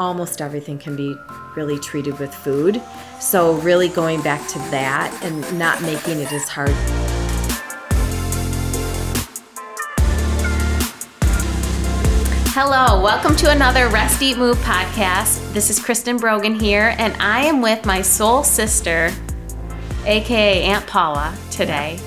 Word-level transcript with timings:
almost 0.00 0.40
everything 0.40 0.78
can 0.78 0.96
be 0.96 1.14
really 1.54 1.78
treated 1.78 2.18
with 2.18 2.34
food. 2.34 2.80
So, 3.20 3.56
really 3.56 3.90
going 3.90 4.22
back 4.22 4.48
to 4.48 4.58
that 4.70 5.16
and 5.22 5.58
not 5.58 5.82
making 5.82 6.20
it 6.20 6.32
as 6.32 6.48
hard. 6.48 6.72
Hello, 12.52 13.02
welcome 13.02 13.36
to 13.36 13.50
another 13.50 13.88
Rest 13.88 14.22
Eat 14.22 14.38
Move 14.38 14.56
podcast. 14.58 15.52
This 15.52 15.68
is 15.68 15.78
Kristen 15.78 16.16
Brogan 16.16 16.58
here, 16.58 16.94
and 16.98 17.14
I 17.20 17.44
am 17.44 17.60
with 17.60 17.84
my 17.84 18.00
soul 18.00 18.42
sister, 18.42 19.12
aka 20.06 20.62
Aunt 20.62 20.86
Paula, 20.86 21.36
today. 21.50 22.00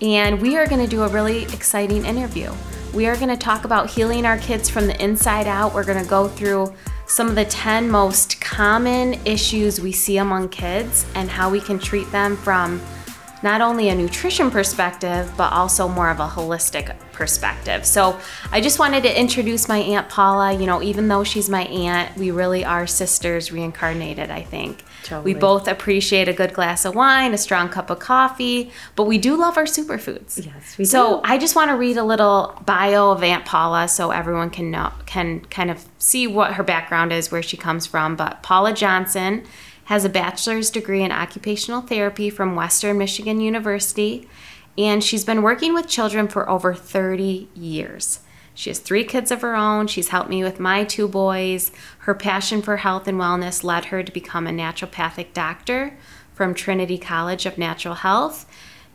And 0.00 0.40
we 0.40 0.56
are 0.56 0.66
going 0.66 0.80
to 0.80 0.88
do 0.88 1.02
a 1.02 1.08
really 1.08 1.42
exciting 1.44 2.06
interview. 2.06 2.52
We 2.94 3.06
are 3.06 3.16
going 3.16 3.28
to 3.28 3.36
talk 3.36 3.66
about 3.66 3.90
healing 3.90 4.24
our 4.24 4.38
kids 4.38 4.70
from 4.70 4.86
the 4.86 5.02
inside 5.02 5.46
out. 5.46 5.74
We're 5.74 5.84
going 5.84 6.02
to 6.02 6.08
go 6.08 6.28
through 6.28 6.74
some 7.06 7.28
of 7.28 7.34
the 7.34 7.44
10 7.44 7.90
most 7.90 8.40
common 8.40 9.14
issues 9.26 9.80
we 9.80 9.92
see 9.92 10.18
among 10.18 10.48
kids 10.48 11.06
and 11.14 11.28
how 11.28 11.50
we 11.50 11.60
can 11.60 11.78
treat 11.78 12.10
them 12.10 12.36
from 12.36 12.80
not 13.42 13.60
only 13.60 13.90
a 13.90 13.94
nutrition 13.94 14.50
perspective, 14.50 15.30
but 15.36 15.52
also 15.52 15.86
more 15.86 16.08
of 16.08 16.18
a 16.18 16.26
holistic 16.26 16.96
perspective. 17.12 17.84
So 17.84 18.18
I 18.50 18.62
just 18.62 18.78
wanted 18.78 19.02
to 19.02 19.20
introduce 19.20 19.68
my 19.68 19.78
Aunt 19.78 20.08
Paula. 20.08 20.52
You 20.52 20.64
know, 20.64 20.82
even 20.82 21.08
though 21.08 21.24
she's 21.24 21.50
my 21.50 21.64
aunt, 21.64 22.16
we 22.16 22.30
really 22.30 22.64
are 22.64 22.86
sisters 22.86 23.52
reincarnated, 23.52 24.30
I 24.30 24.42
think. 24.42 24.82
Totally. 25.04 25.34
We 25.34 25.38
both 25.38 25.68
appreciate 25.68 26.28
a 26.28 26.32
good 26.32 26.54
glass 26.54 26.86
of 26.86 26.94
wine, 26.94 27.34
a 27.34 27.38
strong 27.38 27.68
cup 27.68 27.90
of 27.90 27.98
coffee, 27.98 28.72
but 28.96 29.04
we 29.04 29.18
do 29.18 29.36
love 29.36 29.58
our 29.58 29.64
superfoods. 29.64 30.44
Yes, 30.44 30.78
we 30.78 30.86
so 30.86 30.98
do. 30.98 31.10
So 31.16 31.20
I 31.24 31.36
just 31.36 31.54
want 31.54 31.70
to 31.70 31.76
read 31.76 31.98
a 31.98 32.02
little 32.02 32.58
bio 32.64 33.10
of 33.10 33.22
Aunt 33.22 33.44
Paula 33.44 33.86
so 33.86 34.10
everyone 34.10 34.48
can 34.48 34.70
know 34.70 34.92
can 35.04 35.40
kind 35.46 35.70
of 35.70 35.84
see 35.98 36.26
what 36.26 36.54
her 36.54 36.62
background 36.62 37.12
is, 37.12 37.30
where 37.30 37.42
she 37.42 37.58
comes 37.58 37.86
from. 37.86 38.16
But 38.16 38.42
Paula 38.42 38.72
Johnson 38.72 39.44
has 39.84 40.06
a 40.06 40.08
bachelor's 40.08 40.70
degree 40.70 41.02
in 41.02 41.12
occupational 41.12 41.82
therapy 41.82 42.30
from 42.30 42.56
Western 42.56 42.96
Michigan 42.96 43.40
University, 43.40 44.26
and 44.78 45.04
she's 45.04 45.24
been 45.24 45.42
working 45.42 45.74
with 45.74 45.86
children 45.86 46.28
for 46.28 46.48
over 46.48 46.72
30 46.72 47.48
years. 47.54 48.20
She 48.54 48.70
has 48.70 48.78
three 48.78 49.04
kids 49.04 49.30
of 49.30 49.42
her 49.42 49.56
own. 49.56 49.88
She's 49.88 50.08
helped 50.08 50.30
me 50.30 50.42
with 50.42 50.60
my 50.60 50.84
two 50.84 51.08
boys. 51.08 51.72
Her 51.98 52.14
passion 52.14 52.62
for 52.62 52.78
health 52.78 53.08
and 53.08 53.18
wellness 53.18 53.64
led 53.64 53.86
her 53.86 54.02
to 54.02 54.12
become 54.12 54.46
a 54.46 54.50
naturopathic 54.50 55.32
doctor 55.32 55.96
from 56.32 56.54
Trinity 56.54 56.96
College 56.96 57.46
of 57.46 57.58
Natural 57.58 57.96
Health 57.96 58.46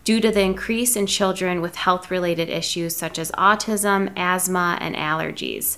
due 0.04 0.22
to 0.22 0.32
the 0.32 0.42
increase 0.42 0.96
in 0.96 1.06
children 1.06 1.62
with 1.62 1.76
health 1.76 2.10
related 2.10 2.50
issues 2.50 2.96
such 2.96 3.20
as 3.20 3.32
autism, 3.34 4.12
asthma, 4.18 4.78
and 4.82 4.96
allergies. 4.96 5.78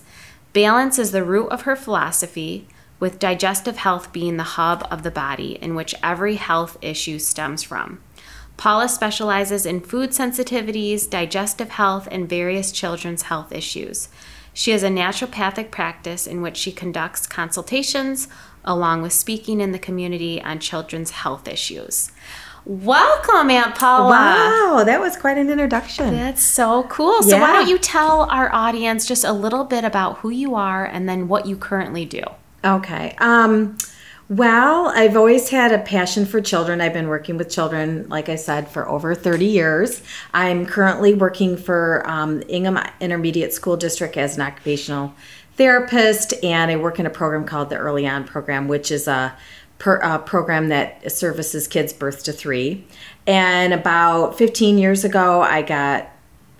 Balance 0.54 1.00
is 1.00 1.12
the 1.12 1.23
root 1.23 1.48
of 1.48 1.64
her 1.64 1.76
philosophy, 1.76 2.68
with 3.00 3.20
digestive 3.20 3.78
health 3.78 4.14
being 4.14 4.38
the 4.38 4.44
hub 4.44 4.88
of 4.92 5.02
the 5.02 5.12
body 5.12 5.58
in 5.60 5.73
which 5.73 5.95
every 6.04 6.36
health 6.36 6.78
issue 6.82 7.18
stems 7.18 7.64
from. 7.64 8.00
Paula 8.62 8.88
specializes 8.88 9.66
in 9.66 9.81
food 9.81 10.12
sensitivities, 10.12 11.09
digestive 11.09 11.70
health, 11.70 12.08
and 12.12 12.30
various 12.30 12.72
children's 12.72 13.23
health 13.23 13.52
issues. 13.52 14.08
She 14.54 14.70
has 14.70 14.84
a 14.84 14.90
naturopathic 14.90 15.72
practice 15.72 16.28
in 16.28 16.44
which 16.44 16.58
she 16.58 16.72
conducts 16.72 17.26
consultations 17.26 18.28
along 18.64 19.02
with 19.02 19.14
speaking 19.14 19.62
in 19.62 19.72
the 19.72 19.80
community 19.80 20.39
on 20.44 20.59
children's 20.59 21.09
health 21.09 21.48
issues. 21.48 22.12
Welcome, 22.64 23.50
Aunt 23.50 23.73
Paula. 23.73 24.12
Wow, 24.12 24.84
that 24.84 25.02
was 25.02 25.17
quite 25.17 25.39
an 25.39 25.50
introduction. 25.50 26.14
That's 26.14 26.44
so 26.44 26.84
cool. 26.84 27.23
So, 27.23 27.39
why 27.39 27.54
don't 27.54 27.67
you 27.67 27.80
tell 27.80 28.30
our 28.30 28.54
audience 28.54 29.08
just 29.08 29.23
a 29.23 29.34
little 29.34 29.64
bit 29.64 29.84
about 29.84 30.20
who 30.20 30.30
you 30.30 30.54
are 30.54 30.86
and 30.86 31.09
then 31.09 31.28
what 31.28 31.48
you 31.48 31.58
currently 31.58 32.06
do? 32.06 32.22
Okay. 32.64 33.16
Um, 33.17 33.80
well, 34.32 34.88
I've 34.96 35.18
always 35.18 35.50
had 35.50 35.74
a 35.74 35.80
passion 35.80 36.26
for 36.26 36.40
children. 36.40 36.80
I've 36.80 36.94
been 36.94 37.10
working 37.10 37.36
with 37.36 37.50
children, 37.50 38.08
like 38.08 38.30
I 38.30 38.38
said, 38.38 38.70
for 38.70 38.88
over 38.88 39.14
30 39.14 39.44
years. 39.44 40.02
I'm 40.34 40.66
currently 40.66 41.14
working 41.14 41.58
for 41.58 42.02
um, 42.10 42.42
Ingham 42.48 42.80
Intermediate 43.02 43.52
School 43.54 43.76
District 43.76 44.16
as 44.16 44.38
an 44.38 44.44
occupational 44.44 45.14
therapist, 45.58 46.33
and 46.45 46.72
I 46.72 46.78
work 46.78 46.98
in 46.98 47.05
a 47.05 47.10
program 47.10 47.44
called 47.44 47.70
the 47.70 47.76
Early 47.76 48.08
On 48.08 48.23
Program, 48.23 48.70
which 48.70 48.89
is 48.89 49.05
a 49.05 49.36
per, 49.80 50.02
uh, 50.02 50.20
program 50.20 50.70
that 50.70 51.11
services 51.11 51.67
kids 51.67 51.92
birth 51.92 52.23
to 52.23 52.32
three. 52.32 52.88
And 53.28 53.73
about 53.73 54.38
15 54.38 54.78
years 54.78 55.04
ago, 55.04 55.42
I 55.42 55.61
got 55.61 56.10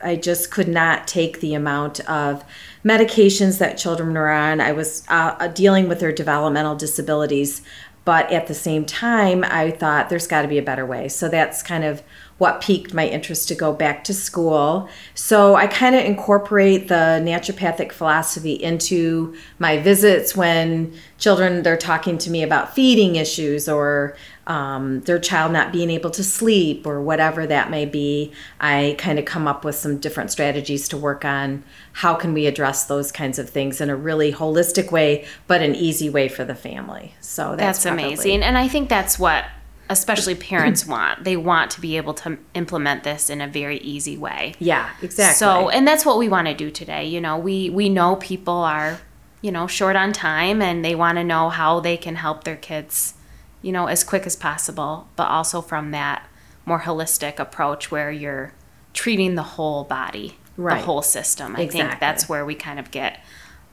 I 0.04 0.16
just 0.16 0.52
could 0.52 0.68
not 0.68 1.08
take 1.08 1.40
the 1.40 1.54
amount 1.54 2.00
of 2.02 2.44
medications 2.84 3.60
that 3.60 3.78
children 3.78 4.14
were 4.14 4.32
on. 4.32 4.60
I 4.62 4.72
was 4.72 5.04
uh, 5.08 5.36
uh, 5.40 5.48
dealing 5.48 5.88
with 5.88 6.00
their 6.00 6.12
developmental 6.12 6.76
disabilities, 6.76 7.62
but 8.04 8.32
at 8.32 8.48
the 8.48 8.56
same 8.56 8.86
time, 8.86 9.44
I 9.44 9.72
thought 9.72 10.10
there's 10.10 10.28
got 10.28 10.42
to 10.42 10.48
be 10.48 10.58
a 10.58 10.64
better 10.64 10.86
way. 10.86 11.08
So 11.08 11.30
that's 11.30 11.62
kind 11.62 11.84
of 11.84 12.02
what 12.40 12.60
piqued 12.60 12.92
my 12.92 13.08
interest 13.08 13.48
to 13.50 13.54
go 13.54 13.72
back 13.72 14.04
to 14.06 14.16
school. 14.16 14.90
So 15.14 15.54
I 15.54 15.68
kind 15.68 15.96
of 15.96 16.04
incorporate 16.04 16.88
the 16.88 17.22
naturopathic 17.22 17.92
philosophy 17.92 18.54
into 18.54 19.36
my 19.60 19.78
visits 19.78 20.36
when 20.36 20.92
children 21.20 21.62
they're 21.62 21.78
talking 21.78 22.18
to 22.18 22.32
me 22.32 22.42
about 22.42 22.74
feeding 22.74 23.16
issues 23.16 23.70
or 23.70 24.18
um, 24.48 25.02
their 25.02 25.20
child 25.20 25.54
not 25.54 25.72
being 25.72 25.90
able 25.90 26.10
to 26.12 26.24
sleep 26.24 26.86
or 26.88 27.02
whatever 27.02 27.46
that 27.48 27.70
may 27.70 27.86
be. 27.86 28.32
I 28.60 28.96
kind 28.98 29.20
of 29.20 29.26
come 29.26 29.48
up 29.48 29.64
with 29.64 29.76
some 29.76 29.98
different 29.98 30.32
strategies 30.32 30.88
to 30.90 30.98
work 30.98 31.24
on 31.24 31.64
how 31.94 32.16
can 32.16 32.34
we 32.34 32.48
address 32.48 32.86
those 32.86 33.12
kinds 33.12 33.38
of 33.40 33.50
things 33.50 33.80
in 33.80 33.90
a 33.90 33.96
really 33.96 34.34
holistic 34.34 34.92
way, 34.92 35.26
but 35.48 35.62
an 35.62 35.76
easy 35.76 36.10
way 36.10 36.28
for 36.28 36.44
the 36.44 36.56
family. 36.56 37.14
So 37.22 37.56
that's, 37.56 37.84
That's, 37.84 37.86
amazing. 37.86 38.44
And 38.44 38.58
I 38.58 38.68
think 38.68 38.90
that's 38.90 39.20
what 39.20 39.46
especially 39.92 40.36
parents 40.36 40.86
want. 40.88 41.24
They 41.24 41.38
want 41.38 41.70
to 41.72 41.82
be 41.82 41.98
able 41.98 42.14
to 42.16 42.38
implement 42.56 43.04
this 43.04 43.30
in 43.30 43.42
a 43.42 43.48
very 43.48 43.78
easy 43.80 44.18
way. 44.18 44.56
Yeah, 44.58 44.90
exactly. 45.02 45.36
So, 45.36 45.70
and 45.70 45.88
that's 45.88 46.06
what 46.06 46.18
we 46.18 46.30
want 46.30 46.48
to 46.48 46.54
do 46.56 46.72
today. 46.72 47.06
You 47.06 47.22
know, 47.22 47.38
we 47.38 47.70
we 47.70 47.90
know 47.90 48.16
people 48.16 48.56
are, 48.56 49.00
you 49.42 49.52
know, 49.52 49.68
short 49.68 49.96
on 49.96 50.14
time 50.14 50.62
and 50.62 50.84
they 50.84 50.96
want 50.96 51.18
to 51.18 51.24
know 51.24 51.50
how 51.50 51.80
they 51.80 51.98
can 51.98 52.16
help 52.16 52.44
their 52.44 52.56
kids, 52.56 53.14
you 53.62 53.72
know, 53.72 53.88
as 53.88 54.04
quick 54.04 54.26
as 54.26 54.36
possible, 54.36 55.08
but 55.16 55.26
also 55.30 55.62
from 55.62 55.92
that 55.92 56.28
more 56.66 56.80
holistic 56.82 57.40
approach 57.40 57.92
where 57.92 58.12
you're 58.12 58.54
treating 58.94 59.36
the 59.36 59.44
whole 59.44 59.84
body, 59.84 60.36
Right. 60.58 60.80
the 60.80 60.86
whole 60.86 61.02
system. 61.02 61.56
I 61.56 61.68
think 61.68 62.00
that's 62.00 62.28
where 62.30 62.46
we 62.46 62.56
kind 62.56 62.80
of 62.80 62.92
get 62.92 63.20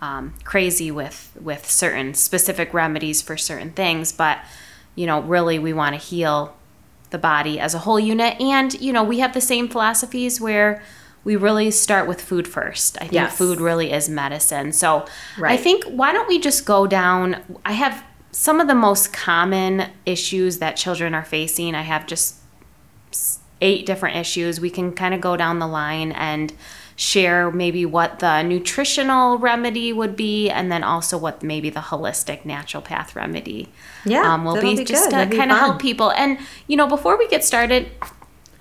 um, 0.00 0.34
crazy 0.44 0.90
with 0.90 1.36
with 1.40 1.68
certain 1.68 2.14
specific 2.14 2.72
remedies 2.72 3.20
for 3.20 3.36
certain 3.36 3.70
things, 3.72 4.12
but 4.12 4.38
you 4.94 5.06
know, 5.06 5.20
really 5.22 5.58
we 5.58 5.72
want 5.72 5.94
to 5.94 6.00
heal 6.00 6.56
the 7.10 7.18
body 7.18 7.58
as 7.58 7.74
a 7.74 7.78
whole 7.80 7.98
unit. 8.00 8.40
And, 8.40 8.74
you 8.80 8.92
know, 8.92 9.02
we 9.02 9.18
have 9.20 9.32
the 9.34 9.40
same 9.40 9.68
philosophies 9.68 10.40
where 10.40 10.82
we 11.24 11.36
really 11.36 11.70
start 11.70 12.06
with 12.08 12.20
food 12.20 12.46
first. 12.46 12.96
I 12.98 13.02
think 13.02 13.12
Yes. 13.12 13.36
food 13.38 13.60
really 13.60 13.92
is 13.92 14.08
medicine. 14.08 14.72
So 14.72 15.06
I 15.42 15.56
think, 15.56 15.84
why 15.84 16.12
don't 16.12 16.28
we 16.28 16.38
just 16.38 16.64
go 16.66 16.86
down? 16.86 17.36
I 17.64 17.72
have 17.72 18.02
some 18.38 18.60
of 18.60 18.68
the 18.68 18.74
most 18.74 19.12
common 19.12 19.90
issues 20.06 20.58
that 20.58 20.76
children 20.76 21.12
are 21.12 21.24
facing. 21.24 21.74
I 21.74 21.82
have 21.82 22.06
just 22.06 22.36
eight 23.60 23.84
different 23.84 24.14
issues. 24.14 24.60
We 24.60 24.70
can 24.70 24.92
kind 24.92 25.12
of 25.12 25.20
go 25.20 25.36
down 25.36 25.58
the 25.58 25.66
line 25.66 26.12
and 26.12 26.52
share 26.94 27.50
maybe 27.50 27.84
what 27.84 28.20
the 28.20 28.42
nutritional 28.44 29.38
remedy 29.38 29.92
would 29.92 30.14
be 30.14 30.48
and 30.50 30.70
then 30.70 30.84
also 30.84 31.18
what 31.18 31.42
maybe 31.42 31.68
the 31.68 31.80
holistic 31.80 32.42
naturopath 32.42 33.16
remedy 33.16 33.70
Yeah, 34.04 34.32
um, 34.32 34.44
will 34.44 34.60
be, 34.60 34.76
be 34.76 34.84
just 34.84 35.10
good. 35.10 35.30
to 35.32 35.36
kind 35.36 35.50
of 35.50 35.58
help 35.58 35.80
people 35.80 36.12
and 36.12 36.38
you 36.68 36.76
know 36.76 36.86
before 36.86 37.16
we 37.16 37.28
get 37.28 37.44
started 37.44 37.88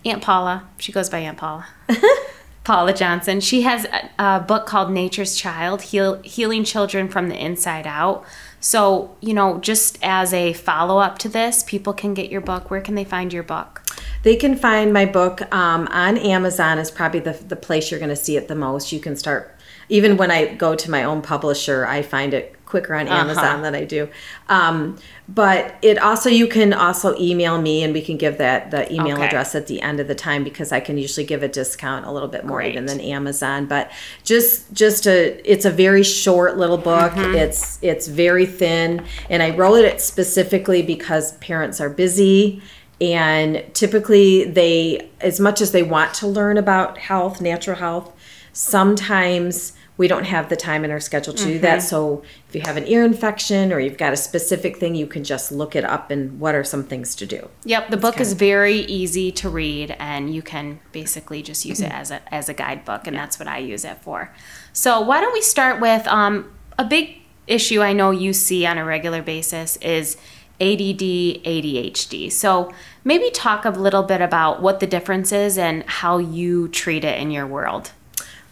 aunt 0.05 0.21
paula 0.21 0.67
she 0.77 0.91
goes 0.91 1.09
by 1.09 1.17
aunt 1.17 1.39
paula 1.39 1.65
paula 2.63 2.93
johnson 2.93 3.39
she 3.39 3.63
has 3.63 3.85
a, 3.85 4.09
a 4.23 4.39
book 4.39 4.67
called 4.67 4.91
nature's 4.91 5.35
child 5.35 5.81
Heal, 5.81 6.21
healing 6.21 6.63
children 6.63 7.09
from 7.09 7.29
the 7.29 7.43
inside 7.43 7.87
out 7.87 8.23
so 8.59 9.15
you 9.21 9.33
know 9.33 9.59
just 9.59 9.97
as 10.01 10.33
a 10.33 10.53
follow-up 10.53 11.17
to 11.17 11.29
this 11.29 11.63
people 11.63 11.93
can 11.93 12.13
get 12.13 12.29
your 12.29 12.41
book 12.41 12.69
where 12.69 12.81
can 12.81 12.95
they 12.95 13.03
find 13.03 13.31
your 13.33 13.43
book 13.43 13.81
They 14.23 14.35
can 14.35 14.57
find 14.57 14.91
my 14.91 15.05
book 15.05 15.41
um, 15.53 15.87
on 15.89 16.17
Amazon 16.17 16.79
is 16.79 16.91
probably 16.91 17.19
the, 17.21 17.31
the 17.31 17.55
place 17.55 17.89
you're 17.91 17.99
going 17.99 18.09
to 18.09 18.15
see 18.15 18.35
it 18.35 18.47
the 18.47 18.55
most. 18.55 18.91
You 18.91 18.99
can 18.99 19.15
start 19.15 19.55
even 19.89 20.17
when 20.17 20.31
I 20.31 20.53
go 20.53 20.75
to 20.75 20.91
my 20.91 21.03
own 21.03 21.21
publisher, 21.21 21.85
I 21.85 22.01
find 22.01 22.33
it 22.33 22.56
quicker 22.67 22.93
on 22.93 23.07
uh-huh. 23.07 23.21
Amazon 23.21 23.61
than 23.63 23.73
I 23.73 23.85
do. 23.85 24.07
Um, 24.49 24.97
but 25.27 25.75
it 25.81 25.97
also 25.97 26.29
you 26.29 26.47
can 26.47 26.73
also 26.73 27.17
email 27.17 27.59
me 27.59 27.81
and 27.81 27.93
we 27.93 28.01
can 28.01 28.17
give 28.17 28.37
that 28.37 28.71
the 28.71 28.91
email 28.93 29.15
Okay. 29.15 29.25
address 29.25 29.55
at 29.55 29.67
the 29.67 29.81
end 29.81 29.99
of 29.99 30.07
the 30.07 30.15
time 30.15 30.43
because 30.43 30.71
I 30.71 30.79
can 30.79 30.97
usually 30.97 31.25
give 31.25 31.41
a 31.41 31.47
discount 31.47 32.05
a 32.05 32.11
little 32.11 32.27
bit 32.27 32.45
more 32.45 32.59
Great. 32.59 32.73
even 32.73 32.85
than 32.85 32.99
Amazon. 32.99 33.65
But 33.65 33.89
just 34.23 34.71
just 34.73 35.07
a 35.07 35.41
it's 35.49 35.65
a 35.65 35.71
very 35.71 36.03
short 36.03 36.57
little 36.57 36.77
book. 36.77 37.13
Mm-hmm. 37.13 37.35
It's 37.35 37.79
it's 37.81 38.07
very 38.07 38.45
thin 38.45 39.05
and 39.29 39.41
I 39.41 39.55
wrote 39.55 39.83
it 39.85 40.01
specifically 40.01 40.81
because 40.81 41.33
parents 41.37 41.81
are 41.81 41.89
busy 41.89 42.61
and 42.99 43.63
typically 43.73 44.43
they 44.43 45.09
as 45.21 45.39
much 45.39 45.61
as 45.61 45.71
they 45.71 45.83
want 45.83 46.13
to 46.15 46.27
learn 46.27 46.57
about 46.57 46.97
health 46.97 47.39
natural 47.39 47.77
health 47.77 48.11
sometimes 48.53 49.73
we 49.97 50.07
don't 50.07 50.25
have 50.25 50.49
the 50.49 50.55
time 50.55 50.85
in 50.85 50.91
our 50.91 50.99
schedule 50.99 51.33
to 51.33 51.43
do 51.43 51.59
that. 51.59 51.79
Mm-hmm. 51.79 51.87
So 51.87 52.23
if 52.46 52.46
you 52.57 52.63
have 52.65 52.77
an 52.77 52.87
ear 52.87 53.05
infection 53.05 53.71
or 53.71 53.79
you've 53.79 53.97
got 53.97 54.13
a 54.13 54.17
specific 54.17 54.77
thing, 54.77 54.95
you 54.95 55.07
can 55.07 55.23
just 55.23 55.51
look 55.51 55.75
it 55.75 55.85
up 55.85 56.11
and 56.11 56.39
what 56.39 56.55
are 56.55 56.63
some 56.63 56.83
things 56.83 57.15
to 57.15 57.25
do. 57.25 57.49
Yep, 57.63 57.89
the 57.89 57.97
book 57.97 58.19
is 58.19 58.33
very 58.33 58.79
easy 58.79 59.31
to 59.33 59.49
read, 59.49 59.95
and 59.99 60.33
you 60.33 60.41
can 60.41 60.79
basically 60.91 61.41
just 61.41 61.65
use 61.65 61.79
it 61.79 61.91
as 61.91 62.11
a 62.11 62.33
as 62.33 62.49
a 62.49 62.53
guidebook, 62.53 63.07
and 63.07 63.15
that's 63.15 63.39
what 63.39 63.47
I 63.47 63.59
use 63.59 63.85
it 63.85 63.97
for. 64.01 64.33
So 64.73 65.01
why 65.01 65.21
don't 65.21 65.33
we 65.33 65.41
start 65.41 65.79
with 65.79 66.05
um, 66.07 66.51
a 66.77 66.85
big 66.85 67.17
issue 67.47 67.81
I 67.81 67.93
know 67.93 68.11
you 68.11 68.33
see 68.33 68.65
on 68.65 68.77
a 68.77 68.85
regular 68.85 69.21
basis 69.21 69.77
is 69.77 70.17
ADD, 70.59 71.45
ADHD. 71.45 72.31
So 72.31 72.71
maybe 73.03 73.29
talk 73.29 73.63
a 73.63 73.69
little 73.69 74.03
bit 74.03 74.21
about 74.21 74.61
what 74.61 74.79
the 74.79 74.87
difference 74.87 75.31
is 75.31 75.57
and 75.57 75.83
how 75.83 76.17
you 76.17 76.67
treat 76.67 77.03
it 77.03 77.19
in 77.19 77.31
your 77.31 77.47
world. 77.47 77.91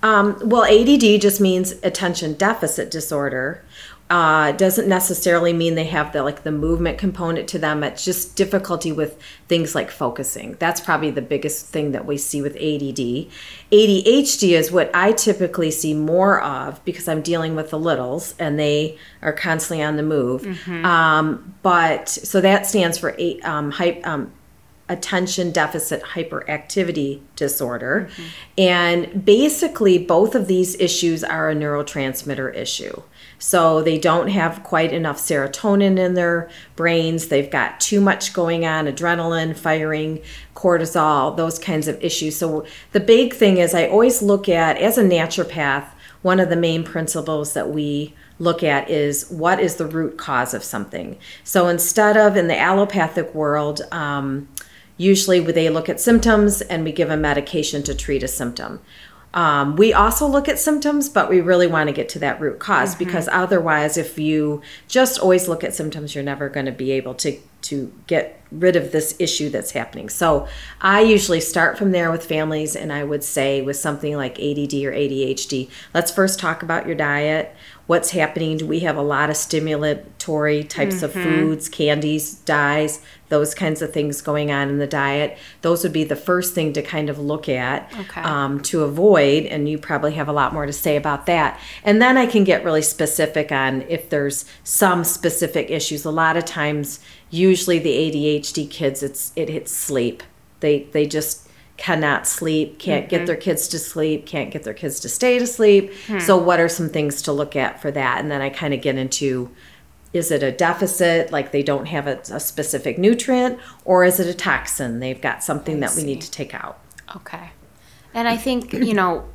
Um, 0.03 0.37
well, 0.43 0.65
ADD 0.65 1.19
just 1.19 1.41
means 1.41 1.71
attention 1.81 2.33
deficit 2.33 2.91
disorder. 2.91 3.64
Uh, 4.07 4.51
doesn't 4.51 4.87
necessarily 4.87 5.51
mean 5.51 5.73
they 5.73 5.85
have 5.85 6.13
the 6.13 6.21
like 6.21 6.43
the 6.43 6.51
movement 6.51 6.99
component 6.99 7.47
to 7.47 7.57
them. 7.57 7.83
It's 7.83 8.05
just 8.05 8.35
difficulty 8.35 8.91
with 8.91 9.19
things 9.47 9.73
like 9.73 9.89
focusing. 9.89 10.55
That's 10.59 10.79
probably 10.79 11.09
the 11.09 11.23
biggest 11.23 11.65
thing 11.67 11.91
that 11.93 12.05
we 12.05 12.17
see 12.17 12.39
with 12.39 12.55
ADD. 12.55 13.27
ADHD 13.71 14.51
is 14.51 14.71
what 14.71 14.91
I 14.93 15.11
typically 15.11 15.71
see 15.71 15.95
more 15.95 16.39
of 16.39 16.85
because 16.85 17.07
I'm 17.07 17.23
dealing 17.23 17.55
with 17.55 17.71
the 17.71 17.79
littles 17.79 18.35
and 18.37 18.59
they 18.59 18.99
are 19.23 19.33
constantly 19.33 19.83
on 19.83 19.95
the 19.95 20.03
move. 20.03 20.45
Um, 20.85 21.55
but 21.63 22.07
so 22.07 22.41
that 22.41 22.67
stands 22.67 22.99
for 22.99 23.15
eight, 23.17 23.43
um, 23.43 23.71
hype, 23.71 24.05
um, 24.05 24.31
attention 24.87 25.51
deficit 25.51 26.03
hyperactivity 26.03 27.21
disorder. 27.35 28.07
And 28.55 29.25
basically, 29.25 29.97
both 29.97 30.35
of 30.35 30.47
these 30.47 30.79
issues 30.79 31.23
are 31.23 31.49
a 31.49 31.55
neurotransmitter 31.55 32.55
issue. 32.55 33.01
So 33.39 33.81
they 33.81 33.97
don't 33.97 34.29
have 34.29 34.63
quite 34.63 34.93
enough 34.93 35.17
serotonin 35.17 35.97
in 35.97 36.13
their 36.13 36.49
brains. 36.75 37.27
They've 37.27 37.49
got 37.49 37.79
too 37.79 38.01
much 38.01 38.33
going 38.33 38.65
on, 38.65 38.85
adrenaline 38.85 39.55
firing, 39.55 40.21
cortisol, 40.55 41.35
those 41.35 41.59
kinds 41.59 41.87
of 41.87 42.01
issues. 42.03 42.37
So 42.37 42.65
the 42.91 42.99
big 42.99 43.33
thing 43.33 43.57
is, 43.57 43.73
I 43.73 43.87
always 43.87 44.21
look 44.21 44.47
at, 44.49 44.77
as 44.77 44.97
a 44.97 45.03
naturopath, 45.03 45.87
one 46.21 46.39
of 46.39 46.49
the 46.49 46.55
main 46.55 46.83
principles 46.83 47.53
that 47.53 47.69
we 47.69 48.15
look 48.39 48.63
at 48.63 48.89
is 48.89 49.29
what 49.29 49.59
is 49.59 49.75
the 49.75 49.85
root 49.85 50.17
cause 50.17 50.53
of 50.53 50.63
something. 50.63 51.17
So 51.43 51.67
instead 51.67 52.17
of 52.17 52.35
in 52.35 52.47
the 52.47 52.59
allopathic 52.59 53.33
world, 53.35 53.81
um, 53.91 54.49
usually 54.97 55.39
they 55.39 55.69
look 55.69 55.88
at 55.88 55.99
symptoms 55.99 56.61
and 56.61 56.83
we 56.83 56.91
give 56.91 57.09
a 57.09 57.17
medication 57.17 57.83
to 57.83 57.93
treat 57.93 58.23
a 58.23 58.27
symptom. 58.27 58.79
Um, 59.35 59.75
we 59.75 59.91
also 59.91 60.25
look 60.25 60.47
at 60.47 60.57
symptoms, 60.57 61.09
but 61.09 61.29
we 61.29 61.41
really 61.41 61.67
want 61.67 61.89
to 61.89 61.93
get 61.93 62.07
to 62.09 62.19
that 62.19 62.39
root 62.39 62.57
because 62.57 62.95
because 62.95 63.27
otherwise, 63.27 63.97
if 63.97 64.17
you 64.17 64.61
just 64.87 65.19
always 65.19 65.49
look 65.49 65.61
at 65.61 65.75
symptoms, 65.75 66.15
you're 66.15 66.23
never 66.23 66.47
going 66.47 66.65
to 66.65 66.71
be 66.71 66.91
able 66.91 67.13
to 67.15 67.37
to 67.63 67.91
get 68.07 68.41
rid 68.51 68.75
of 68.75 68.91
this 68.91 69.15
issue 69.19 69.49
that's 69.49 69.71
happening. 69.71 70.07
So 70.07 70.47
I 70.79 71.01
usually 71.01 71.41
start 71.41 71.77
from 71.77 71.91
there 71.91 72.11
with 72.11 72.25
families, 72.25 72.77
and 72.77 72.93
I 72.93 73.03
would 73.03 73.23
say 73.23 73.61
with 73.61 73.75
something 73.75 74.15
like 74.15 74.39
ADD 74.39 74.73
or 74.85 74.93
ADHD, 74.93 75.69
let's 75.93 76.11
first 76.11 76.39
talk 76.39 76.63
about 76.63 76.85
your 76.85 76.95
diet. 76.95 77.53
What's 77.87 78.11
happening? 78.11 78.57
Do 78.57 78.65
we 78.65 78.79
have 78.79 78.97
a 78.97 79.01
lot 79.03 79.29
of 79.29 79.35
stimulatory 79.35 80.67
types 80.67 81.03
of 81.03 81.13
foods, 81.13 81.69
candies, 81.69 82.33
dyes, 82.33 82.99
those 83.29 83.53
kinds 83.53 83.81
of 83.83 83.93
things 83.93 84.21
going 84.21 84.51
on 84.51 84.69
in 84.69 84.79
the 84.79 84.87
diet? 84.87 85.37
Those 85.61 85.83
would 85.83 85.93
be 85.93 86.03
the 86.03 86.15
first 86.15 86.55
thing 86.55 86.73
to 86.73 86.81
kind 86.81 87.09
of 87.11 87.19
look 87.19 87.47
at 87.47 87.93
Okay. 87.99 88.21
um, 88.21 88.59
to 88.63 88.83
avoid. 88.83 89.45
And 89.45 89.69
you 89.69 89.77
probably 89.77 90.13
have 90.13 90.27
a 90.27 90.33
lot 90.33 90.51
more 90.51 90.65
to 90.65 90.73
say 90.73 90.95
about 90.95 91.27
that. 91.27 91.59
And 91.83 92.01
then 92.01 92.17
I 92.17 92.25
can 92.25 92.43
get 92.43 92.63
really 92.63 92.81
specific 92.81 93.51
on 93.51 93.83
if 93.83 94.09
there's 94.09 94.45
some 94.63 95.03
specific 95.03 95.69
issues. 95.69 96.05
A 96.05 96.11
lot 96.11 96.38
of 96.38 96.45
times, 96.45 96.99
usually 97.29 97.77
the 97.77 97.91
ADHD 97.91 98.67
kids, 98.69 99.03
it's 99.03 99.31
it 99.35 99.47
hits 99.49 99.71
sleep. 99.71 100.23
They 100.59 100.83
they 100.91 101.05
just 101.05 101.44
cannot 101.77 102.25
sleep, 102.25 102.80
can't 102.80 103.10
get 103.10 103.18
mm-hmm. 103.18 103.25
their 103.25 103.36
kids 103.36 103.68
to 103.68 103.80
sleep, 103.80 104.25
can't 104.25 104.51
get 104.51 104.63
their 104.63 104.74
kids 104.74 105.00
to 105.01 105.10
stay 105.10 105.39
to 105.39 105.48
sleep. 105.48 105.92
Hmm. 106.07 106.19
So 106.19 106.38
what 106.38 106.60
are 106.60 106.69
some 106.69 106.89
things 106.89 107.22
to 107.24 107.33
look 107.33 107.56
at 107.56 107.81
for 107.81 107.92
that? 107.92 108.19
And 108.19 108.31
then 108.31 108.42
I 108.42 108.50
kind 108.50 108.74
of 108.74 108.81
get 108.81 108.98
into 108.98 109.51
is 110.13 110.31
it 110.31 110.42
a 110.42 110.51
deficit 110.51 111.30
like 111.30 111.51
they 111.51 111.62
don't 111.62 111.88
have 111.88 112.07
a, 112.07 112.19
a 112.31 112.39
specific 112.39 112.98
nutrient 112.98 113.60
or 113.83 114.06
is 114.06 114.18
it 114.18 114.27
a 114.27 114.33
toxin 114.33 115.01
they've 115.01 115.19
got 115.19 115.44
something 115.44 115.81
that 115.81 115.94
we 115.94 116.04
need 116.04 116.22
to 116.22 116.31
take 116.31 116.54
out 116.54 116.80
Okay. 117.16 117.51
And 118.13 118.27
I 118.27 118.38
think, 118.38 118.74
you 118.74 118.94
know, 118.94 119.25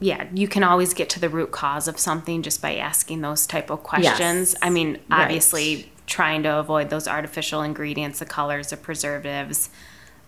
yeah, 0.00 0.26
you 0.34 0.48
can 0.48 0.62
always 0.62 0.92
get 0.92 1.08
to 1.10 1.20
the 1.20 1.28
root 1.28 1.52
cause 1.52 1.88
of 1.88 1.98
something 1.98 2.42
just 2.42 2.60
by 2.60 2.76
asking 2.76 3.20
those 3.20 3.46
type 3.46 3.70
of 3.70 3.82
questions. 3.82 4.54
I 4.60 4.70
mean, 4.70 4.98
Right. 5.08 5.22
obviously 5.22 5.92
trying 6.06 6.42
to 6.42 6.58
avoid 6.58 6.90
those 6.90 7.08
artificial 7.08 7.62
ingredients, 7.62 8.18
the 8.18 8.26
colors, 8.26 8.70
the 8.70 8.76
preservatives, 8.76 9.70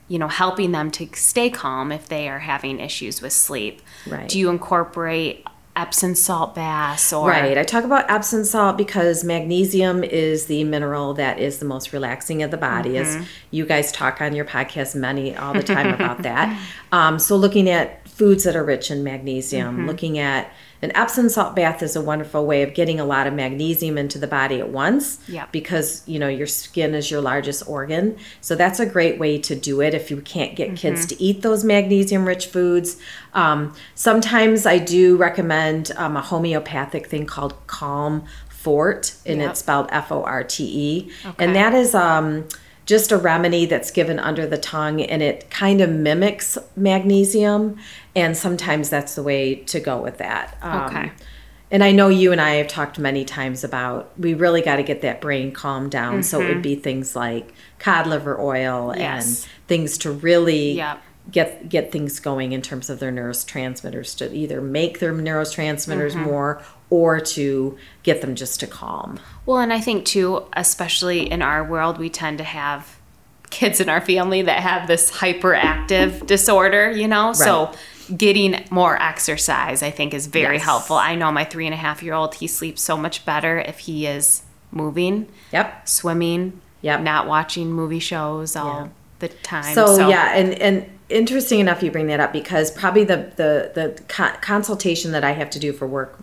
you 0.09 0.19
know, 0.19 0.29
helping 0.29 0.73
them 0.73 0.91
to 0.93 1.09
stay 1.15 1.51
calm 1.51 1.91
if 1.91 2.09
they 2.09 2.29
are 2.29 2.39
having 2.41 2.81
issues 2.81 3.21
with 3.21 3.33
sleep. 3.33 3.83
Right. 4.07 4.29
Do 4.29 4.39
you 4.39 4.51
incorporate 4.51 5.45
Epsom 5.75 6.15
salt 6.15 6.55
baths 6.55 7.13
or 7.13 7.29
Right. 7.29 7.59
I 7.59 7.63
talk 7.63 7.85
about 7.85 8.11
Epsom 8.11 8.45
salt 8.45 8.79
because 8.79 9.23
magnesium 9.25 10.03
is 10.03 10.47
the 10.47 10.65
mineral 10.65 11.13
that 11.15 11.39
is 11.39 11.59
the 11.59 11.67
most 11.67 11.93
relaxing 11.93 12.43
of 12.43 12.51
the 12.51 12.57
body. 12.57 12.97
As 12.97 13.19
you 13.51 13.67
guys 13.67 13.93
talk 13.93 14.23
on 14.23 14.35
your 14.35 14.47
podcast 14.47 14.95
many 14.95 15.37
all 15.37 15.53
the 15.53 15.63
time 15.63 15.93
about 15.93 16.23
that. 16.23 16.59
Um, 16.93 17.19
so 17.19 17.37
looking 17.37 17.69
at 17.69 18.09
foods 18.09 18.45
that 18.45 18.57
are 18.57 18.65
rich 18.65 18.91
in 18.91 19.05
magnesium, 19.05 19.87
looking 19.87 20.19
at 20.19 20.51
an 20.83 20.93
Epsom 20.95 21.29
salt 21.29 21.57
bath 21.57 21.83
is 21.83 21.97
a 21.97 22.01
wonderful 22.01 22.45
way 22.47 22.63
of 22.63 22.75
getting 22.75 23.01
a 23.01 23.05
lot 23.05 23.27
of 23.27 23.33
magnesium 23.35 23.97
into 23.99 24.19
the 24.19 24.27
body 24.27 24.61
at 24.61 24.69
once. 24.69 25.19
Because 25.53 26.03
you 26.07 26.19
know 26.19 26.29
your 26.29 26.47
skin 26.47 26.95
is 26.95 27.11
your 27.11 27.21
largest 27.21 27.67
organ, 27.69 28.17
so 28.41 28.55
that's 28.55 28.79
a 28.81 28.87
great 28.87 29.19
way 29.19 29.39
to 29.39 29.55
do 29.55 29.81
it 29.81 29.95
if 29.95 30.11
you 30.11 30.21
can't 30.21 30.55
get 30.55 30.77
kids 30.77 31.07
to 31.07 31.23
eat 31.23 31.43
those 31.43 31.65
magnesium-rich 31.65 32.47
foods. 32.47 32.97
Um, 33.35 33.75
sometimes 33.95 34.67
I 34.67 34.79
do 34.79 35.17
recommend 35.17 35.93
um, 35.97 36.17
a 36.17 36.21
homeopathic 36.21 37.07
thing 37.07 37.27
called 37.27 37.55
Calm 37.67 38.25
Forte, 38.49 39.13
and 39.25 39.41
Yep. 39.41 39.51
it's 39.51 39.61
spelled 39.61 39.89
F 39.91 40.11
O 40.13 40.23
R 40.25 40.45
T 40.45 40.65
E, 40.65 41.11
Okay. 41.25 41.45
and 41.45 41.55
that 41.55 41.73
is 41.75 41.95
um, 41.95 42.45
just 42.85 43.11
a 43.13 43.17
remedy 43.17 43.67
that's 43.67 43.91
given 43.91 44.19
under 44.19 44.47
the 44.47 44.59
tongue, 44.59 45.01
and 45.03 45.23
it 45.23 45.51
kind 45.51 45.81
of 45.81 45.91
mimics 45.91 46.57
magnesium, 46.77 47.77
and 48.17 48.37
sometimes 48.37 48.89
that's 48.91 49.15
the 49.15 49.23
way 49.23 49.55
to 49.55 49.79
go 49.79 49.99
with 50.03 50.19
that. 50.19 50.57
Um, 50.63 50.81
Okay. 50.87 51.13
and 51.71 51.85
I 51.85 51.93
know 51.93 52.09
you 52.09 52.33
and 52.33 52.41
I 52.41 52.55
have 52.55 52.67
talked 52.69 52.99
many 52.99 53.25
times 53.25 53.63
about 53.63 54.11
we 54.19 54.35
really 54.35 54.63
got 54.63 54.77
to 54.77 54.83
get 54.83 55.03
that 55.03 55.21
brain 55.21 55.53
calmed 55.53 55.91
down. 55.93 56.23
So 56.25 56.41
it 56.41 56.49
would 56.49 56.63
be 56.63 56.75
things 56.75 57.15
like 57.15 57.53
cod 57.79 58.07
liver 58.09 58.41
oil 58.41 58.89
Mm-hmm. 58.91 59.01
Yes. 59.01 59.43
and 59.45 59.51
things 59.69 59.99
to 59.99 60.11
really 60.11 60.73
Yep. 60.73 61.03
get 61.31 61.69
get 61.69 61.93
things 61.93 62.19
going 62.21 62.53
in 62.53 62.63
terms 62.63 62.89
of 62.89 63.01
their 63.01 63.11
neurotransmitters 63.13 64.17
to 64.19 64.33
either 64.35 64.61
make 64.61 64.99
their 65.01 65.13
neurotransmitters 65.13 66.13
Mm-hmm. 66.13 66.23
more 66.23 66.63
or 66.89 67.19
to 67.21 67.77
get 68.05 68.21
them 68.21 68.35
just 68.37 68.61
to 68.61 68.67
calm. 68.69 69.19
Well, 69.45 69.59
and 69.59 69.73
I 69.73 69.81
think 69.81 70.05
too, 70.05 70.45
especially 70.53 71.29
in 71.29 71.43
our 71.43 71.65
world, 71.65 71.99
we 71.99 72.09
tend 72.09 72.39
to 72.39 72.45
have 72.45 72.97
kids 73.51 73.81
in 73.81 73.89
our 73.89 74.01
family 74.01 74.43
that 74.43 74.61
have 74.61 74.87
this 74.87 75.11
hyperactive 75.11 76.27
disorder, 76.27 76.91
you 76.93 77.09
know? 77.09 77.33
So 77.33 77.73
getting 78.17 78.65
more 78.71 79.01
exercise, 79.01 79.83
I 79.83 79.91
think, 79.91 80.15
is 80.15 80.27
very 80.27 80.57
Yes. 80.57 80.65
helpful. 80.65 80.97
I 80.97 81.15
know 81.15 81.33
my 81.33 81.45
three 81.45 81.67
and 81.67 81.75
a 81.75 81.79
half 81.79 82.03
year 82.03 82.15
old, 82.15 82.35
he 82.37 82.47
sleeps 82.47 82.83
so 82.83 82.97
much 82.97 83.25
better 83.25 83.59
if 83.59 83.81
he 83.81 84.07
is 84.07 84.43
moving, 84.73 85.29
Yep. 85.53 85.89
swimming, 85.89 86.61
Yep. 86.83 87.01
not 87.01 87.27
watching 87.27 87.73
movie 87.73 87.99
shows 87.99 88.57
all 88.57 88.91
the 89.19 89.29
time. 89.29 89.75
So, 89.75 90.09
yeah, 90.09 90.35
and 90.35 90.55
and 90.55 90.85
interesting 91.09 91.61
enough 91.61 91.83
you 91.83 91.91
bring 91.91 92.09
that 92.09 92.21
up 92.21 92.33
because 92.33 92.71
probably 92.71 93.05
the 93.05 93.31
the 93.37 93.71
the 93.75 94.03
co- 94.09 94.37
consultation 94.41 95.13
that 95.13 95.25
I 95.25 95.33
have 95.33 95.49
to 95.51 95.59
do 95.59 95.73
for 95.73 95.87
work 95.87 96.19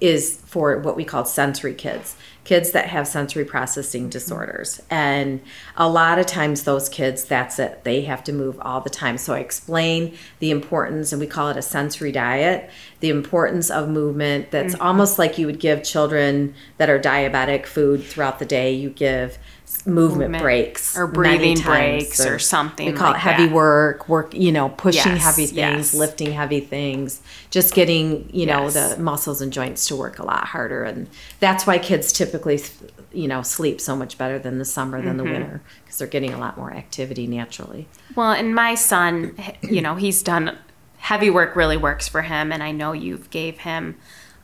is 0.00 0.40
for 0.46 0.76
what 0.78 0.96
we 0.96 1.04
call 1.04 1.24
sensory 1.24 1.74
kids, 1.74 2.16
kids 2.44 2.72
that 2.72 2.88
have 2.88 3.08
sensory 3.08 3.44
processing 3.44 4.08
disorders. 4.10 4.80
And 4.90 5.40
a 5.76 5.88
lot 5.88 6.18
of 6.18 6.26
times 6.26 6.64
those 6.64 6.88
kids 6.88 7.24
that's 7.24 7.58
it. 7.58 7.84
They 7.84 8.02
have 8.02 8.22
to 8.24 8.32
move 8.32 8.58
all 8.60 8.82
the 8.82 8.90
time. 8.90 9.16
So 9.16 9.34
I 9.34 9.38
explain 9.38 10.16
the 10.38 10.50
importance 10.50 11.10
and 11.10 11.20
we 11.20 11.26
call 11.26 11.48
it 11.48 11.56
a 11.56 11.62
sensory 11.62 12.12
diet, 12.12 12.70
the 13.00 13.08
importance 13.08 13.70
of 13.70 13.88
movement 13.88 14.50
that's 14.50 14.74
mm. 14.74 14.80
almost 14.80 15.18
like 15.18 15.38
you 15.38 15.46
would 15.46 15.58
give 15.58 15.82
children 15.82 16.54
that 16.76 16.90
are 16.90 16.98
diabetic 16.98 17.66
food 17.66 18.04
throughout 18.04 18.38
the 18.38 18.44
day. 18.44 18.72
You 18.72 18.90
give 18.90 19.38
movement, 19.86 20.30
Movement 20.32 20.42
breaks 20.42 20.96
or 20.96 21.06
breathing 21.06 21.58
breaks 21.60 22.24
or 22.24 22.38
something 22.38 22.86
We 22.86 22.92
call 22.92 23.08
like 23.08 23.16
it 23.16 23.20
heavy 23.20 23.46
that. 23.46 23.54
work, 23.54 24.08
work, 24.08 24.32
you 24.34 24.50
know, 24.50 24.70
pushing 24.70 25.12
Yes, 25.12 25.22
heavy 25.22 25.46
things, 25.46 25.56
yes. 25.56 25.94
lifting 25.94 26.32
heavy 26.32 26.60
things, 26.60 27.20
just 27.50 27.74
getting, 27.74 28.28
you 28.32 28.46
know, 28.46 28.64
Yes. 28.64 28.94
the 28.94 29.02
muscles 29.02 29.42
and 29.42 29.52
joints 29.52 29.86
to 29.88 29.96
work 29.96 30.18
a 30.18 30.24
lot 30.24 30.46
harder. 30.46 30.84
And 30.84 31.08
that's 31.38 31.66
why 31.66 31.78
kids 31.78 32.12
typically, 32.12 32.60
you 33.12 33.28
know, 33.28 33.42
sleep 33.42 33.80
so 33.80 33.94
much 33.94 34.16
better 34.16 34.38
than 34.38 34.58
the 34.58 34.64
summer 34.64 35.02
than 35.02 35.16
Mm-hmm. 35.18 35.26
the 35.26 35.32
winter 35.32 35.60
because 35.84 35.98
they're 35.98 36.08
getting 36.08 36.32
a 36.32 36.38
lot 36.38 36.56
more 36.56 36.72
activity 36.72 37.26
naturally. 37.26 37.86
Well, 38.16 38.32
and 38.32 38.54
my 38.54 38.74
son, 38.76 39.36
you 39.62 39.82
know, 39.82 39.96
he's 39.96 40.22
done 40.22 40.56
heavy 40.96 41.28
work 41.28 41.54
really 41.54 41.76
works 41.76 42.08
for 42.08 42.22
him, 42.22 42.50
and 42.50 42.62
I 42.62 42.70
know 42.72 42.92
you've 42.92 43.28
gave 43.30 43.58
him 43.58 43.96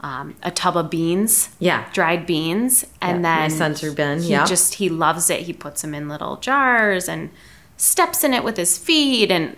um, 0.02 0.35
a 0.42 0.50
tub 0.50 0.76
of 0.76 0.88
beans, 0.90 1.50
Yeah. 1.59 1.85
dried 1.92 2.26
beans, 2.26 2.87
and 3.02 3.23
Yeah, 3.23 3.35
my 3.42 3.49
then 3.49 3.50
son's 3.50 3.83
are 3.85 3.92
been, 3.92 4.23
he 4.23 4.30
yeah. 4.30 4.47
just 4.47 4.75
he 4.75 4.88
loves 4.88 5.28
it. 5.30 5.40
He 5.42 5.52
puts 5.52 5.83
them 5.83 5.95
in 5.95 6.09
little 6.09 6.37
jars 6.37 7.09
and 7.09 7.30
steps 7.76 8.25
in 8.25 8.33
it 8.35 8.42
with 8.45 8.57
his 8.57 8.78
feet 8.78 9.30
and 9.30 9.57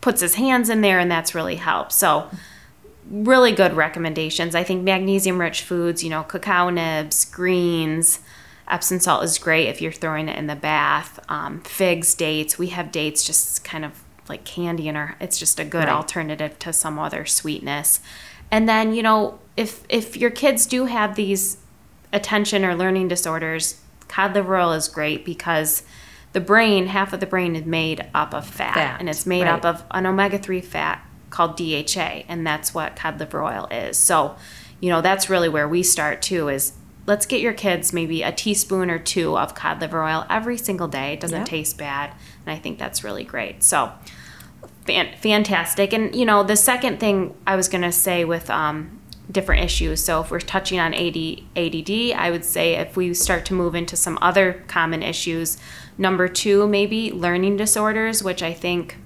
puts 0.00 0.20
his 0.20 0.34
hands 0.36 0.68
in 0.70 0.80
there, 0.80 0.98
and 0.98 1.10
that's 1.10 1.34
really 1.34 1.56
helped. 1.56 1.92
So 1.92 2.28
really 3.10 3.52
good 3.52 3.74
recommendations. 3.74 4.54
I 4.54 4.64
think 4.64 4.82
magnesium 4.82 5.40
rich 5.40 5.62
foods, 5.62 6.02
you 6.02 6.10
know, 6.10 6.22
cacao 6.24 6.70
nibs, 6.70 7.24
greens, 7.24 8.20
Epsom 8.68 8.98
salt 8.98 9.22
is 9.22 9.38
great 9.38 9.68
if 9.68 9.80
you're 9.80 9.92
throwing 9.92 10.28
it 10.28 10.36
in 10.36 10.48
the 10.48 10.56
bath. 10.56 11.20
Um, 11.28 11.60
figs, 11.60 12.14
dates. 12.16 12.58
We 12.58 12.68
have 12.68 12.90
dates 12.90 13.24
just 13.24 13.62
kind 13.62 13.84
of 13.84 14.02
like 14.28 14.44
candy 14.44 14.88
in 14.88 14.96
our. 14.96 15.14
It's 15.20 15.38
just 15.38 15.60
a 15.60 15.64
good 15.64 15.84
Right. 15.84 15.88
alternative 15.94 16.58
to 16.58 16.72
some 16.72 16.98
other 16.98 17.24
sweetness. 17.26 18.00
And 18.50 18.68
then 18.68 18.94
you 18.94 19.02
know, 19.02 19.38
if 19.56 19.84
if 19.88 20.16
your 20.16 20.30
kids 20.30 20.66
do 20.66 20.86
have 20.86 21.16
these 21.16 21.58
attention 22.12 22.64
or 22.64 22.74
learning 22.74 23.08
disorders, 23.08 23.80
cod 24.08 24.34
liver 24.34 24.56
oil 24.56 24.72
is 24.72 24.88
great 24.88 25.24
because 25.24 25.82
the 26.32 26.40
brain, 26.40 26.86
half 26.88 27.12
of 27.12 27.20
the 27.20 27.26
brain 27.26 27.56
is 27.56 27.64
made 27.64 28.06
up 28.14 28.34
of 28.34 28.46
fat, 28.46 28.74
Fat, 28.74 29.00
and 29.00 29.08
it's 29.08 29.24
made 29.26 29.44
right. 29.44 29.52
up 29.52 29.64
of 29.64 29.84
an 29.90 30.06
omega 30.06 30.38
3 30.38 30.60
fat 30.60 31.02
called 31.30 31.56
DHA, 31.56 32.24
and 32.28 32.46
that's 32.46 32.74
what 32.74 32.94
cod 32.96 33.18
liver 33.18 33.42
oil 33.42 33.66
is. 33.70 33.96
So, 33.96 34.36
you 34.80 34.90
know, 34.90 35.00
that's 35.00 35.30
really 35.30 35.48
where 35.48 35.66
we 35.68 35.82
start 35.82 36.22
too 36.22 36.48
is 36.48 36.72
let's 37.06 37.24
get 37.24 37.40
your 37.40 37.52
kids 37.52 37.92
maybe 37.92 38.22
a 38.22 38.32
teaspoon 38.32 38.90
or 38.90 38.98
two 38.98 39.36
of 39.38 39.54
cod 39.54 39.80
liver 39.80 40.02
oil 40.02 40.26
every 40.28 40.58
single 40.58 40.88
day. 40.88 41.14
It 41.14 41.20
doesn't 41.20 41.40
Yep. 41.40 41.48
taste 41.48 41.78
bad, 41.78 42.10
and 42.44 42.54
I 42.54 42.58
think 42.58 42.78
that's 42.78 43.02
really 43.02 43.24
great. 43.24 43.62
So, 43.62 43.92
fan- 44.86 45.14
fantastic. 45.20 45.92
And 45.92 46.14
you 46.14 46.24
know, 46.24 46.42
the 46.42 46.56
second 46.56 47.00
thing 47.00 47.34
I 47.46 47.56
was 47.56 47.68
gonna 47.68 47.92
say 47.92 48.24
with 48.24 48.48
um, 48.50 49.00
different 49.30 49.64
issues. 49.64 50.02
So 50.02 50.20
if 50.20 50.30
we're 50.30 50.40
touching 50.40 50.78
on 50.78 50.94
AD, 50.94 51.16
ADD, 51.56 52.12
I 52.16 52.30
would 52.30 52.44
say 52.44 52.74
if 52.74 52.96
we 52.96 53.12
start 53.14 53.44
to 53.46 53.54
move 53.54 53.74
into 53.74 53.96
some 53.96 54.18
other 54.22 54.64
common 54.68 55.02
issues, 55.02 55.58
number 55.98 56.28
two 56.28 56.66
maybe 56.68 57.12
learning 57.12 57.56
disorders, 57.56 58.22
which 58.22 58.42
I 58.42 58.52
think 58.52 58.96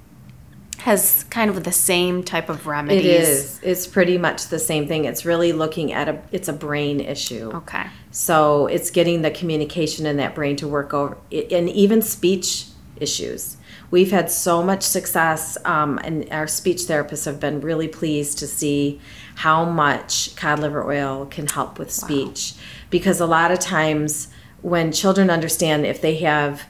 has 0.81 1.25
kind 1.25 1.51
of 1.51 1.63
the 1.65 1.73
same 1.73 2.23
type 2.23 2.49
of 2.49 2.67
remedies. 2.67 3.05
It 3.05 3.07
is. 3.07 3.61
It's 3.63 3.87
pretty 3.87 4.19
much 4.19 4.49
the 4.49 4.59
same 4.59 4.89
thing. 4.89 5.05
It's 5.05 5.25
really 5.25 5.53
looking 5.53 5.93
at 5.93 6.09
a. 6.09 6.23
It's 6.33 6.49
a 6.49 6.53
brain 6.53 7.01
issue. 7.01 7.51
Okay. 7.55 7.87
So 8.11 8.67
it's 8.67 8.91
getting 8.91 9.23
the 9.23 9.31
communication 9.31 10.07
in 10.07 10.17
that 10.17 10.35
brain 10.35 10.57
to 10.57 10.69
work 10.69 10.95
over, 10.95 11.19
and 11.31 11.69
even 11.69 12.03
speech 12.03 12.67
issues. 12.97 13.57
We've 13.90 14.11
had 14.11 14.30
so 14.30 14.62
much 14.62 14.82
success, 14.82 15.59
um, 15.64 15.99
and 16.04 16.28
our 16.30 16.47
speech 16.47 16.82
therapists 16.82 17.25
have 17.25 17.40
been 17.40 17.61
really 17.61 17.88
pleased 17.88 18.38
to 18.38 18.47
see 18.47 19.00
how 19.37 19.64
much 19.64 20.37
cod 20.37 20.61
liver 20.61 20.88
oil 20.88 21.26
can 21.26 21.47
help 21.47 21.78
with 21.78 21.90
speech. 21.90 22.54
Because 22.88 23.20
a 23.20 23.26
lot 23.26 23.50
of 23.50 23.59
times, 23.59 24.28
when 24.62 24.92
children 24.92 25.28
understand 25.28 25.87
if 25.87 26.00
they 26.00 26.16
have 26.18 26.64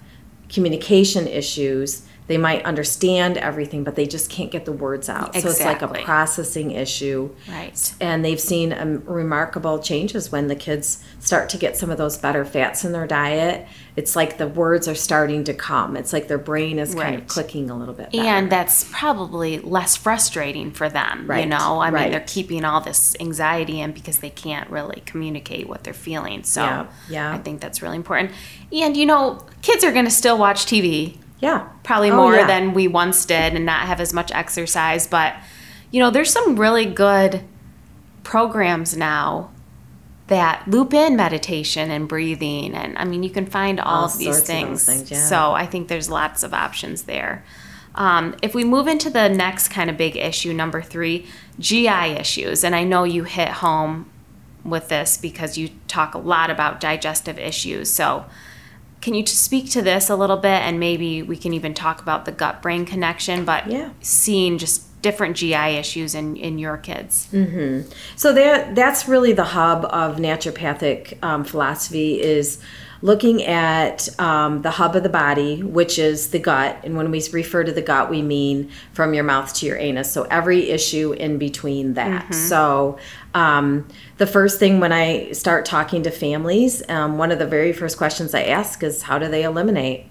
communication 0.49 1.27
issues, 1.27 2.07
they 2.31 2.39
might 2.39 2.65
understand 2.65 3.37
everything, 3.37 3.83
but 3.83 3.97
they 3.97 4.07
just 4.07 4.31
can't 4.31 4.53
get 4.53 4.65
the 4.65 4.71
words 4.73 5.09
out. 5.09 5.35
Exactly. 5.35 5.41
So 5.41 5.49
it's 5.51 5.65
like 5.65 5.83
a 5.83 6.05
processing 6.05 6.71
issue 6.71 7.29
Right. 7.49 7.95
and 8.01 8.25
they've 8.25 8.41
seen 8.41 8.73
um, 8.73 9.03
remarkable 9.05 9.81
changes 9.81 10.31
when 10.31 10.47
the 10.47 10.55
kids 10.55 11.03
start 11.19 11.49
to 11.49 11.59
get 11.59 11.77
some 11.77 11.91
of 11.91 11.99
those 11.99 12.17
better 12.17 12.45
fats 12.45 12.85
in 12.85 12.93
their 12.93 13.09
diet. 13.09 13.67
It's 13.97 14.15
like 14.15 14.39
the 14.39 14.47
words 14.47 14.87
are 14.87 14.95
starting 14.95 15.43
to 15.45 15.53
come. 15.55 15.97
It's 15.97 16.13
like 16.13 16.29
their 16.29 16.39
brain 16.39 16.79
is 16.79 16.95
kind 16.95 17.17
of 17.17 17.27
clicking 17.27 17.69
a 17.69 17.77
little 17.77 17.95
bit. 17.95 18.13
Better. 18.13 18.23
And 18.25 18.51
that's 18.51 18.85
probably 18.93 19.59
less 19.59 19.97
frustrating 19.97 20.71
for 20.71 20.89
them, 20.89 21.27
Right. 21.27 21.41
you 21.43 21.51
know. 21.51 21.81
I 21.81 21.91
mean, 21.91 22.13
they're 22.13 22.21
keeping 22.27 22.65
all 22.65 22.81
this 22.81 23.17
anxiety 23.19 23.81
in 23.81 23.91
because 23.91 24.19
they 24.19 24.31
can't 24.31 24.71
really 24.71 25.03
communicate 25.05 25.69
what 25.69 25.83
they're 25.83 25.93
feeling. 25.93 26.45
So, 26.45 26.63
Yeah, 26.63 26.87
yeah. 27.09 27.33
I 27.33 27.39
think 27.39 27.61
that's 27.61 27.83
really 27.83 27.97
important. 27.97 28.31
And 28.73 28.97
you 28.97 29.05
know, 29.05 29.45
kids 29.63 29.83
are 29.83 29.91
going 29.93 30.05
to 30.05 30.11
still 30.13 30.39
watch 30.39 30.65
TV, 30.67 31.17
yeah, 31.41 31.69
probably 31.83 32.11
Oh, 32.11 32.17
more 32.17 32.37
yeah. 32.37 32.47
than 32.47 32.75
we 32.75 32.87
once 32.89 33.25
did, 33.25 33.55
and 33.55 33.65
not 33.67 33.87
have 33.87 34.01
as 34.01 34.13
much 34.13 34.31
exercise. 34.33 35.07
But 35.07 35.35
you 35.91 36.01
know, 36.01 36.11
there's 36.11 36.31
some 36.31 36.57
really 36.57 36.87
good 36.87 37.43
programs 38.23 38.97
now 38.97 39.51
that 40.29 40.63
loop 40.69 40.95
in 40.95 41.17
meditation 41.17 41.91
and 41.91 42.07
breathing 42.09 42.73
and 42.75 42.97
i 42.99 43.05
mean 43.05 43.23
you 43.25 43.31
can 43.31 43.45
find 43.47 43.81
all, 43.81 44.03
All 44.03 44.05
of 44.05 44.17
these 44.17 44.27
sorts 44.37 44.41
of 44.43 44.47
things, 44.47 44.87
things, 44.87 45.11
yeah. 45.11 45.19
so 45.25 45.53
i 45.53 45.67
think 45.67 45.89
there's 45.89 46.09
lots 46.09 46.43
of 46.45 46.55
options 46.55 47.03
there 47.03 47.45
um, 47.97 48.37
if 48.41 48.55
we 48.55 48.63
move 48.63 48.87
into 48.87 49.11
the 49.11 49.29
next 49.29 49.69
kind 49.69 49.91
of 49.91 49.97
big 49.97 50.17
issue 50.17 50.53
number 50.53 50.81
three 50.81 51.27
gi 51.59 51.89
issues 51.89 52.63
and 52.63 52.77
i 52.77 52.85
know 52.85 53.03
you 53.03 53.25
hit 53.25 53.49
home 53.49 54.09
with 54.65 54.89
this 54.89 55.17
because 55.17 55.59
you 55.59 55.71
talk 55.89 56.15
a 56.15 56.19
lot 56.19 56.51
about 56.51 56.79
digestive 56.79 57.37
issues 57.39 57.91
so 57.91 58.25
can 59.01 59.15
you 59.15 59.23
just 59.23 59.43
speak 59.43 59.71
to 59.71 59.83
this 59.83 60.11
a 60.11 60.17
little 60.17 60.37
bit? 60.37 60.61
And 60.63 60.79
maybe 60.79 61.23
we 61.23 61.37
can 61.37 61.53
even 61.55 61.73
talk 61.75 62.03
about 62.03 62.25
the 62.27 62.33
gut 62.33 62.61
brain 62.63 62.85
connection 62.85 63.45
but 63.45 63.67
Yeah. 63.71 63.91
seeing 64.01 64.59
just 64.59 64.83
different 65.03 65.35
gi 65.37 65.55
issues 65.55 66.15
in, 66.15 66.37
in 66.37 66.59
your 66.59 66.77
kids. 66.77 67.29
So 68.17 68.33
that 68.35 68.75
that's 68.75 69.09
really 69.09 69.33
the 69.33 69.45
hub 69.45 69.87
of 69.87 70.17
naturopathic 70.17 71.23
um, 71.25 71.45
philosophy 71.45 72.21
is 72.21 72.59
looking 73.03 73.43
at 73.45 74.09
um, 74.21 74.63
the 74.63 74.71
hub 74.73 74.95
of 74.95 75.03
the 75.03 75.09
body, 75.09 75.63
which 75.63 75.99
is 75.99 76.29
the 76.31 76.39
gut. 76.39 76.77
And 76.85 76.97
when 76.97 77.11
we 77.11 77.23
refer 77.33 77.65
to 77.65 77.73
the 77.73 77.81
gut, 77.83 78.11
we 78.11 78.21
mean 78.21 78.71
from 78.93 79.15
your 79.15 79.25
mouth 79.25 79.55
to 79.55 79.67
your 79.67 79.79
anus. 79.79 80.13
So 80.13 80.25
every 80.25 80.69
issue 80.71 81.13
in 81.13 81.39
between 81.39 81.95
that. 81.95 82.35
So 82.35 82.99
um, 83.35 83.89
the 84.19 84.27
first 84.27 84.59
thing 84.59 84.81
when 84.81 84.93
I 84.93 85.33
start 85.33 85.65
talking 85.65 86.03
to 86.03 86.11
families, 86.11 86.83
um, 86.91 87.17
one 87.17 87.33
of 87.33 87.39
the 87.39 87.47
very 87.47 87.73
first 87.73 87.97
questions 87.97 88.35
I 88.35 88.43
ask 88.43 88.83
is, 88.83 89.03
how 89.03 89.19
do 89.19 89.29
they 89.29 89.45
eliminate? 89.45 90.07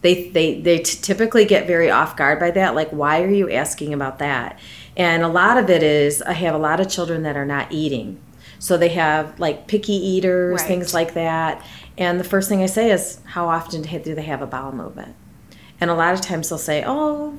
they 0.00 0.28
they 0.30 0.60
they 0.60 0.78
t- 0.78 0.98
typically 1.00 1.44
get 1.44 1.68
very 1.68 1.88
off 1.88 2.16
guard 2.16 2.40
by 2.40 2.50
that 2.50 2.74
like 2.74 2.90
why 2.90 3.22
are 3.22 3.30
you 3.30 3.48
asking 3.48 3.94
about 3.94 4.18
that 4.18 4.58
and 4.96 5.22
a 5.22 5.28
lot 5.28 5.56
of 5.56 5.70
it 5.70 5.80
is 5.80 6.20
i 6.22 6.32
have 6.32 6.56
a 6.56 6.58
lot 6.58 6.80
of 6.80 6.88
children 6.88 7.22
that 7.22 7.36
are 7.36 7.46
not 7.46 7.70
eating 7.70 8.18
so 8.58 8.76
they 8.76 8.88
have 8.88 9.38
like 9.38 9.68
picky 9.68 9.92
eaters 9.92 10.58
Right. 10.58 10.66
things 10.66 10.92
like 10.92 11.14
that 11.14 11.64
and 11.98 12.18
the 12.18 12.24
first 12.24 12.48
thing 12.48 12.62
i 12.62 12.66
say 12.66 12.90
is 12.90 13.20
how 13.24 13.48
often 13.48 13.82
do 13.82 14.14
they 14.14 14.22
have 14.22 14.42
a 14.42 14.46
bowel 14.46 14.72
movement 14.72 15.14
and 15.80 15.90
a 15.90 15.94
lot 15.94 16.14
of 16.14 16.20
times 16.20 16.48
they'll 16.48 16.58
say 16.58 16.82
oh 16.86 17.34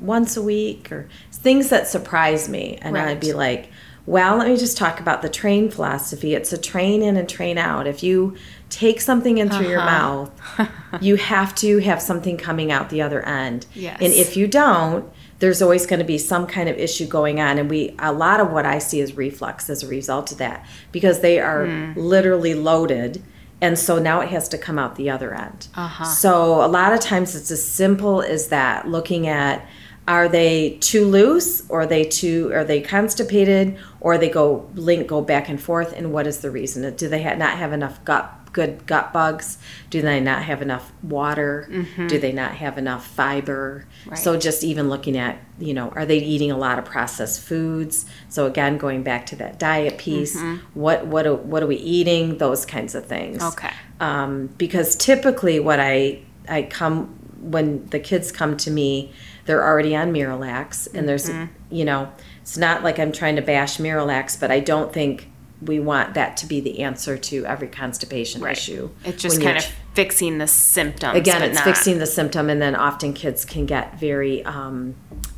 once 0.00 0.36
a 0.36 0.42
week 0.42 0.90
or 0.92 1.08
things 1.32 1.68
that 1.70 1.86
surprise 1.88 2.48
me 2.48 2.78
and 2.82 2.94
Right. 2.94 3.08
i'd 3.08 3.20
be 3.20 3.32
like 3.32 3.68
well 4.06 4.36
let 4.38 4.48
me 4.48 4.56
just 4.56 4.76
talk 4.76 5.00
about 5.00 5.22
the 5.22 5.28
train 5.28 5.70
philosophy 5.70 6.34
it's 6.34 6.52
a 6.52 6.58
train 6.58 7.02
in 7.02 7.16
and 7.16 7.28
train 7.28 7.58
out 7.58 7.86
if 7.86 8.02
you 8.02 8.36
take 8.70 9.00
something 9.00 9.38
in 9.38 9.50
through 9.50 9.68
your 9.68 9.80
Uh-huh. 9.80 10.26
mouth 10.58 10.70
you 11.02 11.16
have 11.16 11.54
to 11.56 11.78
have 11.78 12.00
something 12.00 12.36
coming 12.36 12.70
out 12.72 12.90
the 12.90 13.00
other 13.02 13.22
end. 13.26 13.64
Yes. 13.74 13.98
And 14.00 14.12
if 14.12 14.36
you 14.36 14.46
don't, 14.46 15.10
there's 15.38 15.62
always 15.62 15.86
going 15.86 16.00
to 16.00 16.04
be 16.04 16.18
some 16.18 16.46
kind 16.46 16.68
of 16.68 16.76
issue 16.76 17.06
going 17.06 17.40
on 17.40 17.58
and 17.58 17.70
we 17.70 17.94
a 17.98 18.12
lot 18.12 18.40
of 18.40 18.50
what 18.50 18.66
I 18.66 18.78
see 18.78 19.00
is 19.00 19.14
reflux 19.16 19.70
as 19.70 19.82
a 19.82 19.86
result 19.88 20.32
of 20.32 20.38
that 20.38 20.66
because 20.92 21.20
they 21.20 21.38
are 21.40 21.64
Hmm. 21.66 21.92
literally 21.96 22.54
loaded 22.54 23.22
and 23.60 23.78
so 23.78 23.98
now 23.98 24.20
it 24.20 24.28
has 24.28 24.48
to 24.50 24.58
come 24.58 24.78
out 24.78 24.96
the 24.96 25.10
other 25.10 25.34
end. 25.34 25.68
Uh-huh. 25.74 26.04
So 26.04 26.64
a 26.64 26.68
lot 26.68 26.92
of 26.92 27.00
times 27.00 27.34
it's 27.34 27.50
as 27.50 27.66
simple 27.66 28.22
as 28.22 28.48
that 28.48 28.88
looking 28.88 29.26
at 29.26 29.66
are 30.06 30.26
they 30.26 30.78
too 30.80 31.04
loose 31.04 31.68
or 31.68 31.82
are 31.82 31.86
they 31.86 32.02
too 32.02 32.50
are 32.54 32.64
they 32.64 32.80
constipated 32.80 33.78
or 34.00 34.16
they 34.16 34.30
go 34.30 34.68
link 34.74 35.06
go 35.06 35.20
back 35.20 35.50
and 35.50 35.60
forth 35.60 35.92
and 35.92 36.12
what 36.12 36.26
is 36.26 36.40
the 36.40 36.50
reason 36.50 36.94
do 36.96 37.08
they 37.08 37.22
ha- 37.22 37.34
not 37.34 37.58
have 37.58 37.74
enough 37.74 38.02
gut 38.06 38.37
good 38.52 38.86
gut 38.86 39.12
bugs? 39.12 39.58
Do 39.90 40.00
they 40.02 40.20
not 40.20 40.42
have 40.44 40.62
enough 40.62 40.92
water? 41.02 41.68
Do 42.08 42.18
they 42.18 42.32
not 42.32 42.52
have 42.52 42.78
enough 42.78 43.06
fiber? 43.06 43.86
So 44.16 44.36
just 44.38 44.64
even 44.64 44.88
looking 44.88 45.16
at 45.16 45.38
you 45.58 45.74
know 45.74 45.90
are 45.90 46.06
they 46.06 46.18
eating 46.18 46.50
a 46.50 46.56
lot 46.56 46.78
of 46.78 46.84
processed 46.84 47.40
foods? 47.42 48.06
So 48.28 48.46
again 48.46 48.78
going 48.78 49.02
back 49.02 49.26
to 49.26 49.36
that 49.36 49.58
diet 49.58 49.98
piece 49.98 50.36
what 50.74 51.06
what 51.06 51.26
are, 51.26 51.34
what 51.34 51.62
are 51.62 51.66
we 51.66 51.76
eating? 51.76 52.38
Those 52.38 52.64
kinds 52.66 52.94
of 52.94 53.06
things. 53.06 53.42
Okay. 53.42 53.70
Um, 54.00 54.48
because 54.58 54.96
typically 54.96 55.58
what 55.60 55.80
I 55.80 56.22
I 56.48 56.62
come 56.62 57.14
when 57.40 57.86
the 57.86 58.00
kids 58.00 58.32
come 58.32 58.56
to 58.56 58.70
me, 58.70 59.12
they're 59.46 59.64
already 59.64 59.94
on 59.94 60.12
Miralax, 60.12 60.88
and 60.92 61.08
there's 61.08 61.28
Mm-hmm. 61.28 61.74
you 61.74 61.84
know 61.84 62.10
it's 62.42 62.56
not 62.56 62.82
like 62.82 62.98
I'm 62.98 63.12
trying 63.12 63.36
to 63.36 63.42
bash 63.42 63.76
Miralax, 63.78 64.38
but 64.40 64.50
I 64.50 64.60
don't 64.60 64.92
think 64.92 65.30
we 65.60 65.80
want 65.80 66.14
that 66.14 66.36
to 66.38 66.46
be 66.46 66.60
the 66.60 66.80
answer 66.80 67.16
to 67.18 67.44
every 67.46 67.68
constipation 67.68 68.40
Right. 68.42 68.56
issue. 68.56 68.90
it's 69.04 69.22
just 69.22 69.40
kind 69.42 69.56
of 69.58 69.64
fixing 69.94 70.38
the 70.38 70.46
symptoms 70.46 71.16
again, 71.16 71.42
it's 71.42 71.56
not- 71.56 71.64
fixing 71.64 71.98
the 71.98 72.06
symptom, 72.06 72.48
and 72.48 72.62
then 72.62 72.76
often 72.76 73.12
kids 73.12 73.44
can 73.44 73.66
get 73.66 73.98
very 73.98 74.44
um, 74.44 74.94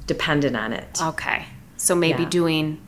dependent 0.07 0.57
on 0.57 0.73
it. 0.73 0.99
okay 1.03 1.47
so 1.77 1.95
maybe 1.95 2.25
Yeah. 2.25 2.29
doing 2.29 2.79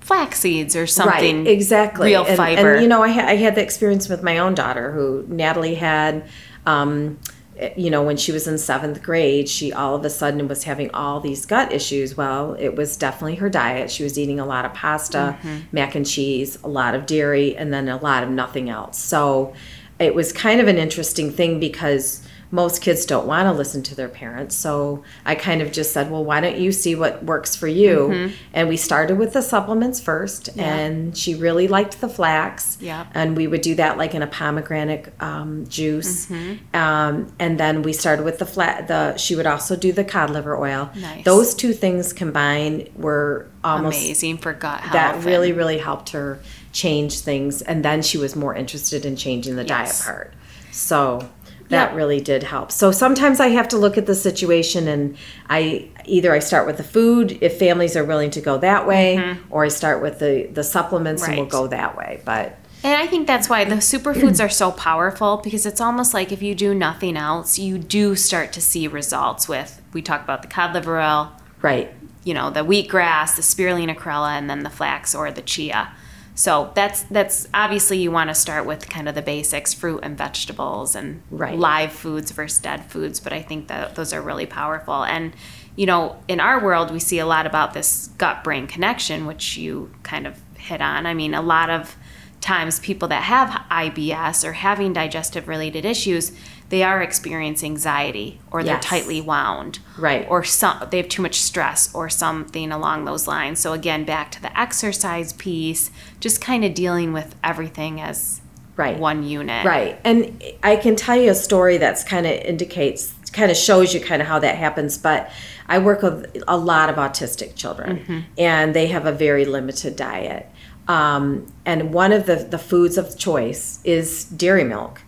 flax 0.00 0.38
seeds 0.38 0.76
or 0.76 0.86
something 0.86 1.38
right 1.44 1.48
exactly 1.48 2.06
real 2.10 2.24
and, 2.24 2.36
fiber 2.36 2.74
and 2.74 2.82
you 2.82 2.88
know 2.88 3.02
I, 3.02 3.08
ha- 3.08 3.26
I 3.26 3.34
had 3.34 3.56
the 3.56 3.62
experience 3.62 4.08
with 4.08 4.22
my 4.22 4.38
own 4.38 4.54
daughter 4.54 4.92
who 4.92 5.24
natalie 5.28 5.74
had 5.74 6.22
um, 6.64 7.18
Eh, 7.58 7.72
you 7.76 7.90
know, 7.90 8.02
when 8.02 8.16
she 8.16 8.32
was 8.32 8.46
in 8.46 8.58
seventh 8.58 9.02
grade, 9.02 9.48
she 9.48 9.72
all 9.72 9.94
of 9.94 10.04
a 10.04 10.10
sudden 10.10 10.46
was 10.48 10.64
having 10.64 10.90
all 10.92 11.20
these 11.20 11.46
gut 11.46 11.72
issues. 11.72 12.16
Well, 12.16 12.54
it 12.58 12.76
was 12.76 12.96
definitely 12.96 13.36
her 13.36 13.48
diet. 13.48 13.90
She 13.90 14.02
was 14.02 14.18
eating 14.18 14.40
a 14.40 14.46
lot 14.46 14.64
of 14.64 14.74
pasta, 14.74 15.38
mm-hmm. 15.40 15.58
mac 15.72 15.94
and 15.94 16.06
cheese, 16.06 16.58
a 16.62 16.68
lot 16.68 16.94
of 16.94 17.06
dairy, 17.06 17.56
and 17.56 17.72
then 17.72 17.88
a 17.88 17.96
lot 17.96 18.22
of 18.22 18.30
nothing 18.30 18.68
else. 18.68 18.98
So 18.98 19.54
it 19.98 20.14
was 20.14 20.32
kind 20.32 20.60
of 20.60 20.68
an 20.68 20.76
interesting 20.76 21.30
thing 21.30 21.58
because 21.58 22.25
most 22.50 22.80
kids 22.82 23.04
don't 23.06 23.26
want 23.26 23.46
to 23.46 23.52
listen 23.52 23.82
to 23.84 23.94
their 23.94 24.08
parents. 24.08 24.54
So 24.56 25.02
I 25.24 25.34
kind 25.34 25.60
of 25.62 25.72
just 25.72 25.92
said, 25.92 26.10
well, 26.10 26.24
why 26.24 26.40
don't 26.40 26.58
you 26.58 26.72
see 26.72 26.94
what 26.94 27.24
works 27.24 27.56
for 27.56 27.66
you? 27.66 28.30
And 28.52 28.68
we 28.68 28.76
started 28.76 29.18
with 29.18 29.32
the 29.32 29.42
supplements 29.42 30.00
first, 30.00 30.56
and 30.56 31.16
she 31.16 31.34
really 31.34 31.68
liked 31.68 32.00
the 32.00 32.08
flax. 32.08 32.78
Yeah. 32.80 33.06
And 33.14 33.36
we 33.36 33.46
would 33.46 33.62
do 33.62 33.74
that 33.76 33.98
like 33.98 34.14
in 34.14 34.22
a 34.22 34.26
pomegranate 34.26 35.12
um, 35.20 35.66
juice. 35.66 36.30
Um, 36.74 37.32
and 37.38 37.58
then 37.58 37.82
we 37.82 37.92
started 37.92 38.24
with 38.24 38.38
the 38.38 38.46
flat. 38.46 38.88
The 38.88 39.16
she 39.16 39.34
would 39.36 39.46
also 39.46 39.76
do 39.76 39.92
the 39.92 40.04
cod 40.04 40.30
liver 40.30 40.56
oil. 40.56 40.90
Nice. 40.94 41.24
Those 41.24 41.54
two 41.54 41.72
things 41.72 42.12
combined 42.12 42.90
were 42.96 43.48
almost 43.64 43.98
Amazing 43.98 44.38
for 44.38 44.52
gut 44.52 44.80
health. 44.80 44.92
that 44.92 45.24
really 45.24 45.52
really 45.52 45.78
helped 45.78 46.10
her 46.10 46.38
change 46.72 47.20
things 47.20 47.62
and 47.62 47.84
then 47.84 48.00
she 48.02 48.16
was 48.18 48.36
more 48.36 48.54
interested 48.54 49.04
in 49.04 49.16
changing 49.16 49.56
the 49.56 49.64
diet 49.64 49.92
part 50.04 50.32
so 50.70 51.28
that 51.68 51.90
Yeah. 51.90 51.96
really 51.96 52.20
did 52.20 52.42
help 52.44 52.70
so 52.72 52.90
sometimes 52.90 53.40
i 53.40 53.48
have 53.48 53.68
to 53.68 53.76
look 53.76 53.96
at 53.98 54.06
the 54.06 54.14
situation 54.14 54.86
and 54.88 55.16
i 55.48 55.88
either 56.04 56.32
i 56.32 56.38
start 56.38 56.66
with 56.66 56.76
the 56.76 56.84
food 56.84 57.38
if 57.40 57.58
families 57.58 57.96
are 57.96 58.04
willing 58.04 58.30
to 58.30 58.40
go 58.40 58.58
that 58.58 58.86
way 58.86 59.36
or 59.50 59.64
i 59.64 59.68
start 59.68 60.02
with 60.02 60.18
the 60.18 60.48
the 60.52 60.62
supplements 60.64 61.22
and 61.24 61.36
we'll 61.36 61.46
Mm-hmm. 61.46 61.50
Go 61.50 61.66
that 61.68 61.96
way 61.96 62.20
but 62.24 62.58
And 62.84 62.94
I 63.02 63.06
think 63.06 63.26
that's 63.26 63.48
why 63.48 63.64
the 63.64 63.76
superfoods 63.76 64.38
are 64.44 64.48
so 64.48 64.70
powerful 64.70 65.38
because 65.42 65.66
it's 65.66 65.80
almost 65.80 66.14
like 66.14 66.30
if 66.30 66.40
you 66.42 66.54
do 66.54 66.72
nothing 66.74 67.16
else, 67.16 67.58
you 67.58 67.78
do 67.78 68.14
start 68.14 68.52
to 68.52 68.60
see 68.60 68.86
results 68.86 69.48
with, 69.48 69.82
we 69.92 70.02
talk 70.02 70.22
about 70.22 70.42
the 70.42 70.48
cod 70.48 70.72
liver 70.74 71.00
oil, 71.00 71.32
right 71.62 71.92
you 72.22 72.34
know, 72.34 72.50
the 72.50 72.60
wheatgrass, 72.64 73.36
the 73.36 73.42
spirulina 73.42 73.94
chlorella, 73.96 74.30
and 74.38 74.48
then 74.50 74.62
the 74.64 74.70
flax 74.70 75.14
or 75.14 75.30
the 75.30 75.42
chia. 75.42 75.92
So 76.36 76.70
that's 76.74 77.02
that's 77.04 77.48
obviously 77.54 77.96
you 77.98 78.10
want 78.12 78.28
to 78.28 78.34
start 78.34 78.66
with 78.66 78.88
kind 78.90 79.08
of 79.08 79.14
the 79.14 79.22
basics, 79.22 79.72
fruit 79.72 80.00
and 80.02 80.16
vegetables 80.16 80.94
and 80.94 81.22
Right. 81.30 81.58
live 81.58 81.92
foods 81.92 82.30
versus 82.30 82.60
dead 82.60 82.84
foods. 82.84 83.18
But 83.20 83.32
I 83.32 83.40
think 83.42 83.68
that 83.68 83.94
those 83.96 84.12
are 84.12 84.20
really 84.20 84.46
powerful. 84.46 85.02
And 85.02 85.32
you 85.76 85.86
know, 85.86 86.16
in 86.28 86.38
our 86.38 86.62
world, 86.62 86.90
we 86.90 87.00
see 87.00 87.18
a 87.18 87.26
lot 87.26 87.46
about 87.46 87.72
this 87.74 88.08
gut 88.18 88.44
brain 88.44 88.66
connection, 88.66 89.26
which 89.26 89.56
you 89.56 89.90
kind 90.02 90.26
of 90.26 90.40
hit 90.56 90.80
on. 90.80 91.06
I 91.06 91.14
mean, 91.14 91.34
a 91.34 91.42
lot 91.42 91.70
of 91.70 91.96
times 92.42 92.80
people 92.80 93.08
that 93.08 93.22
have 93.24 93.48
IBS 93.70 94.44
or 94.44 94.52
having 94.52 94.92
digestive 94.92 95.48
related 95.48 95.84
issues, 95.84 96.32
they 96.68 96.82
are 96.82 97.00
experiencing 97.02 97.72
anxiety 97.72 98.40
or 98.50 98.62
they're 98.62 98.74
Yes. 98.74 98.84
tightly 98.84 99.20
wound 99.20 99.78
Right. 99.98 100.26
or 100.28 100.42
some 100.44 100.78
they 100.90 100.96
have 100.96 101.08
too 101.08 101.22
much 101.22 101.40
stress 101.40 101.88
or 101.94 102.08
something 102.08 102.72
along 102.72 103.04
those 103.04 103.26
lines 103.28 103.60
so 103.60 103.72
again 103.72 104.04
back 104.04 104.30
to 104.32 104.42
the 104.42 104.58
exercise 104.58 105.32
piece 105.34 105.90
just 106.20 106.40
kind 106.40 106.64
of 106.64 106.74
dealing 106.74 107.12
with 107.12 107.34
everything 107.44 108.00
as 108.00 108.40
Right. 108.76 108.98
one 108.98 109.22
unit 109.22 109.64
Right. 109.64 109.98
And 110.04 110.42
I 110.62 110.76
can 110.76 110.96
tell 110.96 111.16
you 111.16 111.30
a 111.30 111.34
story 111.34 111.78
that's 111.78 112.04
kind 112.04 112.26
of 112.26 112.32
indicates, 112.32 113.14
kind 113.32 113.50
of 113.50 113.56
shows 113.56 113.94
you 113.94 114.00
kind 114.00 114.20
of 114.20 114.28
how 114.28 114.38
that 114.40 114.56
happens. 114.56 114.98
But 114.98 115.30
I 115.66 115.78
work 115.78 116.02
with 116.02 116.42
a 116.46 116.58
lot 116.58 116.90
of 116.90 116.96
autistic 116.96 117.54
children, 117.56 118.26
and 118.36 118.74
they 118.74 118.88
have 118.88 119.06
a 119.06 119.12
very 119.12 119.46
limited 119.46 119.96
diet. 119.96 120.46
Um, 120.88 121.46
and 121.64 121.94
one 121.94 122.12
of 122.12 122.26
the, 122.26 122.36
the 122.36 122.58
foods 122.58 122.98
of 122.98 123.16
choice 123.16 123.80
is 123.82 124.24
dairy 124.26 124.64
milk. 124.64 125.00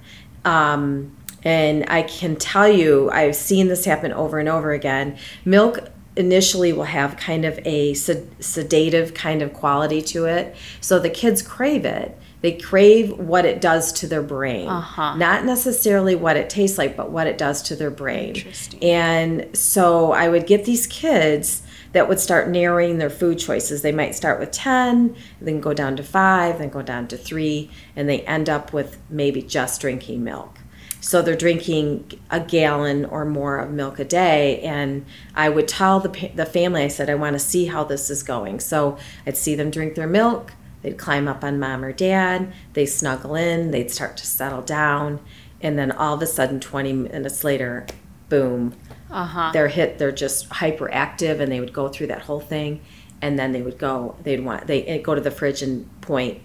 Um, 0.46 1.12
and 1.44 1.84
I 1.88 2.02
can 2.02 2.36
tell 2.36 2.68
you, 2.68 3.10
I've 3.10 3.36
seen 3.36 3.68
this 3.68 3.84
happen 3.84 4.12
over 4.12 4.38
and 4.38 4.48
over 4.48 4.72
again. 4.72 5.18
Milk 5.44 5.90
initially 6.16 6.72
will 6.72 6.84
have 6.84 7.16
kind 7.16 7.44
of 7.44 7.58
a 7.64 7.94
sed- 7.94 8.28
sedative 8.40 9.14
kind 9.14 9.40
of 9.40 9.52
quality 9.52 10.02
to 10.02 10.24
it. 10.24 10.56
So 10.80 10.98
the 10.98 11.10
kids 11.10 11.42
crave 11.42 11.84
it. 11.84 12.18
They 12.40 12.52
crave 12.52 13.18
what 13.18 13.44
it 13.44 13.60
does 13.60 13.92
to 13.94 14.06
their 14.06 14.22
brain. 14.22 14.68
Uh-huh. 14.68 15.16
Not 15.16 15.44
necessarily 15.44 16.14
what 16.14 16.36
it 16.36 16.50
tastes 16.50 16.78
like, 16.78 16.96
but 16.96 17.10
what 17.10 17.26
it 17.26 17.38
does 17.38 17.62
to 17.62 17.76
their 17.76 17.90
brain. 17.90 18.34
Interesting. 18.36 18.82
And 18.82 19.56
so 19.56 20.12
I 20.12 20.28
would 20.28 20.46
get 20.46 20.64
these 20.64 20.86
kids 20.86 21.62
that 21.92 22.08
would 22.08 22.20
start 22.20 22.48
narrowing 22.48 22.98
their 22.98 23.10
food 23.10 23.38
choices. 23.38 23.82
They 23.82 23.92
might 23.92 24.14
start 24.14 24.38
with 24.38 24.50
10, 24.52 25.16
then 25.40 25.60
go 25.60 25.72
down 25.72 25.96
to 25.96 26.02
5, 26.02 26.58
then 26.58 26.68
go 26.68 26.82
down 26.82 27.08
to 27.08 27.16
3, 27.16 27.70
and 27.96 28.08
they 28.08 28.20
end 28.22 28.48
up 28.48 28.72
with 28.72 28.98
maybe 29.08 29.42
just 29.42 29.80
drinking 29.80 30.22
milk. 30.22 30.57
So 31.00 31.22
they're 31.22 31.36
drinking 31.36 32.20
a 32.30 32.40
gallon 32.40 33.04
or 33.04 33.24
more 33.24 33.58
of 33.58 33.70
milk 33.70 33.98
a 33.98 34.04
day, 34.04 34.60
and 34.60 35.04
I 35.34 35.48
would 35.48 35.68
tell 35.68 36.00
the 36.00 36.30
the 36.34 36.46
family, 36.46 36.82
I 36.82 36.88
said, 36.88 37.08
I 37.08 37.14
want 37.14 37.34
to 37.34 37.38
see 37.38 37.66
how 37.66 37.84
this 37.84 38.10
is 38.10 38.22
going. 38.22 38.60
So 38.60 38.98
I'd 39.26 39.36
see 39.36 39.54
them 39.54 39.70
drink 39.70 39.94
their 39.94 40.08
milk. 40.08 40.52
They'd 40.82 40.98
climb 40.98 41.28
up 41.28 41.44
on 41.44 41.58
mom 41.58 41.84
or 41.84 41.92
dad. 41.92 42.52
They 42.72 42.86
snuggle 42.86 43.34
in. 43.34 43.70
They'd 43.70 43.90
start 43.90 44.16
to 44.18 44.26
settle 44.26 44.62
down, 44.62 45.20
and 45.60 45.78
then 45.78 45.92
all 45.92 46.14
of 46.14 46.22
a 46.22 46.26
sudden, 46.26 46.60
20 46.60 46.92
minutes 46.92 47.44
later, 47.44 47.86
boom, 48.28 48.74
uh-huh 49.10 49.50
they're 49.52 49.68
hit. 49.68 49.98
They're 49.98 50.12
just 50.12 50.48
hyperactive, 50.50 51.40
and 51.40 51.50
they 51.50 51.60
would 51.60 51.72
go 51.72 51.88
through 51.88 52.08
that 52.08 52.22
whole 52.22 52.40
thing, 52.40 52.80
and 53.22 53.38
then 53.38 53.52
they 53.52 53.62
would 53.62 53.78
go. 53.78 54.16
They'd 54.22 54.44
want 54.44 54.66
they 54.66 54.98
go 54.98 55.14
to 55.14 55.20
the 55.20 55.30
fridge 55.30 55.62
and 55.62 55.88
point 56.00 56.40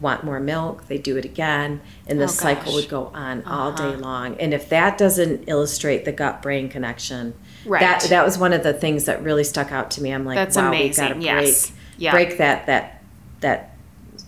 want 0.00 0.24
more 0.24 0.40
milk, 0.40 0.88
they 0.88 0.98
do 0.98 1.16
it 1.16 1.24
again, 1.24 1.80
and 2.06 2.18
the 2.20 2.24
Oh, 2.24 2.28
cycle 2.28 2.74
would 2.74 2.88
go 2.88 3.06
on 3.14 3.42
all 3.44 3.68
uh-huh. 3.72 3.90
day 3.92 3.96
long. 3.96 4.36
And 4.40 4.52
if 4.52 4.68
that 4.68 4.98
doesn't 4.98 5.44
illustrate 5.46 6.04
the 6.04 6.12
gut 6.12 6.42
brain 6.42 6.68
connection, 6.68 7.34
Right. 7.64 7.80
that 7.80 8.02
that 8.10 8.24
was 8.24 8.36
one 8.36 8.52
of 8.52 8.62
the 8.62 8.72
things 8.74 9.04
that 9.04 9.22
really 9.22 9.44
stuck 9.44 9.72
out 9.72 9.90
to 9.92 10.02
me. 10.02 10.10
I'm 10.12 10.24
like, 10.24 10.36
That's 10.36 10.56
wow, 10.56 10.70
we've 10.70 10.94
got 10.96 11.08
to 11.08 11.14
amazing. 11.14 11.32
break 11.32 11.46
Yes. 11.46 11.72
Yeah. 11.96 12.10
break 12.12 12.38
that 12.38 12.66
that 12.66 13.02
that 13.40 13.70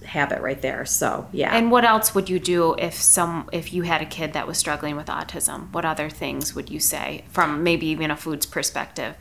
habit 0.05 0.41
right 0.41 0.63
there. 0.63 0.85
So 0.87 1.27
yeah. 1.33 1.55
and 1.55 1.71
what 1.71 1.85
else 1.85 2.15
would 2.15 2.31
you 2.31 2.39
do 2.39 2.75
if 2.79 2.95
some 2.95 3.49
if 3.53 3.73
you 3.75 3.83
had 3.83 4.01
a 4.01 4.07
kid 4.07 4.33
that 4.35 4.47
was 4.47 4.57
struggling 4.57 4.95
with 4.97 5.07
autism 5.07 5.73
what 5.73 5.85
other 5.85 6.09
things 6.09 6.55
would 6.55 6.71
you 6.71 6.79
say 6.79 7.25
from 7.29 7.63
maybe 7.65 7.87
even 7.89 8.11
a 8.13 8.17
foods 8.17 8.47
perspective 8.47 9.17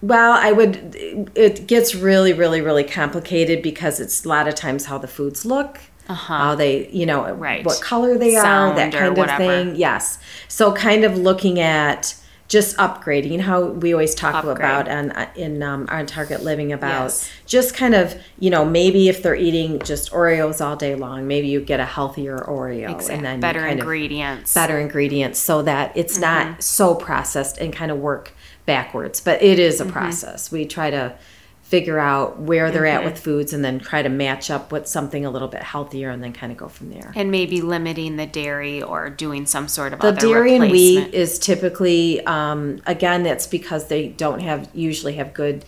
Well, 0.00 0.32
I 0.32 0.52
would. 0.52 1.30
It 1.34 1.66
gets 1.66 1.94
really, 1.94 2.32
really, 2.32 2.60
really 2.60 2.84
complicated 2.84 3.62
because 3.62 3.98
it's 4.00 4.24
a 4.24 4.28
lot 4.28 4.46
of 4.46 4.54
times 4.54 4.84
how 4.86 4.98
the 4.98 5.08
foods 5.08 5.44
look, 5.44 5.80
how 6.08 6.54
they, 6.54 6.88
you 6.90 7.04
know, 7.04 7.32
Right. 7.32 7.64
what 7.64 7.80
color 7.80 8.16
they 8.16 8.34
Sound 8.34 8.72
are, 8.72 8.76
that 8.76 8.92
kind 8.92 9.06
of 9.12 9.18
whatever. 9.18 9.38
thing. 9.44 9.76
Yes. 9.76 10.18
So, 10.46 10.72
kind 10.72 11.04
of 11.04 11.18
looking 11.18 11.58
at 11.58 12.14
just 12.46 12.74
upgrading 12.78 13.40
how 13.40 13.62
we 13.62 13.92
always 13.92 14.14
talk 14.14 14.36
Upgrade. 14.36 14.56
about 14.56 14.88
on 14.88 15.12
in 15.36 15.62
um, 15.62 15.86
on 15.90 16.06
Target 16.06 16.42
Living 16.42 16.72
about 16.72 17.02
Yes. 17.02 17.28
just 17.44 17.74
kind 17.74 17.94
of 17.94 18.14
you 18.38 18.48
know 18.48 18.64
maybe 18.64 19.10
if 19.10 19.22
they're 19.22 19.34
eating 19.36 19.78
just 19.80 20.10
Oreos 20.12 20.64
all 20.64 20.74
day 20.74 20.94
long, 20.94 21.26
maybe 21.26 21.48
you 21.48 21.60
get 21.60 21.78
a 21.78 21.84
healthier 21.84 22.38
Oreo 22.38 22.90
Exact- 22.90 23.10
and 23.14 23.22
then 23.26 23.40
better 23.40 23.66
ingredients 23.66 24.54
better 24.54 24.78
ingredients 24.78 25.38
so 25.38 25.60
that 25.60 25.94
it's 25.94 26.14
Mm-hmm. 26.18 26.50
not 26.52 26.62
so 26.62 26.94
processed 26.94 27.58
and 27.58 27.70
kind 27.70 27.90
of 27.90 27.98
work 27.98 28.32
backwards. 28.68 29.20
But 29.20 29.42
it 29.42 29.58
is 29.58 29.80
a 29.80 29.84
Mm-hmm. 29.84 29.92
process. 29.92 30.52
We 30.52 30.64
try 30.66 30.90
to 30.90 31.14
figure 31.62 31.98
out 31.98 32.38
where 32.38 32.70
they're 32.70 32.82
Mm-hmm. 32.84 32.98
at 33.06 33.12
with 33.12 33.18
foods 33.18 33.52
and 33.52 33.62
then 33.64 33.78
try 33.78 34.00
to 34.02 34.08
match 34.08 34.50
up 34.50 34.70
with 34.72 34.86
something 34.86 35.26
a 35.26 35.30
little 35.30 35.48
bit 35.48 35.62
healthier 35.62 36.08
and 36.10 36.22
then 36.22 36.32
kind 36.32 36.50
of 36.52 36.56
go 36.56 36.68
from 36.68 36.88
there. 36.90 37.12
and 37.16 37.30
maybe 37.30 37.60
limiting 37.60 38.16
the 38.16 38.26
dairy 38.26 38.82
or 38.82 39.10
doing 39.10 39.44
some 39.46 39.68
sort 39.68 39.92
of 39.92 40.00
The 40.00 40.12
dairy 40.12 40.54
and 40.54 40.70
wheat 40.70 41.12
is 41.12 41.38
typically, 41.38 42.24
um, 42.24 42.80
again, 42.86 43.22
that's 43.22 43.46
because 43.46 43.88
they 43.88 44.08
don't 44.08 44.40
have 44.40 44.68
usually 44.72 45.14
have 45.14 45.34
good 45.34 45.64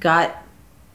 gut 0.00 0.36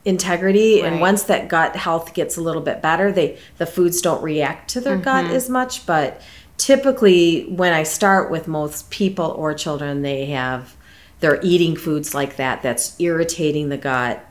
integrity, 0.05 0.81
and 0.81 0.99
once 1.01 1.23
that 1.23 1.47
gut 1.49 1.75
health 1.75 2.13
gets 2.13 2.37
a 2.37 2.41
little 2.41 2.61
bit 2.61 2.81
better, 2.81 3.11
they 3.11 3.37
the 3.57 3.65
foods 3.65 4.01
don't 4.01 4.23
react 4.23 4.69
to 4.71 4.81
their 4.81 4.97
gut 4.97 5.25
Mm-hmm. 5.25 5.35
as 5.35 5.49
much. 5.49 5.85
But 5.85 6.21
typically, 6.57 7.43
when 7.61 7.73
I 7.73 7.83
start 7.83 8.29
with 8.31 8.47
most 8.47 8.89
people 8.89 9.25
or 9.37 9.53
children, 9.53 10.01
they 10.01 10.25
have 10.27 10.75
they're 11.19 11.39
eating 11.43 11.75
foods 11.75 12.13
like 12.13 12.37
that 12.37 12.61
that's 12.61 12.99
irritating 12.99 13.69
the 13.69 13.77
gut, 13.77 14.23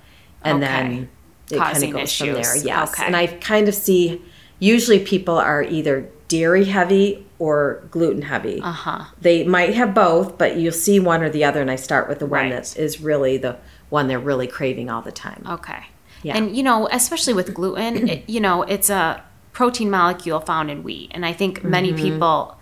and 0.42 0.62
Okay. 0.62 0.72
then 0.72 1.08
it 1.50 1.58
kind 1.58 1.84
of 1.84 1.90
goes 1.92 2.16
from 2.16 2.32
there. 2.32 2.56
Yes, 2.56 2.92
Okay. 2.92 3.06
and 3.06 3.16
I 3.16 3.26
kind 3.26 3.68
of 3.68 3.74
see 3.74 4.22
usually 4.58 4.98
people 5.00 5.36
are 5.36 5.62
either 5.62 6.08
dairy 6.28 6.64
heavy 6.66 7.26
or 7.38 7.82
gluten 7.90 8.22
heavy. 8.22 8.60
uh-huh 8.62 9.04
They 9.20 9.44
might 9.44 9.74
have 9.74 9.94
both, 9.94 10.36
but 10.38 10.56
you'll 10.56 10.72
see 10.72 10.98
one 11.00 11.22
or 11.22 11.30
the 11.30 11.44
other, 11.44 11.60
and 11.60 11.70
I 11.70 11.76
start 11.76 12.08
with 12.08 12.18
the 12.18 12.26
one 12.26 12.50
Right. 12.50 12.52
that 12.52 12.76
is 12.76 13.00
really 13.00 13.36
the 13.36 13.56
one 13.90 14.08
they're 14.08 14.18
really 14.18 14.46
craving 14.46 14.90
all 14.90 15.00
the 15.02 15.12
time. 15.12 15.44
Okay. 15.48 15.86
Yeah. 16.22 16.36
And 16.36 16.56
you 16.56 16.62
know, 16.64 16.88
especially 16.90 17.32
with 17.32 17.54
gluten, 17.54 18.08
it, 18.08 18.24
you 18.28 18.40
know, 18.40 18.62
it's 18.64 18.90
a 18.90 19.22
protein 19.52 19.88
molecule 19.90 20.40
found 20.40 20.70
in 20.70 20.82
wheat, 20.82 21.12
and 21.14 21.24
I 21.24 21.32
think 21.32 21.62
many 21.64 21.92
Mm-hmm. 21.92 22.02
people 22.02 22.57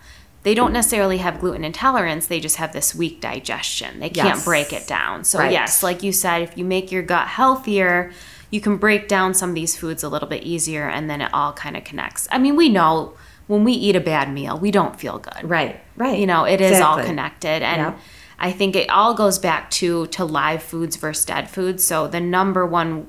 they 0.47 0.53
don't 0.53 0.71
necessarily 0.71 1.17
have 1.17 1.41
gluten 1.41 1.65
intolerance, 1.65 2.27
they 2.27 2.39
just 2.39 2.55
have 2.55 2.71
this 2.71 2.95
weak 2.95 3.19
digestion. 3.19 3.99
They 3.99 4.09
can't 4.09 4.37
Yes. 4.37 4.45
break 4.45 4.71
it 4.71 4.87
down. 4.87 5.25
So 5.25 5.39
Right. 5.39 5.51
yes, 5.51 5.83
like 5.83 6.03
you 6.03 6.13
said, 6.13 6.41
if 6.41 6.57
you 6.57 6.63
make 6.63 6.89
your 6.89 7.03
gut 7.03 7.27
healthier, 7.27 8.13
you 8.49 8.61
can 8.61 8.77
break 8.77 9.09
down 9.09 9.33
some 9.33 9.49
of 9.49 9.55
these 9.55 9.75
foods 9.75 10.03
a 10.03 10.07
little 10.09 10.29
bit 10.29 10.43
easier 10.43 10.87
and 10.87 11.09
then 11.09 11.19
it 11.19 11.29
all 11.33 11.51
kind 11.51 11.75
of 11.75 11.83
connects. 11.83 12.29
I 12.31 12.37
mean, 12.37 12.55
we 12.55 12.69
know 12.69 13.11
when 13.47 13.65
we 13.65 13.73
eat 13.73 13.97
a 13.97 13.99
bad 13.99 14.31
meal, 14.31 14.57
we 14.57 14.71
don't 14.71 14.97
feel 14.97 15.17
good. 15.19 15.49
Right. 15.49 15.81
Right. 15.97 16.17
You 16.17 16.25
know, 16.27 16.45
it 16.45 16.61
is 16.61 16.79
all 16.79 17.03
connected. 17.03 17.61
And 17.61 17.81
Yep. 17.81 17.99
I 18.39 18.53
think 18.53 18.77
it 18.77 18.89
all 18.89 19.13
goes 19.15 19.39
back 19.39 19.69
to 19.71 20.07
to 20.07 20.23
live 20.23 20.63
foods 20.63 20.95
versus 20.95 21.25
dead 21.25 21.49
foods. 21.49 21.83
So 21.83 22.07
the 22.07 22.21
number 22.21 22.65
one 22.65 23.07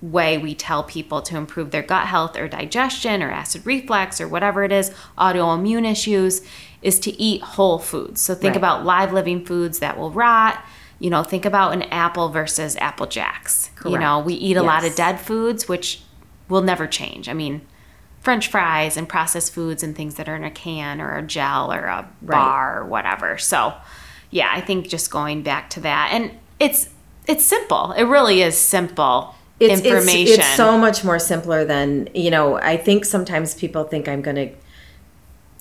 way 0.00 0.38
we 0.38 0.54
tell 0.54 0.84
people 0.84 1.20
to 1.20 1.36
improve 1.36 1.72
their 1.72 1.82
gut 1.82 2.06
health 2.06 2.36
or 2.38 2.46
digestion 2.46 3.20
or 3.20 3.32
acid 3.32 3.60
reflux 3.66 4.20
or 4.20 4.28
whatever 4.28 4.62
it 4.62 4.70
is, 4.70 4.92
autoimmune 5.18 5.84
issues, 5.90 6.40
is 6.82 6.98
to 7.00 7.20
eat 7.20 7.42
whole 7.42 7.78
foods. 7.78 8.20
So 8.20 8.34
think 8.34 8.52
Right. 8.52 8.56
about 8.56 8.84
live 8.84 9.12
living 9.12 9.44
foods 9.44 9.80
that 9.80 9.98
will 9.98 10.10
rot. 10.10 10.62
You 11.00 11.10
know, 11.10 11.22
think 11.22 11.44
about 11.44 11.72
an 11.72 11.82
apple 11.84 12.28
versus 12.28 12.76
apple 12.76 13.06
jacks. 13.06 13.70
You 13.84 13.98
know, 13.98 14.18
we 14.18 14.34
eat 14.34 14.56
a 14.56 14.62
lot 14.62 14.84
of 14.84 14.94
dead 14.96 15.20
foods, 15.20 15.68
which 15.68 16.02
will 16.48 16.62
never 16.62 16.86
change. 16.86 17.28
I 17.28 17.34
mean, 17.34 17.60
French 18.20 18.48
fries 18.48 18.96
and 18.96 19.08
processed 19.08 19.54
foods 19.54 19.82
and 19.82 19.94
things 19.94 20.16
that 20.16 20.28
are 20.28 20.34
in 20.34 20.44
a 20.44 20.50
can 20.50 21.00
or 21.00 21.16
a 21.16 21.22
gel 21.22 21.72
or 21.72 21.84
a 21.84 22.08
bar 22.20 22.80
or 22.80 22.84
whatever. 22.84 23.38
So, 23.38 23.74
yeah, 24.30 24.50
I 24.52 24.60
think 24.60 24.88
just 24.88 25.10
going 25.10 25.42
back 25.42 25.70
to 25.70 25.80
that, 25.80 26.10
and 26.12 26.32
it's 26.58 26.90
it's 27.26 27.44
simple. 27.44 27.92
It 27.92 28.04
really 28.04 28.42
is 28.42 28.58
simple 28.58 29.34
it's, 29.60 29.80
information. 29.82 30.34
It's, 30.34 30.38
it's 30.38 30.56
so 30.56 30.78
much 30.78 31.04
more 31.04 31.18
simpler 31.18 31.64
than 31.64 32.08
you 32.14 32.30
know. 32.30 32.56
I 32.56 32.76
think 32.76 33.04
sometimes 33.04 33.54
people 33.54 33.84
think 33.84 34.08
I'm 34.08 34.22
going 34.22 34.36
to 34.36 34.50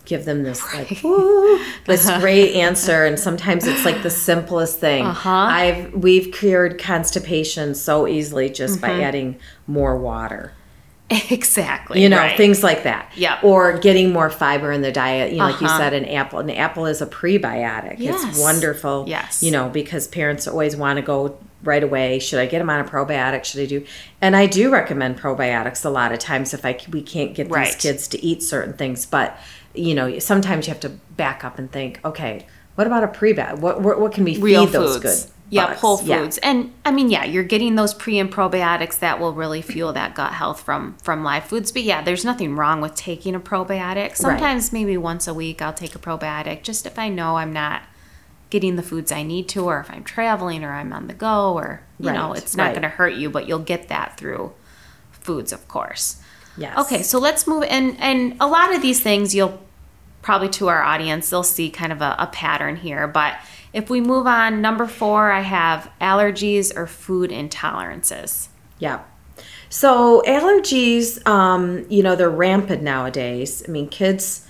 give 0.08 0.26
them 0.26 0.42
this 0.44 0.62
like 0.74 1.04
"Ooh," 1.06 1.60
this 1.86 2.10
great 2.20 2.56
answer, 2.56 3.06
and 3.06 3.20
sometimes 3.20 3.68
it's 3.68 3.86
like 3.86 4.02
the 4.02 4.10
simplest 4.10 4.80
thing. 4.80 5.06
Uh-huh. 5.06 5.30
I've 5.30 5.94
we've 5.94 6.32
cured 6.34 6.80
constipation 6.80 7.76
so 7.76 8.08
easily 8.08 8.50
just 8.50 8.80
Mm-hmm. 8.80 8.98
by 8.98 9.04
adding 9.04 9.40
more 9.68 9.96
water. 9.98 10.54
exactly. 11.30 12.02
You 12.04 12.10
know, 12.10 12.18
right. 12.18 12.36
things 12.36 12.64
like 12.64 12.84
that. 12.84 13.12
Yep. 13.16 13.44
Or 13.44 13.78
getting 13.78 14.12
more 14.12 14.30
fiber 14.30 14.72
in 14.74 14.82
the 14.82 14.92
diet. 14.92 15.32
You 15.32 15.38
know, 15.38 15.46
like 15.46 15.62
you 15.62 15.68
Uh-huh. 15.68 15.78
said, 15.78 15.94
an 15.94 16.04
apple. 16.06 16.40
An 16.40 16.50
apple 16.50 16.86
is 16.86 17.02
a 17.02 17.06
prebiotic. 17.06 17.96
Yes. 18.00 18.24
It's 18.26 18.40
wonderful. 18.40 19.06
Yes. 19.08 19.42
You 19.42 19.52
know, 19.52 19.70
because 19.70 20.08
parents 20.08 20.48
always 20.48 20.76
want 20.76 20.98
to 20.98 21.02
go 21.02 21.38
right 21.64 21.84
away. 21.84 22.20
Should 22.20 22.40
I 22.40 22.46
get 22.46 22.60
them 22.60 22.70
on 22.70 22.80
a 22.80 22.84
probiotic? 22.84 23.44
Should 23.44 23.62
I 23.62 23.66
do? 23.66 23.86
And 24.22 24.36
I 24.36 24.46
do 24.46 24.72
recommend 24.72 25.20
probiotics 25.20 25.84
a 25.86 25.90
lot 25.90 26.12
of 26.12 26.20
times 26.20 26.54
if 26.54 26.66
I 26.66 26.78
we 26.92 27.02
can't 27.02 27.34
get 27.34 27.52
these 27.52 27.76
kids 27.76 28.08
to 28.10 28.24
eat 28.24 28.44
certain 28.44 28.74
things. 28.74 29.06
But 29.06 29.38
you 29.74 29.94
know, 29.94 30.20
sometimes 30.20 30.68
you 30.68 30.74
have 30.74 30.82
to 30.82 30.90
back 30.90 31.44
up 31.44 31.60
and 31.60 31.72
think, 31.72 32.00
okay, 32.04 32.46
what 32.76 32.88
about 32.88 33.04
a 33.04 33.08
prebiotic? 33.08 33.60
What 33.60 33.82
what, 33.82 34.00
what 34.00 34.12
can 34.12 34.24
we 34.24 34.38
real 34.38 34.66
feed 34.66 34.74
those 34.74 35.00
good? 35.00 35.32
Yeah, 35.50 35.68
bugs? 35.68 35.80
whole 35.80 36.02
Yeah. 36.04 36.20
foods. 36.20 36.38
And 36.40 36.74
I 36.86 36.92
mean, 36.92 37.10
yeah, 37.10 37.24
you're 37.24 37.44
getting 37.44 37.76
those 37.76 37.94
pre 37.94 38.20
and 38.20 38.32
probiotics 38.32 39.00
that 39.00 39.20
will 39.20 39.34
really 39.34 39.62
fuel 39.62 39.94
that 39.94 40.14
gut 40.14 40.34
health 40.34 40.62
from 40.62 40.98
from 41.02 41.24
live 41.24 41.46
foods. 41.46 41.72
But 41.72 41.84
yeah, 41.84 42.02
there's 42.02 42.26
nothing 42.26 42.56
wrong 42.56 42.82
with 42.82 42.96
taking 42.96 43.34
a 43.34 43.40
probiotic. 43.40 44.16
Sometimes 44.16 44.74
maybe 44.74 44.98
once 44.98 45.28
a 45.28 45.34
week 45.34 45.62
I'll 45.62 45.74
take 45.74 45.96
a 45.96 46.00
probiotic 46.00 46.64
just 46.64 46.86
if 46.86 47.00
I 47.00 47.08
know 47.10 47.38
I'm 47.38 47.54
not 47.54 47.84
getting 48.50 48.76
the 48.76 48.84
foods 48.84 49.12
I 49.12 49.24
need 49.24 49.50
to 49.50 49.66
or 49.66 49.80
if 49.80 49.92
I'm 49.92 50.04
traveling 50.04 50.64
or 50.64 50.72
I'm 50.72 50.94
on 50.94 51.08
the 51.08 51.14
go 51.14 51.54
or 51.54 51.82
you 52.00 52.12
know, 52.12 52.34
it's 52.34 52.56
not 52.56 52.66
right. 52.66 52.72
going 52.72 52.84
to 52.84 52.90
hurt 52.90 53.16
you, 53.16 53.30
but 53.30 53.48
you'll 53.48 53.60
get 53.60 53.88
that 53.90 54.18
through 54.18 54.54
foods, 55.12 55.52
of 55.52 55.68
course. 55.68 56.22
Yes. 56.58 56.78
Okay, 56.78 57.04
so 57.04 57.20
let's 57.20 57.46
move 57.48 57.64
and 57.64 57.98
and 58.00 58.36
a 58.40 58.48
lot 58.48 58.74
of 58.74 58.82
these 58.82 59.02
things 59.02 59.36
you'll 59.36 59.62
probably 60.22 60.50
to 60.50 60.68
our 60.68 60.82
audience 60.82 61.30
they'll 61.30 61.44
see 61.44 61.70
kind 61.70 61.92
of 61.92 62.02
a, 62.02 62.16
a 62.20 62.28
pattern 62.28 62.76
here. 62.76 63.08
But 63.08 63.36
if 63.74 63.90
we 63.90 64.02
move 64.02 64.26
on, 64.26 64.62
number 64.62 64.88
four, 64.88 65.32
I 65.32 65.42
have 65.42 65.92
allergies 66.02 66.76
or 66.76 66.88
food 66.88 67.30
intolerances. 67.30 68.48
Yeah. 68.80 69.02
So 69.70 70.24
allergies, 70.26 71.26
um, 71.28 71.86
you 71.90 72.02
know, 72.02 72.16
they're 72.16 72.30
rampant 72.30 72.82
nowadays. 72.82 73.64
I 73.68 73.72
mean, 73.72 73.90
kids, 73.90 74.47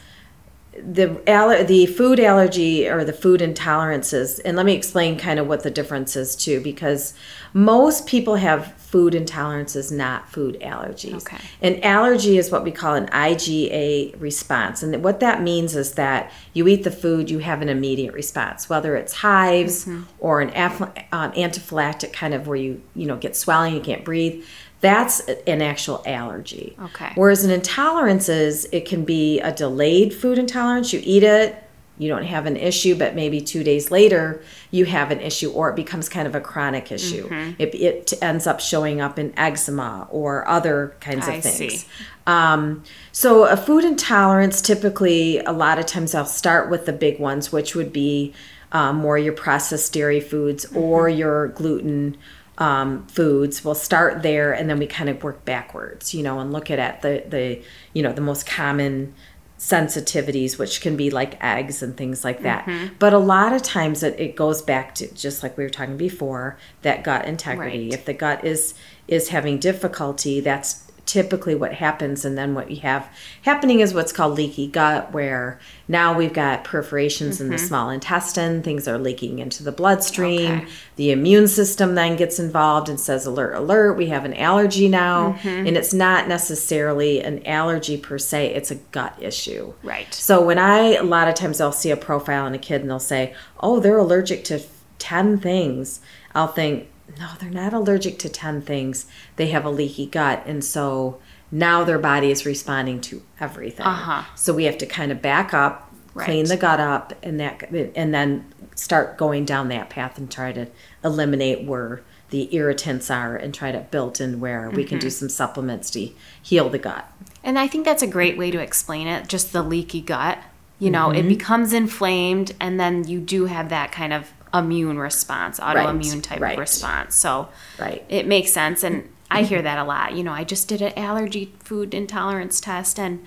the 0.81 1.21
aller- 1.27 1.63
the 1.63 1.85
food 1.85 2.19
allergy 2.19 2.87
or 2.87 3.03
the 3.03 3.13
food 3.13 3.41
intolerances, 3.41 4.39
and 4.43 4.55
let 4.55 4.65
me 4.65 4.73
explain 4.73 5.17
kind 5.17 5.39
of 5.39 5.47
what 5.47 5.63
the 5.63 5.71
difference 5.71 6.15
is 6.15 6.35
too, 6.35 6.61
because 6.61 7.13
most 7.53 8.05
people 8.05 8.35
have 8.35 8.73
food 8.73 9.13
intolerances, 9.13 9.91
not 9.91 10.29
food 10.29 10.57
allergies. 10.61 11.15
Okay. 11.15 11.37
An 11.61 11.83
allergy 11.83 12.37
is 12.37 12.51
what 12.51 12.63
we 12.63 12.71
call 12.71 12.95
an 12.95 13.07
IgA 13.07 14.15
response. 14.19 14.81
And 14.81 15.03
what 15.03 15.19
that 15.19 15.41
means 15.41 15.75
is 15.75 15.93
that 15.93 16.31
you 16.53 16.67
eat 16.67 16.83
the 16.83 16.91
food, 16.91 17.29
you 17.29 17.39
have 17.39 17.61
an 17.61 17.69
immediate 17.69 18.13
response, 18.13 18.69
whether 18.69 18.95
it's 18.95 19.13
hives 19.13 19.89
or 20.19 20.41
an 20.41 20.51
aph- 20.51 20.81
um, 21.11 21.31
anaphylactic 21.33 22.13
kind 22.13 22.33
of 22.33 22.47
where 22.47 22.57
you, 22.57 22.81
you 22.95 23.07
know, 23.07 23.17
get 23.17 23.35
swelling, 23.35 23.73
you 23.73 23.81
can't 23.81 24.05
breathe. 24.05 24.43
That's 24.79 25.21
an 25.21 25.61
actual 25.61 26.03
allergy. 26.05 26.77
Okay. 26.79 27.11
Whereas 27.15 27.43
an 27.43 27.51
intolerance 27.51 28.29
is, 28.29 28.67
it 28.71 28.85
can 28.85 29.05
be 29.05 29.39
a 29.39 29.51
delayed 29.51 30.13
food 30.13 30.37
intolerance. 30.37 30.93
You 30.93 31.01
eat 31.03 31.23
it, 31.23 31.63
you 31.97 32.07
don't 32.09 32.25
have 32.25 32.45
an 32.45 32.57
issue, 32.57 32.95
but 32.95 33.15
maybe 33.15 33.41
two 33.41 33.63
days 33.63 33.89
later 33.89 34.43
you 34.69 34.85
have 34.85 35.09
an 35.09 35.19
issue, 35.19 35.51
or 35.51 35.69
it 35.71 35.75
becomes 35.75 36.07
kind 36.09 36.27
of 36.27 36.35
a 36.35 36.41
chronic 36.41 36.91
issue. 36.91 37.27
It, 37.57 37.73
it 37.73 38.13
ends 38.21 38.45
up 38.45 38.59
showing 38.59 39.01
up 39.01 39.17
in 39.17 39.33
eczema 39.37 40.07
or 40.11 40.47
other 40.47 40.95
kinds 40.99 41.27
of 41.27 41.33
I 41.33 41.41
things. 41.41 41.83
see. 41.83 41.87
Um, 42.27 42.83
so 43.11 43.45
a 43.45 43.57
food 43.57 43.83
intolerance, 43.83 44.61
typically, 44.61 45.39
a 45.39 45.51
lot 45.51 45.79
of 45.79 45.87
times 45.87 46.13
I'll 46.13 46.25
start 46.25 46.69
with 46.69 46.85
the 46.85 46.93
big 46.93 47.19
ones, 47.19 47.51
which 47.51 47.73
would 47.73 47.91
be 47.91 48.33
um, 48.71 48.97
more 48.97 49.17
your 49.17 49.33
processed 49.33 49.91
dairy 49.93 50.19
foods 50.19 50.65
or 50.75 51.09
your 51.09 51.47
gluten 51.47 52.17
um, 52.57 53.05
foods. 53.07 53.63
We'll 53.63 53.75
start 53.75 54.23
there, 54.23 54.53
and 54.53 54.69
then 54.69 54.79
we 54.79 54.87
kind 54.87 55.09
of 55.09 55.23
work 55.23 55.45
backwards, 55.45 56.13
you 56.13 56.23
know, 56.23 56.39
and 56.39 56.51
look 56.51 56.71
at, 56.71 56.79
at 56.79 57.01
the 57.01 57.23
the 57.27 57.61
you 57.93 58.03
know 58.03 58.13
the 58.13 58.21
most 58.21 58.45
common 58.45 59.13
sensitivities, 59.59 60.59
which 60.59 60.81
can 60.81 60.95
be 60.95 61.09
like 61.09 61.43
eggs 61.43 61.81
and 61.81 61.97
things 61.97 62.23
like 62.23 62.43
that. 62.43 62.67
But 62.99 63.13
a 63.13 63.17
lot 63.17 63.53
of 63.53 63.63
times 63.63 64.03
it, 64.03 64.19
it 64.19 64.35
goes 64.35 64.61
back 64.61 64.93
to 64.95 65.11
just 65.13 65.41
like 65.41 65.57
we 65.57 65.63
were 65.63 65.69
talking 65.69 65.97
before, 65.97 66.57
that 66.83 67.03
gut 67.03 67.25
integrity. 67.25 67.85
Right. 67.85 67.93
If 67.93 68.05
the 68.05 68.13
gut 68.13 68.45
is 68.45 68.73
is 69.07 69.29
having 69.29 69.57
difficulty, 69.57 70.39
that's 70.41 70.87
typically 71.07 71.55
what 71.55 71.73
happens 71.73 72.23
and 72.23 72.37
then 72.37 72.53
what 72.53 72.69
you 72.69 72.79
have 72.81 73.09
happening 73.41 73.79
is 73.79 73.93
what's 73.93 74.11
called 74.11 74.35
leaky 74.35 74.67
gut 74.67 75.11
where 75.11 75.59
now 75.87 76.15
we've 76.15 76.33
got 76.33 76.63
perforations 76.63 77.41
in 77.41 77.49
the 77.49 77.55
mm-hmm. 77.55 77.65
small 77.65 77.89
intestine 77.89 78.61
things 78.61 78.87
are 78.87 78.99
leaking 78.99 79.39
into 79.39 79.63
the 79.63 79.71
bloodstream 79.71 80.51
Okay. 80.51 80.67
the 80.97 81.11
immune 81.11 81.47
system 81.47 81.95
then 81.95 82.15
gets 82.15 82.37
involved 82.37 82.89
and 82.89 82.99
says 82.99 83.25
alert 83.25 83.55
alert 83.55 83.93
we 83.93 84.07
have 84.07 84.25
an 84.25 84.33
allergy 84.35 84.87
now 84.87 85.31
mm-hmm. 85.33 85.65
and 85.65 85.75
it's 85.77 85.93
not 85.93 86.27
necessarily 86.27 87.21
an 87.21 87.43
allergy 87.47 87.97
per 87.97 88.17
se 88.19 88.53
it's 88.53 88.69
a 88.69 88.75
gut 88.75 89.15
issue 89.19 89.73
Right. 89.81 90.13
so 90.13 90.43
when 90.45 90.59
I 90.59 90.95
a 90.95 91.03
lot 91.03 91.27
of 91.27 91.35
times 91.35 91.61
I'll 91.61 91.71
see 91.71 91.89
a 91.89 91.97
profile 91.97 92.45
in 92.45 92.53
a 92.53 92.57
kid 92.57 92.81
and 92.81 92.89
they'll 92.89 92.99
say, 92.99 93.33
"Oh, 93.61 93.79
they're 93.79 93.97
allergic 93.97 94.43
to 94.45 94.61
10 94.99 95.37
things." 95.39 96.01
I'll 96.35 96.47
think, 96.47 96.89
"No, 97.19 97.29
they're 97.39 97.49
not 97.49 97.73
allergic 97.73 98.19
to 98.19 98.29
10 98.29 98.61
things. 98.61 99.05
They 99.35 99.47
have 99.47 99.65
a 99.65 99.69
leaky 99.69 100.05
gut." 100.05 100.43
And 100.45 100.63
so 100.63 101.19
now 101.51 101.83
their 101.83 101.99
body 101.99 102.29
is 102.31 102.45
responding 102.45 102.99
to 103.01 103.21
everything. 103.39 103.85
Uh-huh. 103.85 104.23
So 104.35 104.53
we 104.53 104.65
have 104.65 104.77
to 104.79 104.85
kind 104.85 105.11
of 105.11 105.21
back 105.21 105.53
up, 105.53 105.93
clean 106.15 106.45
the 106.45 106.57
gut 106.57 106.79
up 106.79 107.13
and 107.23 107.39
that 107.39 107.69
and 107.95 108.13
then 108.13 108.45
start 108.75 109.17
going 109.17 109.45
down 109.45 109.69
that 109.69 109.89
path 109.89 110.17
and 110.17 110.29
try 110.31 110.51
to 110.51 110.67
eliminate 111.03 111.63
where 111.63 112.01
the 112.29 112.53
irritants 112.53 113.09
are 113.09 113.35
and 113.37 113.53
try 113.53 113.71
to 113.71 113.79
build 113.79 114.19
in 114.19 114.39
where 114.39 114.69
we 114.69 114.83
can 114.83 114.99
do 114.99 115.09
some 115.09 115.29
supplements 115.29 115.89
to 115.91 116.09
heal 116.41 116.69
the 116.69 116.77
gut. 116.77 117.09
And 117.43 117.57
I 117.57 117.67
think 117.67 117.85
that's 117.85 118.03
a 118.03 118.07
great 118.07 118.37
way 118.37 118.51
to 118.51 118.59
explain 118.59 119.07
it, 119.07 119.27
just 119.29 119.53
the 119.53 119.63
leaky 119.63 120.01
gut. 120.01 120.39
You 120.79 120.89
know, 120.91 121.07
Mm-hmm. 121.07 121.19
it 121.19 121.29
becomes 121.29 121.71
inflamed 121.71 122.53
and 122.59 122.79
then 122.79 123.07
you 123.07 123.19
do 123.19 123.45
have 123.45 123.69
that 123.69 123.91
kind 123.91 124.11
of 124.11 124.33
immune 124.57 124.97
response, 124.99 125.59
autoimmune 125.59 126.21
type 126.23 126.39
right. 126.41 126.53
of 126.53 126.59
response. 126.59 127.15
So 127.15 127.49
Right. 127.79 128.03
it 128.09 128.27
makes 128.27 128.51
sense 128.51 128.83
and 128.83 129.07
I 129.31 129.43
hear 129.43 129.61
that 129.61 129.77
a 129.77 129.83
lot. 129.83 130.13
You 130.15 130.23
know, 130.23 130.31
I 130.31 130.43
just 130.45 130.67
did 130.69 130.81
an 130.81 130.93
allergy 130.97 131.53
food 131.59 131.93
intolerance 131.93 132.61
test 132.61 132.97
and 132.99 133.23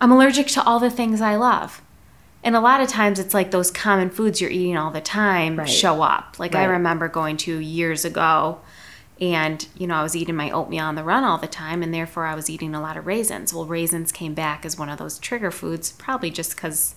I'm 0.00 0.10
allergic 0.10 0.48
to 0.48 0.62
all 0.64 0.80
the 0.80 0.90
things 0.90 1.20
I 1.20 1.36
love. 1.36 1.80
And 2.42 2.54
a 2.56 2.60
lot 2.60 2.80
of 2.82 2.88
times 2.88 3.18
it's 3.18 3.32
like 3.32 3.52
those 3.52 3.70
common 3.70 4.10
foods 4.10 4.40
you're 4.40 4.50
eating 4.50 4.76
all 4.76 4.90
the 4.90 5.00
time 5.00 5.56
Right. 5.60 5.68
show 5.68 6.02
up. 6.02 6.36
Like 6.38 6.54
I 6.54 6.64
remember 6.64 7.08
going 7.08 7.36
to 7.38 7.58
years 7.58 8.04
ago 8.04 8.60
and 9.20 9.66
you 9.78 9.86
know 9.86 9.94
I 9.94 10.02
was 10.02 10.16
eating 10.16 10.34
my 10.34 10.50
oatmeal 10.50 10.84
on 10.84 10.96
the 10.96 11.04
run 11.04 11.22
all 11.22 11.38
the 11.38 11.46
time 11.46 11.82
and 11.82 11.94
therefore 11.94 12.26
I 12.26 12.34
was 12.34 12.50
eating 12.50 12.74
a 12.74 12.80
lot 12.82 12.96
of 12.96 13.06
raisins. 13.06 13.54
Well, 13.54 13.64
raisins 13.64 14.10
came 14.12 14.34
back 14.34 14.66
as 14.66 14.76
one 14.76 14.88
of 14.90 14.98
those 14.98 15.18
trigger 15.20 15.50
foods 15.52 15.92
probably 15.92 16.30
just 16.30 16.56
cuz 16.56 16.96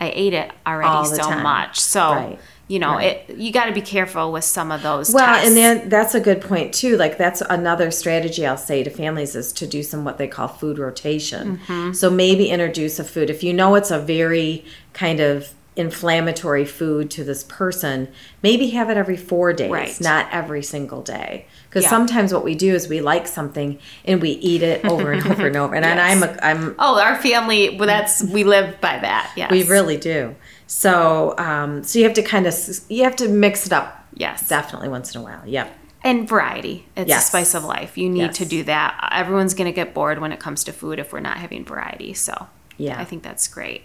I 0.00 0.10
ate 0.14 0.32
it 0.34 0.50
already 0.66 1.06
so 1.16 1.30
time. 1.30 1.42
much. 1.42 1.80
So, 1.80 2.10
Right. 2.12 2.38
You 2.68 2.78
know, 2.78 2.94
Right. 2.96 3.22
it 3.28 3.36
you 3.38 3.50
got 3.50 3.64
to 3.66 3.72
be 3.72 3.80
careful 3.80 4.30
with 4.30 4.44
some 4.44 4.70
of 4.70 4.82
those 4.82 5.12
Well, 5.12 5.24
tests. 5.26 5.48
and 5.48 5.56
then 5.56 5.88
that's 5.88 6.14
a 6.14 6.20
good 6.20 6.40
point 6.40 6.72
too. 6.74 6.96
Like 6.98 7.16
that's 7.18 7.40
another 7.48 7.90
strategy 7.90 8.46
I'll 8.46 8.56
say 8.58 8.82
to 8.84 8.90
families 8.90 9.34
is 9.34 9.52
to 9.54 9.66
do 9.66 9.82
some 9.82 10.04
what 10.04 10.18
they 10.18 10.28
call 10.28 10.48
food 10.48 10.78
rotation. 10.78 11.60
Mm-hmm. 11.66 11.92
So 11.94 12.10
maybe 12.10 12.48
introduce 12.50 12.98
a 12.98 13.04
food 13.04 13.30
if 13.30 13.42
you 13.42 13.52
know 13.54 13.74
it's 13.74 13.90
a 13.90 13.98
very 13.98 14.64
kind 14.92 15.18
of 15.20 15.54
inflammatory 15.76 16.64
food 16.64 17.08
to 17.08 17.24
this 17.24 17.44
person, 17.44 18.08
maybe 18.42 18.68
have 18.70 18.90
it 18.90 18.96
every 18.96 19.16
four 19.16 19.52
days, 19.52 19.70
Right. 19.70 20.00
not 20.00 20.26
every 20.32 20.62
single 20.62 21.02
day. 21.02 21.46
Because 21.70 21.84
Yeah. 21.84 21.90
sometimes 21.90 22.32
what 22.34 22.44
we 22.44 22.54
do 22.54 22.74
is 22.74 22.88
we 22.88 23.00
like 23.00 23.26
something 23.28 23.78
and 24.04 24.20
we 24.20 24.30
eat 24.30 24.62
it 24.62 24.84
over 24.84 25.12
and 25.12 25.24
over 25.26 25.46
and 25.46 25.56
over. 25.56 25.74
And, 25.74 25.84
and 25.90 26.00
I'm, 26.00 26.22
a, 26.24 26.36
I'm 26.42 26.74
Oh, 26.78 26.98
our 27.00 27.16
family. 27.22 27.76
Well, 27.78 27.86
that's 27.86 28.22
we 28.24 28.42
live 28.44 28.80
by 28.80 28.98
that. 28.98 29.30
Yes, 29.36 29.50
we 29.50 29.62
really 29.64 29.96
do. 29.96 30.34
So, 30.68 31.34
um, 31.38 31.82
so 31.82 31.98
you 31.98 32.04
have 32.04 32.14
to 32.14 32.22
kind 32.22 32.46
of 32.46 32.54
you 32.88 33.02
have 33.04 33.16
to 33.16 33.28
mix 33.28 33.66
it 33.66 33.72
up. 33.72 34.04
Yes. 34.14 34.48
definitely 34.48 34.88
once 34.88 35.14
in 35.14 35.20
a 35.20 35.24
while. 35.24 35.42
Yep. 35.46 35.74
and 36.04 36.28
variety. 36.28 36.86
It's 36.96 37.08
Yes. 37.08 37.24
a 37.24 37.26
spice 37.28 37.54
of 37.54 37.64
life. 37.64 37.98
You 37.98 38.08
need 38.08 38.32
to 38.34 38.44
do 38.44 38.62
that. 38.64 39.08
Everyone's 39.12 39.52
going 39.54 39.66
to 39.66 39.72
get 39.74 39.92
bored 39.94 40.20
when 40.20 40.30
it 40.32 40.38
comes 40.38 40.62
to 40.64 40.72
food 40.72 40.98
if 41.00 41.12
we're 41.12 41.18
not 41.20 41.38
having 41.38 41.64
variety. 41.64 42.14
So, 42.14 42.46
Yeah. 42.76 43.00
I 43.00 43.04
think 43.04 43.22
that's 43.24 43.48
great. 43.48 43.82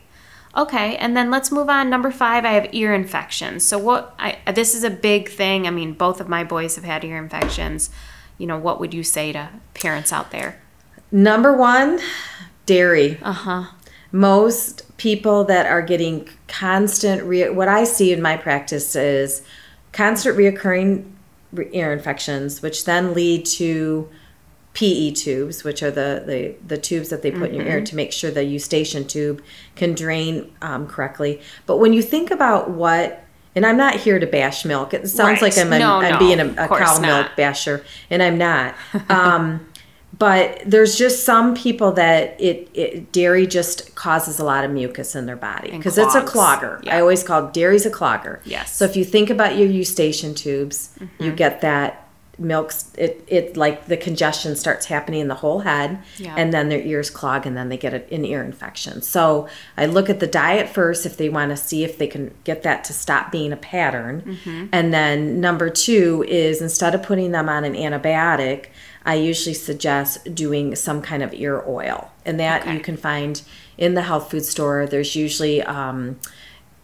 Okay, 0.55 0.95
and 0.97 1.17
then 1.17 1.31
let's 1.31 1.51
move 1.51 1.69
on. 1.69 1.89
Number 1.89 2.11
five, 2.11 2.45
I 2.45 2.51
have 2.51 2.67
ear 2.73 2.93
infections. 2.93 3.63
So, 3.65 3.77
what? 3.79 4.13
I 4.19 4.37
this 4.53 4.75
is 4.75 4.83
a 4.83 4.89
big 4.91 5.29
thing. 5.29 5.65
I 5.65 5.71
mean, 5.71 5.93
both 5.93 6.19
of 6.21 6.27
my 6.29 6.43
boys 6.43 6.75
have 6.75 6.83
had 6.85 7.03
ear 7.03 7.17
infections. 7.17 7.89
You 8.37 8.45
know, 8.47 8.57
what 8.57 8.79
would 8.79 8.93
you 8.93 9.03
say 9.03 9.31
to 9.31 9.49
parents 9.73 10.11
out 10.13 10.29
there? 10.31 10.61
Number 11.11 11.51
one, 11.55 11.99
dairy. 12.67 13.17
Uh 13.23 13.31
huh. 13.31 13.63
Most 14.11 14.92
people 15.03 15.43
that 15.43 15.65
are 15.65 15.81
getting 15.81 16.29
constant, 16.47 17.21
re- 17.23 17.49
what 17.49 17.67
I 17.67 17.83
see 17.83 18.13
in 18.13 18.21
my 18.21 18.37
practice 18.37 18.95
is 18.95 19.41
constant 19.91 20.37
reoccurring 20.37 21.03
re- 21.51 21.67
ear 21.73 21.91
infections, 21.91 22.61
which 22.61 22.85
then 22.85 23.13
lead 23.13 23.45
to 23.47 24.07
PE 24.75 25.11
tubes, 25.11 25.65
which 25.65 25.83
are 25.83 25.91
the, 25.91 26.23
the, 26.25 26.55
the 26.65 26.77
tubes 26.77 27.09
that 27.09 27.21
they 27.21 27.31
put 27.31 27.49
in 27.49 27.55
your 27.55 27.65
ear 27.67 27.81
to 27.83 27.97
make 27.97 28.13
sure 28.13 28.31
the 28.31 28.45
eustachian 28.45 29.05
tube 29.05 29.43
can 29.75 29.93
drain 29.93 30.49
um, 30.61 30.87
correctly. 30.87 31.41
But 31.65 31.79
when 31.79 31.91
you 31.91 32.01
think 32.01 32.31
about 32.31 32.69
what, 32.69 33.25
and 33.55 33.65
I'm 33.65 33.77
not 33.77 33.95
here 33.95 34.19
to 34.19 34.25
bash 34.25 34.63
milk. 34.63 34.93
It 34.93 35.05
sounds 35.09 35.41
Right. 35.41 35.53
like 35.53 35.57
I'm, 35.57 35.73
a, 35.73 35.79
No, 35.79 35.97
I'm 35.97 36.13
no, 36.13 36.17
being 36.19 36.39
a, 36.39 36.47
a 36.63 36.67
cow 36.69 36.97
milk 37.01 37.27
basher, 37.35 37.83
and 38.09 38.23
I'm 38.23 38.37
not. 38.37 38.73
Um, 39.09 39.67
but 40.19 40.61
there's 40.65 40.95
just 40.97 41.23
some 41.25 41.55
people 41.55 41.91
that 41.93 42.39
it, 42.39 42.69
it 42.73 43.11
dairy 43.11 43.47
just 43.47 43.95
causes 43.95 44.39
a 44.39 44.43
lot 44.45 44.63
of 44.63 44.71
mucus 44.71 45.15
in 45.15 45.25
their 45.25 45.35
body 45.35 45.71
because 45.71 45.97
it's 45.97 46.15
a 46.15 46.21
clogger. 46.21 46.83
Yeah. 46.83 46.97
I 46.97 47.01
always 47.01 47.23
call 47.23 47.47
dairy's 47.51 47.85
a 47.85 47.91
clogger. 47.91 48.39
Yes. 48.45 48.75
So 48.75 48.85
if 48.85 48.95
you 48.95 49.03
think 49.05 49.29
about 49.29 49.57
your 49.57 49.67
eustachian 49.67 50.35
tubes, 50.35 50.91
you 50.99 51.07
Mm-hmm. 51.27 51.35
get 51.35 51.61
that 51.61 51.99
milk's 52.39 52.91
it 52.97 53.23
it 53.27 53.55
like 53.55 53.85
the 53.85 53.95
congestion 53.95 54.55
starts 54.55 54.87
happening 54.87 55.19
in 55.21 55.27
the 55.27 55.35
whole 55.35 55.59
head 55.59 55.99
Yeah. 56.17 56.33
and 56.35 56.51
then 56.51 56.67
their 56.67 56.79
ears 56.81 57.11
clog 57.11 57.45
and 57.45 57.55
then 57.55 57.69
they 57.69 57.77
get 57.77 57.93
an 58.11 58.25
ear 58.25 58.43
infection 58.43 59.03
so 59.03 59.47
i 59.77 59.85
look 59.85 60.09
at 60.09 60.19
the 60.19 60.25
diet 60.25 60.67
first 60.67 61.05
if 61.05 61.15
they 61.15 61.29
want 61.29 61.51
to 61.51 61.55
see 61.57 61.83
if 61.83 61.99
they 61.99 62.07
can 62.07 62.33
get 62.43 62.63
that 62.63 62.83
to 62.85 62.93
stop 62.93 63.31
being 63.31 63.53
a 63.53 63.55
pattern 63.55 64.23
Mm-hmm. 64.25 64.65
and 64.71 64.91
then 64.91 65.41
number 65.41 65.69
two 65.69 66.25
is 66.27 66.59
instead 66.59 66.95
of 66.95 67.03
putting 67.03 67.33
them 67.33 67.47
on 67.49 67.63
an 67.65 67.75
antibiotic 67.75 68.69
i 69.05 69.15
usually 69.15 69.53
suggest 69.53 70.33
doing 70.35 70.75
some 70.75 71.01
kind 71.01 71.21
of 71.23 71.33
ear 71.33 71.63
oil 71.67 72.11
and 72.25 72.39
that 72.39 72.61
Okay. 72.61 72.73
you 72.73 72.79
can 72.79 72.97
find 72.97 73.41
in 73.77 73.93
the 73.93 74.03
health 74.03 74.29
food 74.31 74.45
store 74.45 74.85
there's 74.87 75.15
usually 75.15 75.61
um, 75.63 76.17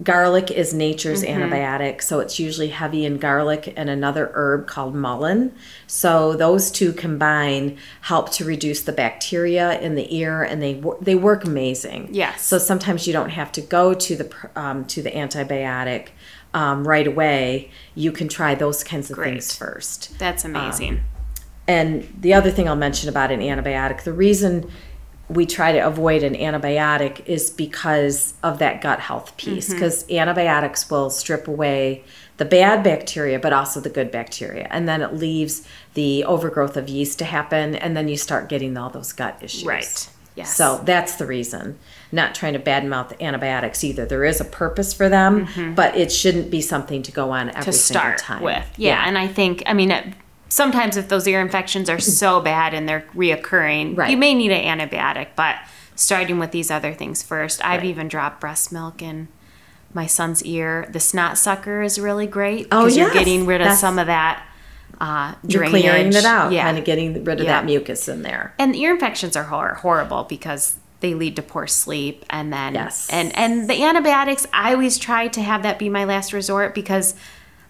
garlic 0.01 0.49
is 0.49 0.73
nature's 0.73 1.21
Mm-hmm. 1.23 1.41
antibiotic 1.41 2.01
so 2.01 2.19
it's 2.21 2.39
usually 2.39 2.69
heavy 2.69 3.03
in 3.05 3.17
garlic 3.17 3.73
and 3.75 3.89
another 3.89 4.31
herb 4.33 4.65
called 4.65 4.95
mullein 4.95 5.51
so 5.87 6.35
those 6.35 6.71
two 6.71 6.93
combine 6.93 7.77
help 8.01 8.31
to 8.31 8.45
reduce 8.45 8.81
the 8.81 8.93
bacteria 8.93 9.77
in 9.81 9.95
the 9.95 10.13
ear 10.15 10.41
and 10.41 10.61
they 10.61 10.81
they 11.01 11.15
work 11.15 11.43
amazing 11.43 12.07
Yes. 12.13 12.41
so 12.43 12.57
sometimes 12.57 13.07
you 13.07 13.13
don't 13.13 13.31
have 13.31 13.51
to 13.51 13.61
go 13.61 13.93
to 13.93 14.15
the 14.15 14.49
um, 14.55 14.85
to 14.85 15.01
the 15.01 15.11
antibiotic 15.11 16.09
um, 16.53 16.87
right 16.87 17.05
away 17.05 17.69
you 17.93 18.11
can 18.13 18.29
try 18.29 18.55
those 18.55 18.83
kinds 18.85 19.11
of 19.11 19.17
things 19.17 19.53
first 19.55 20.17
That's 20.17 20.45
amazing. 20.45 21.01
And 21.69 22.11
the 22.19 22.33
other 22.33 22.49
thing 22.49 22.67
I'll 22.67 22.75
mention 22.75 23.09
about 23.09 23.31
an 23.31 23.41
antibiotic, 23.41 24.03
the 24.03 24.11
reason 24.11 24.71
we 25.29 25.45
try 25.45 25.71
to 25.71 25.77
avoid 25.77 26.23
an 26.23 26.33
antibiotic 26.33 27.23
is 27.27 27.51
because 27.51 28.33
of 28.41 28.57
that 28.57 28.81
gut 28.81 28.99
health 28.99 29.37
piece. 29.37 29.67
Mm-hmm. 29.67 29.75
Because 29.75 30.09
antibiotics 30.09 30.89
will 30.89 31.11
strip 31.11 31.47
away 31.47 32.03
the 32.37 32.45
bad 32.45 32.83
bacteria, 32.83 33.37
but 33.37 33.53
also 33.53 33.79
the 33.79 33.89
good 33.91 34.09
bacteria. 34.09 34.67
And 34.71 34.89
then 34.89 35.03
it 35.03 35.13
leaves 35.13 35.67
the 35.93 36.23
overgrowth 36.23 36.75
of 36.75 36.89
yeast 36.89 37.19
to 37.19 37.25
happen. 37.25 37.75
And 37.75 37.95
then 37.95 38.07
you 38.07 38.17
start 38.17 38.49
getting 38.49 38.75
all 38.75 38.89
those 38.89 39.13
gut 39.13 39.37
issues. 39.39 39.65
Right. 39.65 40.09
Yes. 40.35 40.55
So 40.55 40.81
that's 40.83 41.17
the 41.17 41.27
reason. 41.27 41.77
Not 42.11 42.33
trying 42.33 42.53
to 42.53 42.59
badmouth 42.59 43.19
antibiotics 43.21 43.83
either. 43.83 44.07
There 44.07 44.25
is 44.25 44.41
a 44.41 44.45
purpose 44.45 44.91
for 44.91 45.07
them, 45.07 45.45
mm-hmm. 45.45 45.75
but 45.75 45.95
it 45.95 46.11
shouldn't 46.11 46.49
be 46.49 46.61
something 46.61 47.03
to 47.03 47.11
go 47.11 47.29
on 47.29 47.49
every 47.49 47.65
to 47.65 47.73
start 47.73 48.17
time. 48.17 48.41
with. 48.41 48.65
Yeah, 48.77 49.03
and 49.05 49.19
I 49.19 49.27
think 49.27 49.61
I 49.67 49.73
mean 49.73 49.91
it, 49.91 50.15
sometimes 50.49 50.97
if 50.97 51.07
those 51.07 51.27
ear 51.27 51.39
infections 51.41 51.89
are 51.89 51.99
so 51.99 52.41
bad 52.41 52.73
and 52.73 52.89
they're 52.89 53.05
reoccurring, 53.15 53.97
Right. 53.97 54.09
you 54.11 54.17
may 54.17 54.33
need 54.33 54.51
an 54.51 54.79
antibiotic. 54.79 55.27
But 55.35 55.55
starting 55.95 56.39
with 56.39 56.51
these 56.51 56.69
other 56.71 56.93
things 56.93 57.23
first, 57.23 57.63
I've 57.63 57.81
Right. 57.81 57.89
even 57.89 58.07
dropped 58.07 58.41
breast 58.41 58.71
milk 58.71 59.01
in 59.01 59.27
my 59.93 60.05
son's 60.05 60.43
ear. 60.43 60.87
The 60.91 60.99
snot 60.99 61.37
sucker 61.37 61.81
is 61.81 61.99
really 61.99 62.27
great 62.27 62.67
Oh, 62.71 62.81
because 62.85 62.97
you're 62.97 63.11
getting 63.11 63.45
rid 63.45 63.61
of 63.61 63.65
That's- 63.65 63.79
some 63.79 63.97
of 63.99 64.07
that 64.07 64.43
uh, 65.01 65.33
You're 65.47 65.63
drainage. 65.63 65.81
clearing 65.83 66.07
it 66.13 66.25
out, 66.25 66.51
Yeah, 66.51 66.63
kind 66.63 66.77
of 66.77 66.83
getting 66.83 67.23
rid 67.23 67.39
of 67.39 67.45
Yeah. 67.45 67.53
that 67.53 67.65
mucus 67.65 68.09
in 68.09 68.21
there. 68.23 68.53
and 68.59 68.75
ear 68.75 68.91
infections 68.91 69.37
are 69.37 69.43
hor- 69.43 69.75
horrible 69.75 70.25
because 70.25 70.75
they 70.99 71.13
lead 71.13 71.37
to 71.37 71.41
poor 71.41 71.67
sleep 71.67 72.25
and 72.29 72.51
then 72.51 72.73
Yes. 72.73 73.07
and 73.09 73.33
and 73.37 73.69
the 73.69 73.81
antibiotics 73.81 74.45
i 74.51 74.73
always 74.73 74.97
try 74.97 75.29
to 75.29 75.41
have 75.41 75.63
that 75.63 75.79
be 75.79 75.87
my 75.87 76.03
last 76.03 76.33
resort 76.33 76.75
because 76.75 77.13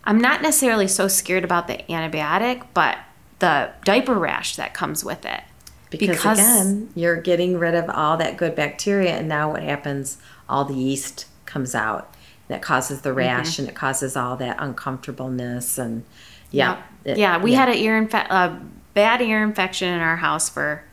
i'm 0.05 0.19
not 0.19 0.41
necessarily 0.41 0.87
so 0.87 1.07
scared 1.07 1.43
about 1.43 1.67
the 1.67 1.77
antibiotic 1.89 2.65
but 2.73 2.97
the 3.39 3.69
diaper 3.85 4.15
rash 4.15 4.55
that 4.55 4.73
comes 4.73 5.03
with 5.03 5.25
it 5.25 5.41
Because, 5.89 6.37
again, 6.39 6.89
you're 6.95 7.19
getting 7.21 7.57
rid 7.57 7.73
of 7.73 7.89
all 7.89 8.15
that 8.17 8.37
good 8.37 8.53
bacteria, 8.55 9.11
and 9.17 9.27
now 9.27 9.51
what 9.51 9.63
happens? 9.63 10.17
All 10.47 10.63
the 10.65 10.75
yeast 10.75 11.25
comes 11.45 11.73
out. 11.73 12.13
That 12.47 12.61
causes 12.61 13.01
the 13.01 13.11
rash, 13.13 13.53
mm-hmm. 13.53 13.61
and 13.63 13.69
it 13.69 13.75
causes 13.75 14.15
all 14.15 14.35
that 14.37 14.57
uncomfortableness, 14.59 15.77
and 15.79 16.03
yeah, 16.51 16.81
it- 17.05 17.17
yeah 17.17 17.37
we 17.41 17.53
had 17.53 17.69
a 17.69 17.75
ear 17.75 17.99
infe- 18.05 18.29
a 18.29 18.59
bad 18.93 19.21
ear 19.21 19.41
infection 19.43 19.93
in 19.93 19.99
our 20.01 20.17
house 20.17 20.49
for 20.49 20.83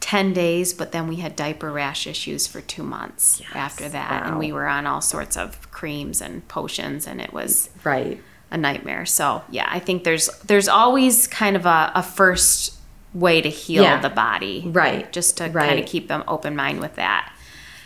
10 0.00 0.32
days 0.32 0.72
but 0.74 0.90
then 0.92 1.06
we 1.06 1.16
had 1.16 1.36
diaper 1.36 1.70
rash 1.70 2.06
issues 2.08 2.46
for 2.48 2.60
two 2.60 2.82
months 2.82 3.40
Yes. 3.40 3.50
after 3.54 3.88
that 3.88 4.26
and 4.26 4.38
we 4.38 4.50
were 4.52 4.66
on 4.66 4.84
all 4.86 5.00
sorts 5.00 5.36
of 5.36 5.70
creams 5.70 6.20
and 6.20 6.46
potions 6.48 7.06
and 7.06 7.20
it 7.20 7.32
was 7.32 7.70
right. 7.84 8.20
A 8.52 8.56
nightmare. 8.56 9.04
So 9.06 9.42
yeah, 9.50 9.66
I 9.68 9.80
think 9.80 10.04
there's 10.04 10.28
there's 10.44 10.68
always 10.68 11.26
kind 11.26 11.56
of 11.56 11.66
a, 11.66 11.90
a 11.94 12.02
first 12.02 12.78
way 13.14 13.40
to 13.40 13.48
heal 13.48 13.82
Yeah. 13.82 14.00
the 14.00 14.08
body. 14.10 14.62
Right. 14.66 15.10
Just 15.12 15.36
to 15.38 15.48
kind 15.50 15.80
of 15.80 15.86
keep 15.86 16.06
them 16.08 16.22
open 16.28 16.54
mind 16.54 16.80
with 16.80 16.94
that. 16.96 17.32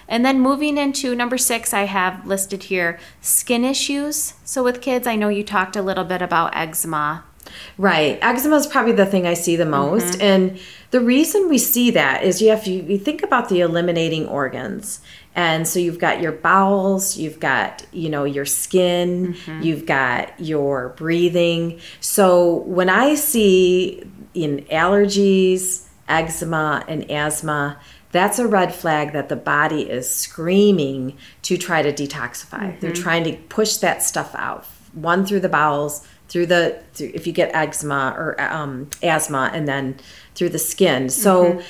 And 0.08 0.24
then 0.24 0.40
moving 0.40 0.76
into 0.78 1.14
number 1.16 1.36
six, 1.38 1.72
I 1.74 1.84
have 1.84 2.26
listed 2.26 2.64
here 2.64 2.98
skin 3.20 3.64
issues. 3.64 4.34
So 4.44 4.62
with 4.62 4.80
kids, 4.80 5.06
I 5.06 5.16
know 5.16 5.28
you 5.28 5.42
talked 5.42 5.74
a 5.74 5.82
little 5.82 6.04
bit 6.04 6.22
about 6.22 6.54
eczema. 6.56 7.24
Right. 7.78 8.18
Eczema 8.22 8.56
is 8.56 8.66
probably 8.66 8.92
the 8.92 9.06
thing 9.06 9.26
I 9.26 9.34
see 9.34 9.56
the 9.56 9.66
most. 9.66 10.18
Mm-hmm. 10.18 10.22
And 10.22 10.58
the 10.96 11.04
reason 11.04 11.50
we 11.50 11.58
see 11.58 11.90
that 11.90 12.22
is 12.22 12.40
you 12.40 12.48
have 12.48 12.64
to, 12.64 12.70
you 12.72 12.96
think 12.96 13.22
about 13.22 13.50
the 13.50 13.60
eliminating 13.60 14.26
organs. 14.26 15.00
And 15.34 15.68
so 15.68 15.78
you've 15.78 15.98
got 15.98 16.22
your 16.22 16.32
bowels, 16.32 17.18
you've 17.18 17.38
got, 17.38 17.84
you 17.92 18.08
know, 18.08 18.24
your 18.24 18.46
skin, 18.46 19.36
you've 19.60 19.84
got 19.84 20.40
your 20.40 20.94
breathing. 20.96 21.80
So 22.00 22.60
when 22.62 22.88
I 22.88 23.14
see 23.14 24.04
in 24.32 24.64
allergies, 24.72 25.86
eczema 26.08 26.82
and 26.88 27.10
asthma, 27.10 27.78
that's 28.10 28.38
a 28.38 28.46
red 28.46 28.74
flag 28.74 29.12
that 29.12 29.28
the 29.28 29.36
body 29.36 29.82
is 29.82 30.08
screaming 30.08 31.18
to 31.42 31.58
try 31.58 31.82
to 31.82 31.92
detoxify. 31.92 32.80
They're 32.80 32.92
trying 32.92 33.24
to 33.24 33.34
push 33.50 33.76
that 33.76 34.02
stuff 34.02 34.34
out. 34.34 34.64
One 34.94 35.26
through 35.26 35.40
the 35.40 35.50
bowels, 35.50 36.08
through 36.28 36.46
the 36.46 36.82
through, 36.94 37.10
if 37.12 37.26
you 37.26 37.34
get 37.34 37.54
eczema 37.54 38.14
or 38.16 38.40
um, 38.40 38.88
asthma, 39.02 39.50
and 39.52 39.68
then 39.68 39.96
through 40.36 40.50
the 40.50 40.58
skin. 40.58 41.08
So. 41.08 41.44
Mm-hmm. 41.44 41.60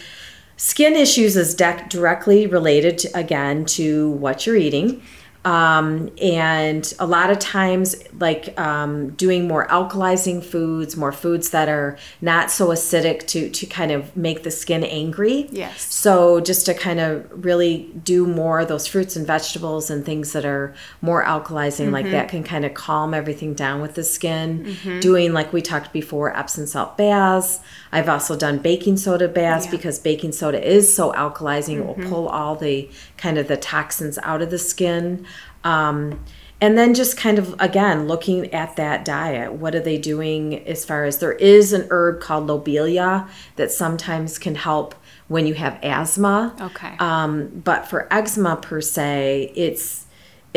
Skin 0.59 0.97
issues 0.97 1.37
is 1.37 1.55
dec 1.55 1.91
directly 1.91 2.47
related 2.47 2.97
to, 2.97 3.11
again 3.15 3.67
to 3.67 4.13
what 4.13 4.47
you're 4.47 4.57
eating. 4.57 5.03
Um, 5.47 6.11
and 6.21 6.93
a 6.99 7.07
lot 7.07 7.31
of 7.31 7.39
times, 7.39 7.95
like 8.19 8.59
um, 8.59 9.11
doing 9.11 9.47
more 9.47 9.69
alkalizing 9.69 10.43
foods, 10.45 10.97
more 10.97 11.13
foods 11.13 11.51
that 11.51 11.69
are 11.69 11.97
not 12.21 12.51
so 12.51 12.69
acidic 12.71 13.29
to, 13.29 13.49
to 13.51 13.65
kind 13.67 13.93
of 13.93 14.17
make 14.17 14.43
the 14.43 14.51
skin 14.51 14.83
angry. 14.83 15.47
Yes. 15.53 15.83
So, 15.95 16.41
just 16.41 16.67
to 16.67 16.75
kind 16.75 16.99
of 16.99 17.45
really 17.45 17.93
do 18.03 18.27
more 18.27 18.59
of 18.59 18.67
those 18.67 18.89
fruits 18.89 19.15
and 19.15 19.25
vegetables 19.25 19.89
and 19.89 20.05
things 20.05 20.33
that 20.33 20.45
are 20.45 20.75
more 21.01 21.23
alkalizing, 21.25 21.93
like 21.93 22.11
that, 22.11 22.29
can 22.29 22.43
kind 22.43 22.65
of 22.65 22.75
calm 22.75 23.15
everything 23.15 23.55
down 23.55 23.81
with 23.81 23.95
the 23.95 24.03
skin. 24.03 24.77
Doing, 25.01 25.33
like 25.33 25.53
we 25.53 25.63
talked 25.63 25.93
before, 25.93 26.37
Epsom 26.37 26.67
salt 26.67 26.99
baths. 26.99 27.61
I've 27.93 28.09
also 28.09 28.37
done 28.37 28.59
baking 28.59 28.97
soda 28.97 29.29
baths 29.29 29.67
Yeah. 29.67 29.71
because 29.71 30.01
baking 30.01 30.33
soda 30.33 30.61
is 30.61 30.93
so 30.93 31.13
alkalizing, 31.13 31.77
it 31.79 31.87
will 31.87 32.09
pull 32.11 32.29
all 32.29 32.57
the 32.57 32.91
kind 33.17 33.39
of 33.39 33.49
the 33.49 33.57
toxins 33.57 34.19
out 34.23 34.43
of 34.43 34.51
the 34.51 34.59
skin. 34.59 35.27
Um, 35.65 36.25
and 36.61 36.79
then 36.79 36.95
just 36.95 37.19
kind 37.19 37.39
of 37.39 37.55
again 37.59 38.09
looking 38.09 38.53
at 38.55 38.77
that 38.77 39.05
diet. 39.05 39.53
What 39.53 39.75
are 39.75 39.81
they 39.81 39.99
doing 39.99 40.67
as 40.67 40.85
far 40.85 41.05
as 41.05 41.19
there 41.19 41.35
is 41.35 41.73
an 41.73 41.87
herb 41.91 42.21
called 42.21 42.47
lobelia 42.47 43.29
that 43.57 43.71
sometimes 43.71 44.39
can 44.39 44.55
help 44.55 44.95
when 45.29 45.47
you 45.47 45.55
have 45.55 45.79
asthma. 45.83 46.55
Okay. 46.61 46.97
Um, 46.99 47.49
but 47.65 47.87
for 47.87 48.13
eczema 48.13 48.57
per 48.57 48.81
se, 48.81 49.53
it's 49.55 50.06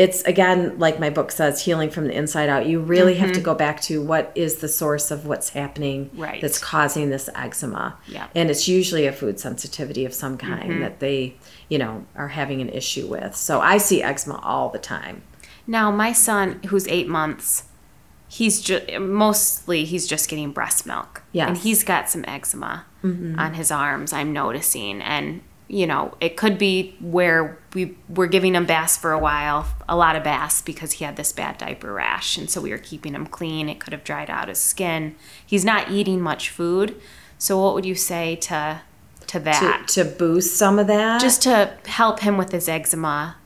it's 0.00 0.22
again 0.22 0.58
like 0.78 0.98
my 0.98 1.10
book 1.10 1.30
says 1.30 1.62
healing 1.66 1.90
from 1.90 2.04
the 2.08 2.14
inside 2.16 2.48
out 2.48 2.64
you 2.66 2.80
really 2.80 3.16
have 3.16 3.32
to 3.32 3.34
mm-hmm. 3.34 3.44
go 3.44 3.54
back 3.54 3.80
to 3.82 4.02
what 4.02 4.32
is 4.34 4.52
the 4.56 4.68
source 4.68 5.10
of 5.10 5.26
what's 5.26 5.50
happening 5.50 6.08
Right. 6.14 6.40
that's 6.40 6.58
causing 6.58 7.10
this 7.10 7.28
eczema 7.34 7.98
Yeah. 8.06 8.28
and 8.34 8.50
it's 8.50 8.66
usually 8.66 9.06
a 9.06 9.12
food 9.12 9.38
sensitivity 9.38 10.06
of 10.06 10.14
some 10.14 10.38
kind 10.38 10.70
mm-hmm. 10.70 10.80
that 10.80 11.00
they 11.00 11.36
you 11.68 11.78
know 11.78 12.06
are 12.16 12.28
having 12.28 12.60
an 12.62 12.70
issue 12.70 13.06
with 13.14 13.36
so 13.36 13.60
i 13.60 13.76
see 13.78 14.02
eczema 14.02 14.40
all 14.42 14.68
the 14.70 14.78
time 14.78 15.16
Now, 15.66 15.90
my 16.04 16.12
son, 16.12 16.46
who's 16.68 16.86
eight 16.88 17.08
months, 17.08 17.48
he's 18.38 18.60
just 18.60 18.84
mostly 18.98 19.84
he's 19.84 20.06
just 20.12 20.28
getting 20.30 20.50
breast 20.52 20.86
milk. 20.86 21.22
Yes. 21.32 21.48
and 21.48 21.56
he's 21.58 21.84
got 21.84 22.08
some 22.08 22.24
eczema 22.26 22.86
mm-hmm. 23.04 23.38
on 23.38 23.54
his 23.54 23.70
arms. 23.70 24.12
I'm 24.12 24.32
noticing, 24.32 25.00
and 25.02 25.42
you 25.70 25.86
know, 25.86 26.12
it 26.20 26.36
could 26.36 26.58
be 26.58 26.96
where 27.00 27.56
we 27.74 27.96
were 28.08 28.26
giving 28.26 28.56
him 28.56 28.66
bass 28.66 28.96
for 28.96 29.12
a 29.12 29.18
while, 29.18 29.68
a 29.88 29.96
lot 29.96 30.16
of 30.16 30.24
bass 30.24 30.60
because 30.60 30.92
he 30.92 31.04
had 31.04 31.14
this 31.14 31.32
bad 31.32 31.58
diaper 31.58 31.92
rash, 31.92 32.36
and 32.36 32.50
so 32.50 32.60
we 32.60 32.70
were 32.72 32.78
keeping 32.78 33.14
him 33.14 33.24
clean. 33.24 33.68
It 33.68 33.78
could 33.78 33.92
have 33.92 34.02
dried 34.02 34.28
out 34.28 34.48
his 34.48 34.58
skin. 34.58 35.14
He's 35.46 35.64
not 35.64 35.88
eating 35.88 36.20
much 36.20 36.50
food, 36.50 37.00
so 37.38 37.62
what 37.62 37.74
would 37.74 37.86
you 37.86 37.94
say 37.94 38.34
to 38.36 38.82
to 39.20 39.38
to, 39.38 39.38
that? 39.38 39.84
to 39.90 40.04
boost 40.04 40.56
some 40.56 40.80
of 40.80 40.88
that 40.88 41.20
just 41.20 41.42
to 41.42 41.78
help 41.86 42.18
him 42.18 42.36
with 42.36 42.50
his 42.50 42.68
eczema 42.68 43.36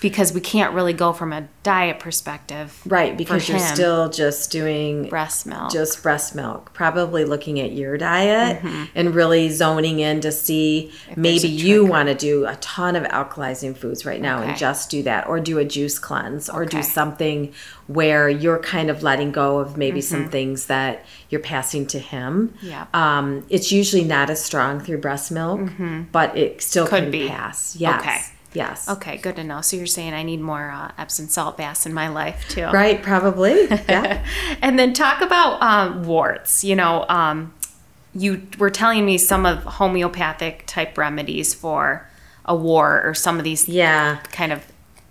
because 0.00 0.32
we 0.32 0.40
can't 0.40 0.72
really 0.74 0.92
go 0.92 1.12
from 1.12 1.32
a 1.32 1.48
diet 1.62 1.98
perspective 1.98 2.80
right 2.86 3.16
because 3.16 3.48
you're 3.48 3.58
still 3.58 4.08
just 4.08 4.50
doing 4.52 5.08
breast 5.08 5.46
milk 5.46 5.70
just 5.72 6.02
breast 6.02 6.34
milk 6.34 6.72
probably 6.74 7.24
looking 7.24 7.58
at 7.60 7.72
your 7.72 7.96
diet 7.98 8.62
and 8.94 9.14
really 9.14 9.48
zoning 9.48 9.98
in 10.00 10.20
to 10.20 10.30
see 10.32 10.92
maybe 11.16 11.48
Mm-hmm. 11.48 11.66
you 11.66 11.84
want 11.86 12.08
to 12.08 12.14
do 12.14 12.46
a 12.46 12.56
ton 12.56 12.94
of 12.96 13.04
alkalizing 13.04 13.76
foods 13.76 14.04
right 14.06 14.20
now 14.20 14.42
and 14.42 14.56
just 14.56 14.90
do 14.90 15.02
that 15.04 15.26
or 15.26 15.40
do 15.40 15.58
a 15.58 15.64
juice 15.64 15.98
cleanse 15.98 16.48
or 16.48 16.64
do 16.64 16.82
something 16.82 17.52
where 17.86 18.28
you're 18.28 18.58
kind 18.58 18.90
of 18.90 19.02
letting 19.02 19.30
go 19.32 19.58
of 19.58 19.76
maybe 19.76 20.00
Mm-hmm. 20.00 20.22
some 20.24 20.30
things 20.30 20.66
that 20.66 21.04
you're 21.30 21.40
passing 21.40 21.86
to 21.88 21.98
him 21.98 22.54
Yeah. 22.62 22.86
um, 22.94 23.44
it's 23.48 23.72
usually 23.72 24.04
not 24.04 24.30
as 24.30 24.44
strong 24.44 24.78
through 24.80 24.98
breast 24.98 25.30
milk 25.32 25.60
but 26.12 26.36
it 26.36 26.62
still 26.62 26.84
Mm-hmm. 26.86 26.94
Could 26.94 27.02
can 27.04 27.10
be. 27.10 27.28
pass 27.28 27.76
yes 27.76 28.00
Okay. 28.00 28.18
Yes. 28.56 28.88
Okay 28.88 29.16
good 29.18 29.36
to 29.36 29.44
know. 29.44 29.60
So 29.60 29.76
you're 29.76 29.86
saying 29.86 30.14
i 30.14 30.22
need 30.22 30.40
more 30.40 30.70
uh, 30.70 30.92
epsom 30.98 31.28
salt 31.28 31.56
baths 31.56 31.86
in 31.86 31.94
my 31.94 32.08
life 32.08 32.48
too. 32.48 32.66
Right 32.66 33.02
probably. 33.02 33.68
Yeah. 33.88 34.24
And 34.62 34.78
then 34.78 34.92
talk 34.92 35.20
about 35.20 35.62
um, 35.62 36.04
warts. 36.04 36.64
You 36.64 36.76
know 36.76 37.04
um, 37.08 37.54
you 38.14 38.46
were 38.58 38.70
telling 38.70 39.04
me 39.04 39.18
some 39.18 39.46
of 39.46 39.62
homeopathic 39.64 40.64
type 40.66 40.96
remedies 40.98 41.54
for 41.54 42.08
a 42.44 42.54
wart 42.54 43.06
or 43.06 43.14
some 43.14 43.38
of 43.38 43.44
these 43.44 43.68
yeah. 43.68 44.20
kind 44.32 44.52
of 44.52 44.64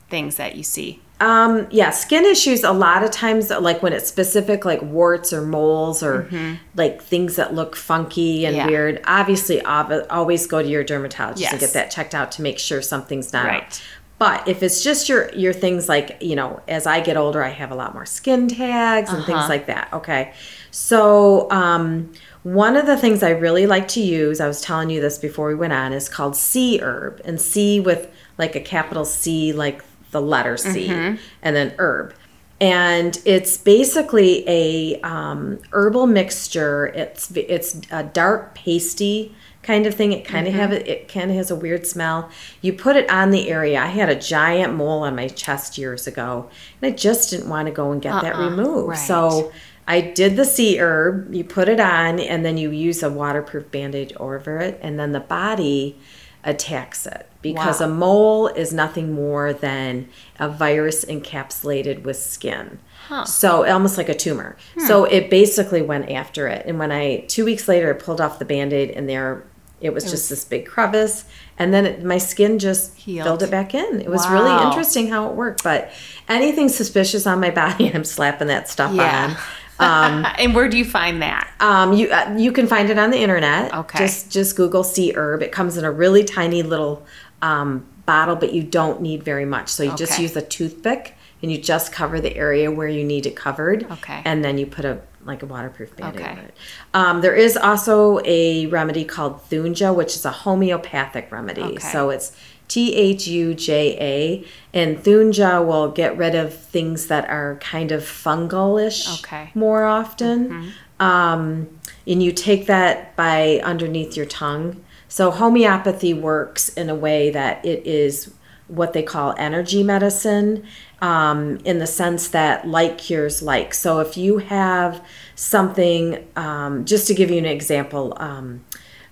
things 0.09 0.35
that 0.37 0.55
you 0.55 0.63
see 0.63 1.01
Um, 1.21 1.67
yeah, 1.71 1.91
skin 1.91 2.25
issues 2.25 2.63
a 2.65 2.71
lot 2.73 3.03
of 3.03 3.09
times 3.11 3.49
like 3.49 3.81
when 3.81 3.93
it's 3.93 4.07
specific 4.07 4.65
like 4.65 4.81
warts 4.81 5.31
or 5.31 5.41
moles 5.41 6.03
or 6.03 6.27
like 6.75 7.01
things 7.01 7.37
that 7.37 7.53
look 7.53 7.75
funky 7.75 8.45
and 8.45 8.55
Mm-hmm. 8.55 8.67
Yeah. 8.69 8.75
weird. 8.77 9.01
Obviously, 9.05 9.61
always 9.61 10.45
go 10.47 10.61
to 10.61 10.67
your 10.67 10.83
dermatologist 10.83 11.51
and 11.51 11.59
get 11.59 11.73
that 11.73 11.89
checked 11.91 12.13
out 12.13 12.31
to 12.33 12.41
make 12.41 12.59
sure 12.59 12.81
something's 12.81 13.31
not. 13.31 13.45
Right. 13.45 13.81
But 14.17 14.47
if 14.47 14.63
it's 14.63 14.83
just 14.83 15.07
your 15.09 15.33
your 15.33 15.53
things 15.53 15.87
like, 15.89 16.17
you 16.21 16.35
know, 16.35 16.61
as 16.67 16.85
I 16.87 16.99
get 17.01 17.17
older, 17.17 17.43
I 17.43 17.49
have 17.49 17.71
a 17.71 17.75
lot 17.75 17.93
more 17.93 18.05
skin 18.05 18.47
tags 18.47 19.09
and 19.09 19.19
Uh-huh. 19.19 19.25
things 19.25 19.49
like 19.49 19.65
that. 19.67 19.89
Okay. 19.93 20.33
So, 20.71 21.49
um 21.51 22.11
one 22.43 22.75
of 22.75 22.85
the 22.85 22.95
things 22.95 23.23
I 23.23 23.31
really 23.31 23.65
like 23.65 23.87
to 23.89 23.99
use, 24.01 24.39
I 24.39 24.47
was 24.47 24.61
telling 24.61 24.91
you 24.91 25.01
this 25.01 25.17
before 25.17 25.47
we 25.47 25.55
went 25.55 25.73
on, 25.73 25.93
is 25.93 26.07
called 26.07 26.35
C 26.35 26.79
herb. 26.79 27.19
And 27.25 27.41
C 27.41 27.79
with 27.79 28.11
like 28.37 28.55
a 28.55 28.59
capital 28.59 29.03
C, 29.03 29.51
like 29.51 29.83
the 30.15 30.21
letter 30.21 30.55
C, 30.57 30.87
Mm-hmm. 30.87 31.15
and 31.43 31.55
then 31.55 31.73
herb. 31.77 32.13
And 32.61 33.19
it's 33.25 33.57
basically 33.57 34.47
a 34.47 34.99
um, 35.01 35.59
herbal 35.73 36.07
mixture. 36.07 36.87
It's 36.87 37.29
it's 37.35 37.81
a 37.91 38.03
dark 38.03 38.55
pasty 38.55 39.35
kind 39.61 39.85
of 39.85 39.93
thing. 39.93 40.13
It 40.13 40.23
kind 40.23 40.47
of 40.47 40.53
Mm-hmm. 40.53 40.61
have 40.61 40.71
it. 40.71 40.87
It 40.87 41.07
kind 41.09 41.29
of 41.31 41.35
has 41.35 41.51
a 41.51 41.55
weird 41.55 41.85
smell. 41.85 42.29
You 42.61 42.71
put 42.71 42.95
it 42.95 43.09
on 43.09 43.31
the 43.31 43.49
area. 43.49 43.81
I 43.81 43.87
had 43.87 44.07
a 44.09 44.15
giant 44.15 44.73
mole 44.73 45.03
on 45.03 45.15
my 45.17 45.27
chest 45.27 45.77
years 45.77 46.07
ago, 46.07 46.49
and 46.81 46.93
I 46.93 46.95
just 46.95 47.29
didn't 47.31 47.49
want 47.49 47.65
to 47.67 47.73
go 47.73 47.91
and 47.91 48.01
get 48.01 48.21
that 48.21 48.35
Uh-uh, 48.35 48.49
removed. 48.51 48.89
right. 48.89 48.97
So 48.97 49.51
I 49.87 49.99
did 49.99 50.37
the 50.37 50.45
C 50.45 50.79
herb. 50.79 51.33
You 51.33 51.43
put 51.43 51.67
it 51.67 51.81
on, 51.81 52.21
and 52.21 52.45
then 52.45 52.57
you 52.57 52.71
use 52.71 53.03
a 53.03 53.09
waterproof 53.09 53.69
bandage 53.69 54.13
over 54.15 54.59
it, 54.59 54.79
and 54.81 54.97
then 54.97 55.11
the 55.11 55.19
body 55.19 55.97
attacks 56.45 57.05
it 57.05 57.27
because 57.53 57.79
Wow. 57.79 57.85
a 57.85 57.89
mole 57.89 58.47
is 58.47 58.73
nothing 58.73 59.13
more 59.13 59.53
than 59.53 60.07
a 60.39 60.49
virus 60.49 61.05
encapsulated 61.05 62.03
with 62.03 62.17
skin. 62.17 62.79
So 63.25 63.67
almost 63.67 63.97
like 63.97 64.09
a 64.09 64.15
tumor. 64.15 64.57
Hmm. 64.77 64.85
So 64.87 65.03
it 65.05 65.29
basically 65.29 65.81
went 65.83 66.09
after 66.09 66.47
it. 66.47 66.65
And 66.65 66.79
when 66.79 66.91
I 66.91 67.23
two 67.27 67.45
weeks 67.45 67.67
later 67.67 67.89
I 67.91 67.93
pulled 67.93 68.19
off 68.19 68.39
the 68.39 68.45
band-aid 68.45 68.89
and 68.91 69.07
there 69.07 69.43
it 69.81 69.93
was 69.93 70.09
just 70.09 70.29
this 70.29 70.43
big 70.43 70.65
crevice 70.65 71.25
and 71.59 71.71
then 71.73 71.85
it, 71.85 72.03
my 72.03 72.17
skin 72.17 72.57
just 72.57 72.95
Healed. 72.97 73.25
filled 73.25 73.43
it 73.43 73.51
back 73.51 73.75
in. 73.75 74.01
It 74.01 74.09
was 74.09 74.27
really 74.29 74.51
interesting 74.65 75.07
how 75.09 75.29
it 75.29 75.35
worked. 75.35 75.63
But 75.63 75.91
anything 76.27 76.67
suspicious 76.69 77.27
on 77.27 77.39
my 77.39 77.51
body, 77.51 77.91
I'm 77.93 78.03
slapping 78.05 78.47
that 78.47 78.67
stuff 78.69 78.91
Yeah. 78.93 79.35
on. 79.79 80.25
and 80.39 80.55
where 80.55 80.69
do 80.69 80.77
you 80.77 80.85
find 80.85 81.21
that 81.21 81.47
Um, 81.59 81.93
you 81.93 82.09
uh, 82.09 82.33
you 82.37 82.51
can 82.53 82.65
find 82.65 82.89
it 82.89 82.97
on 82.97 83.11
the 83.11 83.19
internet. 83.19 83.71
Okay. 83.73 83.99
Just 83.99 84.31
just 84.31 84.55
Google 84.55 84.83
C 84.83 85.13
herb. 85.15 85.43
It 85.43 85.51
comes 85.51 85.77
in 85.77 85.83
a 85.85 85.91
really 85.91 86.23
tiny 86.23 86.63
little 86.63 87.05
um, 87.41 87.85
bottle, 88.05 88.35
but 88.35 88.53
you 88.53 88.63
don't 88.63 89.01
need 89.01 89.23
very 89.23 89.45
much. 89.45 89.69
So 89.69 89.83
you 89.83 89.95
just 89.95 90.19
use 90.19 90.35
a 90.35 90.41
toothpick 90.41 91.15
and 91.41 91.51
you 91.51 91.57
just 91.57 91.91
cover 91.91 92.21
the 92.21 92.35
area 92.35 92.71
where 92.71 92.87
you 92.87 93.03
need 93.03 93.25
it 93.25 93.35
covered. 93.35 93.89
Okay. 93.91 94.21
And 94.25 94.43
then 94.43 94.57
you 94.57 94.65
put 94.65 94.85
a 94.85 95.01
like 95.25 95.41
a 95.41 95.45
waterproof 95.47 95.95
band-aid 95.97 96.21
Okay. 96.21 96.39
it. 96.39 96.53
Um, 96.93 97.21
there 97.21 97.33
is 97.33 97.57
also 97.57 98.19
a 98.25 98.67
remedy 98.67 99.03
called 99.03 99.41
Thuja, 99.49 99.93
which 99.93 100.15
is 100.15 100.23
a 100.23 100.29
homeopathic 100.31 101.31
remedy. 101.31 101.63
Okay. 101.63 101.79
So 101.79 102.11
it's 102.11 102.37
T 102.67 102.95
H 102.95 103.25
U 103.27 103.55
J 103.55 103.97
A, 103.99 104.45
and 104.71 104.97
Thuja 104.97 105.65
will 105.65 105.89
get 105.89 106.15
rid 106.15 106.35
of 106.35 106.53
things 106.53 107.07
that 107.07 107.27
are 107.27 107.55
kind 107.55 107.91
of 107.91 108.03
fungal-ish 108.03 109.19
Okay. 109.21 109.49
more 109.55 109.85
often. 109.85 110.73
Um, 110.99 111.79
and 112.07 112.21
you 112.21 112.31
take 112.31 112.67
that 112.67 113.15
by 113.15 113.61
underneath 113.63 114.15
your 114.15 114.27
tongue. 114.27 114.83
So 115.15 115.31
homeopathy 115.31 116.13
works 116.13 116.67
in 116.67 116.89
a 116.89 116.93
way 116.93 117.29
that 117.29 117.65
it 117.65 117.87
is 117.87 118.33
what 118.67 118.91
they 118.91 119.01
call 119.01 119.33
energy 119.37 119.81
medicine, 119.81 120.65
um, 120.99 121.55
in 121.63 121.79
the 121.79 121.87
sense 121.87 122.27
that 122.27 122.67
like 122.67 122.97
cures 122.97 123.41
like. 123.41 123.73
So 123.73 124.01
if 124.01 124.17
you 124.17 124.39
have 124.39 125.01
something, 125.35 126.27
um, 126.35 126.83
just 126.83 127.07
to 127.07 127.13
give 127.13 127.31
you 127.31 127.37
an 127.37 127.45
example, 127.45 128.13
um, 128.17 128.65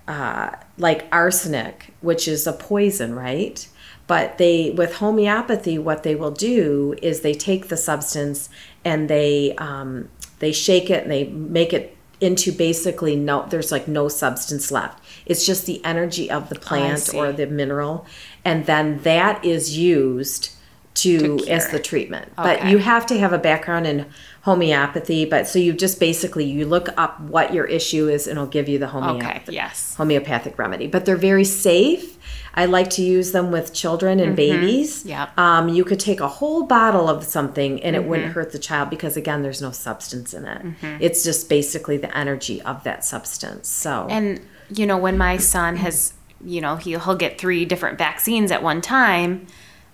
uh, 0.05 0.57
like 0.77 1.07
arsenic, 1.09 1.93
which 2.01 2.27
is 2.27 2.45
a 2.45 2.51
poison, 2.51 3.15
right? 3.15 3.65
But 4.05 4.37
they, 4.37 4.71
with 4.71 4.95
homeopathy, 4.95 5.77
what 5.77 6.03
they 6.03 6.15
will 6.15 6.31
do 6.31 6.95
is 7.01 7.21
they 7.21 7.33
take 7.33 7.69
the 7.69 7.77
substance 7.77 8.49
and 8.83 9.09
they 9.09 9.55
um, 9.55 10.09
they 10.39 10.51
shake 10.51 10.89
it 10.89 11.03
and 11.03 11.11
they 11.13 11.29
make 11.29 11.71
it 11.71 11.95
into 12.19 12.51
basically 12.51 13.15
no. 13.15 13.45
There's 13.49 13.71
like 13.71 13.87
no 13.87 14.07
substance 14.07 14.71
left. 14.71 15.02
It's 15.25 15.45
just 15.45 15.65
the 15.65 15.83
energy 15.85 16.29
of 16.29 16.49
the 16.49 16.55
plant 16.55 17.13
or 17.13 17.31
the 17.31 17.47
mineral, 17.47 18.05
and 18.43 18.65
then 18.65 18.99
that 19.03 19.43
is 19.43 19.77
used 19.77 20.49
to, 20.95 21.39
To 21.39 21.47
as 21.47 21.69
the 21.69 21.79
treatment. 21.79 22.31
But 22.35 22.67
you 22.67 22.77
have 22.77 23.05
to 23.07 23.17
have 23.17 23.33
a 23.33 23.39
background 23.39 23.87
in 23.87 24.05
homeopathy. 24.43 25.25
But 25.25 25.47
so 25.47 25.57
you 25.57 25.73
just 25.73 25.99
basically 25.99 26.45
you 26.45 26.65
look 26.65 26.89
up 26.97 27.19
what 27.21 27.53
your 27.53 27.65
issue 27.65 28.07
is, 28.07 28.27
and 28.27 28.37
it'll 28.37 28.47
give 28.47 28.69
you 28.69 28.77
the 28.77 28.87
homeopathy 28.87 29.25
okay 29.25 29.43
yes 29.49 29.95
homeopathic 29.95 30.57
remedy, 30.59 30.87
but 30.87 31.05
they're 31.05 31.15
very 31.15 31.45
safe. 31.45 32.17
I 32.55 32.65
like 32.65 32.91
to 32.91 33.01
use 33.01 33.31
them 33.31 33.51
with 33.51 33.73
children 33.73 34.19
and 34.19 34.35
babies. 34.35 34.99
Mm-hmm. 34.99 35.09
Yep. 35.09 35.39
Um, 35.39 35.69
you 35.69 35.83
could 35.83 35.99
take 35.99 36.19
a 36.19 36.27
whole 36.27 36.67
bottle 36.67 37.09
of 37.09 37.23
something 37.23 37.81
and 37.81 37.95
it 37.95 38.03
wouldn't 38.05 38.33
hurt 38.33 38.51
the 38.51 38.59
child 38.59 38.91
because, 38.91 39.17
again, 39.17 39.41
there's 39.41 39.59
no 39.59 39.71
substance 39.71 40.35
in 40.35 40.45
it. 40.45 40.61
It's 40.99 41.23
just 41.23 41.49
basically 41.49 41.97
the 41.97 42.15
energy 42.15 42.61
of 42.61 42.83
that 42.83 43.03
substance. 43.03 43.67
So, 43.69 44.05
And 44.07 44.39
you 44.69 44.85
know, 44.85 44.97
when 44.97 45.17
my 45.17 45.37
son 45.37 45.77
has, 45.77 46.13
you 46.43 46.61
know, 46.61 46.75
he'll, 46.75 46.99
he'll 46.99 47.15
get 47.15 47.37
three 47.37 47.65
different 47.65 47.97
vaccines 47.97 48.51
at 48.51 48.63
one 48.63 48.81
time. 48.81 49.47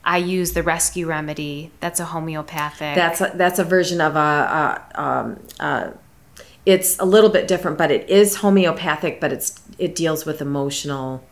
I 0.04 0.18
use 0.18 0.54
the 0.54 0.64
rescue 0.64 1.08
remedy. 1.08 1.72
That's 1.80 2.00
a 2.00 2.06
homeopathic. 2.06 2.96
that's 2.96 3.22
a, 3.22 3.32
that's 3.36 3.60
a 3.60 3.64
version 3.64 4.02
of 4.02 4.16
a, 4.16 4.20
a, 4.96 5.02
um, 5.02 5.40
uh, 5.60 5.92
it's 6.66 6.98
a 7.00 7.06
little 7.06 7.30
bit 7.30 7.48
different, 7.48 7.78
but 7.78 7.92
it 7.92 8.10
is 8.10 8.38
homeopathic, 8.38 9.20
but 9.20 9.32
it's 9.32 9.62
it 9.78 9.96
deals 9.96 10.26
with 10.26 10.42
emotional 10.42 11.24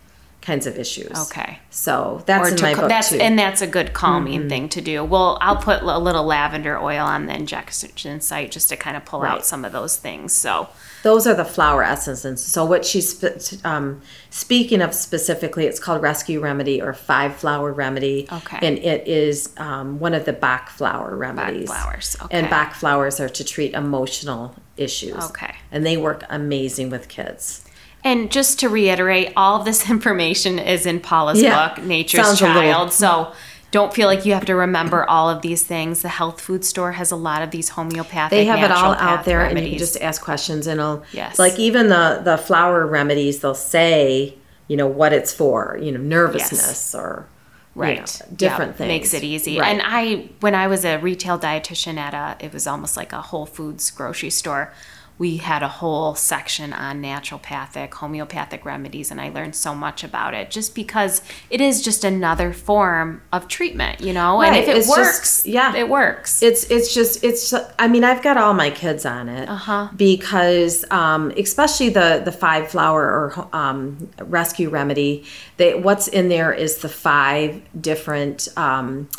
kinds 0.42 0.66
of 0.66 0.78
issues. 0.80 1.12
Okay. 1.30 1.60
So 1.70 2.24
that's 2.26 2.52
Or 2.52 2.56
in 2.56 2.62
my 2.62 2.74
book 2.80 2.88
that's 2.90 3.10
too. 3.10 3.16
Mm-hmm. 3.16 3.22
and 3.22 3.40
that's 3.40 3.62
a 3.62 3.68
good 3.68 3.92
calming 3.94 4.48
thing 4.48 4.70
to 4.70 4.82
do. 4.82 5.04
Well, 5.04 5.38
I'll 5.42 5.58
put 5.58 5.82
a 5.82 5.98
little 5.98 6.24
lavender 6.24 6.78
oil 6.80 7.06
on 7.06 7.26
the 7.26 7.36
injection 7.36 8.22
site 8.22 8.52
just 8.52 8.70
to 8.70 8.78
kind 8.78 8.96
of 8.96 9.04
pull 9.04 9.20
Right. 9.22 9.34
out 9.34 9.46
some 9.46 9.66
of 9.66 9.72
those 9.74 9.98
things. 9.98 10.32
So 10.34 10.70
Those 11.04 11.28
are 11.28 11.34
the 11.34 11.44
flower 11.46 11.84
essences. 11.84 12.44
So 12.44 12.64
what 12.66 12.86
she's 12.86 13.22
um, 13.66 14.02
speaking 14.30 14.82
of 14.82 14.94
specifically, 14.94 15.66
it's 15.66 15.80
called 15.80 16.02
Rescue 16.02 16.40
Remedy 16.40 16.82
or 16.82 16.94
Five 16.94 17.36
Flower 17.36 17.74
Remedy. 17.74 18.28
Okay. 18.32 18.60
And 18.66 18.78
it 18.80 19.08
is 19.08 19.54
um, 19.58 20.00
one 20.00 20.14
of 20.14 20.26
the 20.26 20.34
Bach 20.34 20.70
flower 20.70 21.16
remedies. 21.16 21.68
flowers, 21.68 22.16
Okay. 22.22 22.38
And. 22.38 22.50
Bach 22.50 22.74
flowers 22.74 23.20
are 23.20 23.30
to 23.30 23.44
treat 23.44 23.74
emotional 23.74 24.56
issues. 24.78 25.16
Okay. 25.32 25.56
And 25.72 25.86
they 25.86 25.98
work 25.98 26.24
amazing 26.30 26.90
with 26.90 27.10
kids. 27.10 27.64
And 28.08 28.32
just 28.32 28.60
to 28.62 28.70
reiterate, 28.70 29.34
all 29.36 29.60
of 29.60 29.66
this 29.66 29.90
information 29.96 30.60
is 30.60 30.86
in 30.86 31.00
Paula's 31.02 31.42
Yeah. 31.42 31.68
book, 31.76 31.84
Nature's 31.86 32.26
Sounds 32.26 32.40
Child. 32.40 32.94
So 32.94 33.34
don't 33.72 33.94
feel 33.94 34.08
like 34.08 34.26
you 34.26 34.34
have 34.34 34.46
to 34.46 34.56
remember 34.56 35.04
all 35.10 35.30
of 35.30 35.42
these 35.42 35.64
things. 35.64 36.02
The 36.04 36.08
health 36.10 36.40
food 36.40 36.64
store 36.64 36.94
has 36.94 37.12
a 37.12 37.18
lot 37.18 37.42
of 37.42 37.52
these 37.52 37.70
homeopathic. 37.70 38.36
They 38.38 38.46
have 38.46 38.64
it 38.64 38.72
all 38.72 38.94
out 38.94 39.26
there, 39.26 39.42
and 39.42 39.60
you 39.60 39.70
can 39.72 39.78
just 39.78 40.00
ask 40.02 40.22
questions, 40.22 40.68
and 40.68 40.80
it'll 40.80 41.04
Yes. 41.12 41.38
like 41.38 41.60
even 41.60 41.90
the 41.90 42.22
the 42.24 42.38
flower 42.38 42.86
remedies. 42.88 43.40
They'll 43.42 43.54
say, 43.56 44.36
you 44.70 44.78
know, 44.78 44.88
what 44.88 45.12
it's 45.12 45.34
for. 45.34 45.78
You 45.82 45.92
know, 45.92 46.00
nervousness 46.00 46.96
or 46.96 47.28
you 47.76 47.82
know, 47.84 47.88
right 47.90 48.22
different 48.36 48.72
Yeah, 48.72 48.78
things 48.78 48.88
makes 48.88 49.14
it 49.14 49.24
easy 49.24 49.60
Right. 49.60 49.68
and 49.70 49.82
i 49.86 50.30
when 50.40 50.56
i 50.56 50.66
was 50.66 50.84
a 50.84 50.98
retail 50.98 51.38
dietitian 51.38 51.98
at 52.00 52.16
a 52.16 52.44
it 52.44 52.52
was 52.52 52.66
almost 52.66 52.98
like 52.98 53.14
a 53.14 53.22
whole 53.22 53.46
foods 53.46 53.92
grocery 53.92 54.32
store 54.32 54.74
we 55.20 55.38
had 55.38 55.64
a 55.64 55.68
whole 55.68 56.14
section 56.16 56.72
on 56.74 57.02
naturopathic 57.02 57.94
homeopathic 57.96 58.64
remedies 58.66 59.10
and 59.12 59.20
i 59.20 59.30
learned 59.30 59.56
so 59.56 59.74
much 59.74 60.04
about 60.04 60.34
it 60.34 60.50
just 60.52 60.76
because 60.76 61.22
it 61.50 61.60
is 61.62 61.82
just 61.82 62.04
another 62.04 62.54
form 62.54 63.22
of 63.34 63.48
treatment 63.48 64.00
you 64.02 64.14
know 64.14 64.42
and 64.42 64.56
if 64.56 64.68
it 64.68 64.78
it's 64.78 64.88
just- 64.88 64.98
works 64.98 65.46
yeah. 65.46 65.76
it 65.76 65.90
works 65.90 66.42
It's 66.44 66.64
it's 66.66 66.94
just 66.94 67.24
it's 67.24 67.54
I 67.80 67.88
mean 67.88 68.04
I've 68.04 68.22
got 68.22 68.38
all 68.38 68.54
my 68.54 68.70
kids 68.70 69.06
on 69.06 69.28
it 69.30 69.50
Uh-huh. 69.50 69.90
because 69.96 70.86
um, 70.92 71.32
especially 71.38 71.90
the 71.90 72.22
the 72.24 72.32
five 72.32 72.70
flower 72.70 73.04
or 73.04 73.50
um, 73.54 74.10
rescue 74.20 74.70
remedy 74.70 75.24
they 75.58 75.74
what's 75.76 76.08
in 76.08 76.30
there 76.30 76.54
is 76.54 76.78
the 76.80 76.90
five 76.90 77.62
different 77.80 78.48
um, 78.58 79.10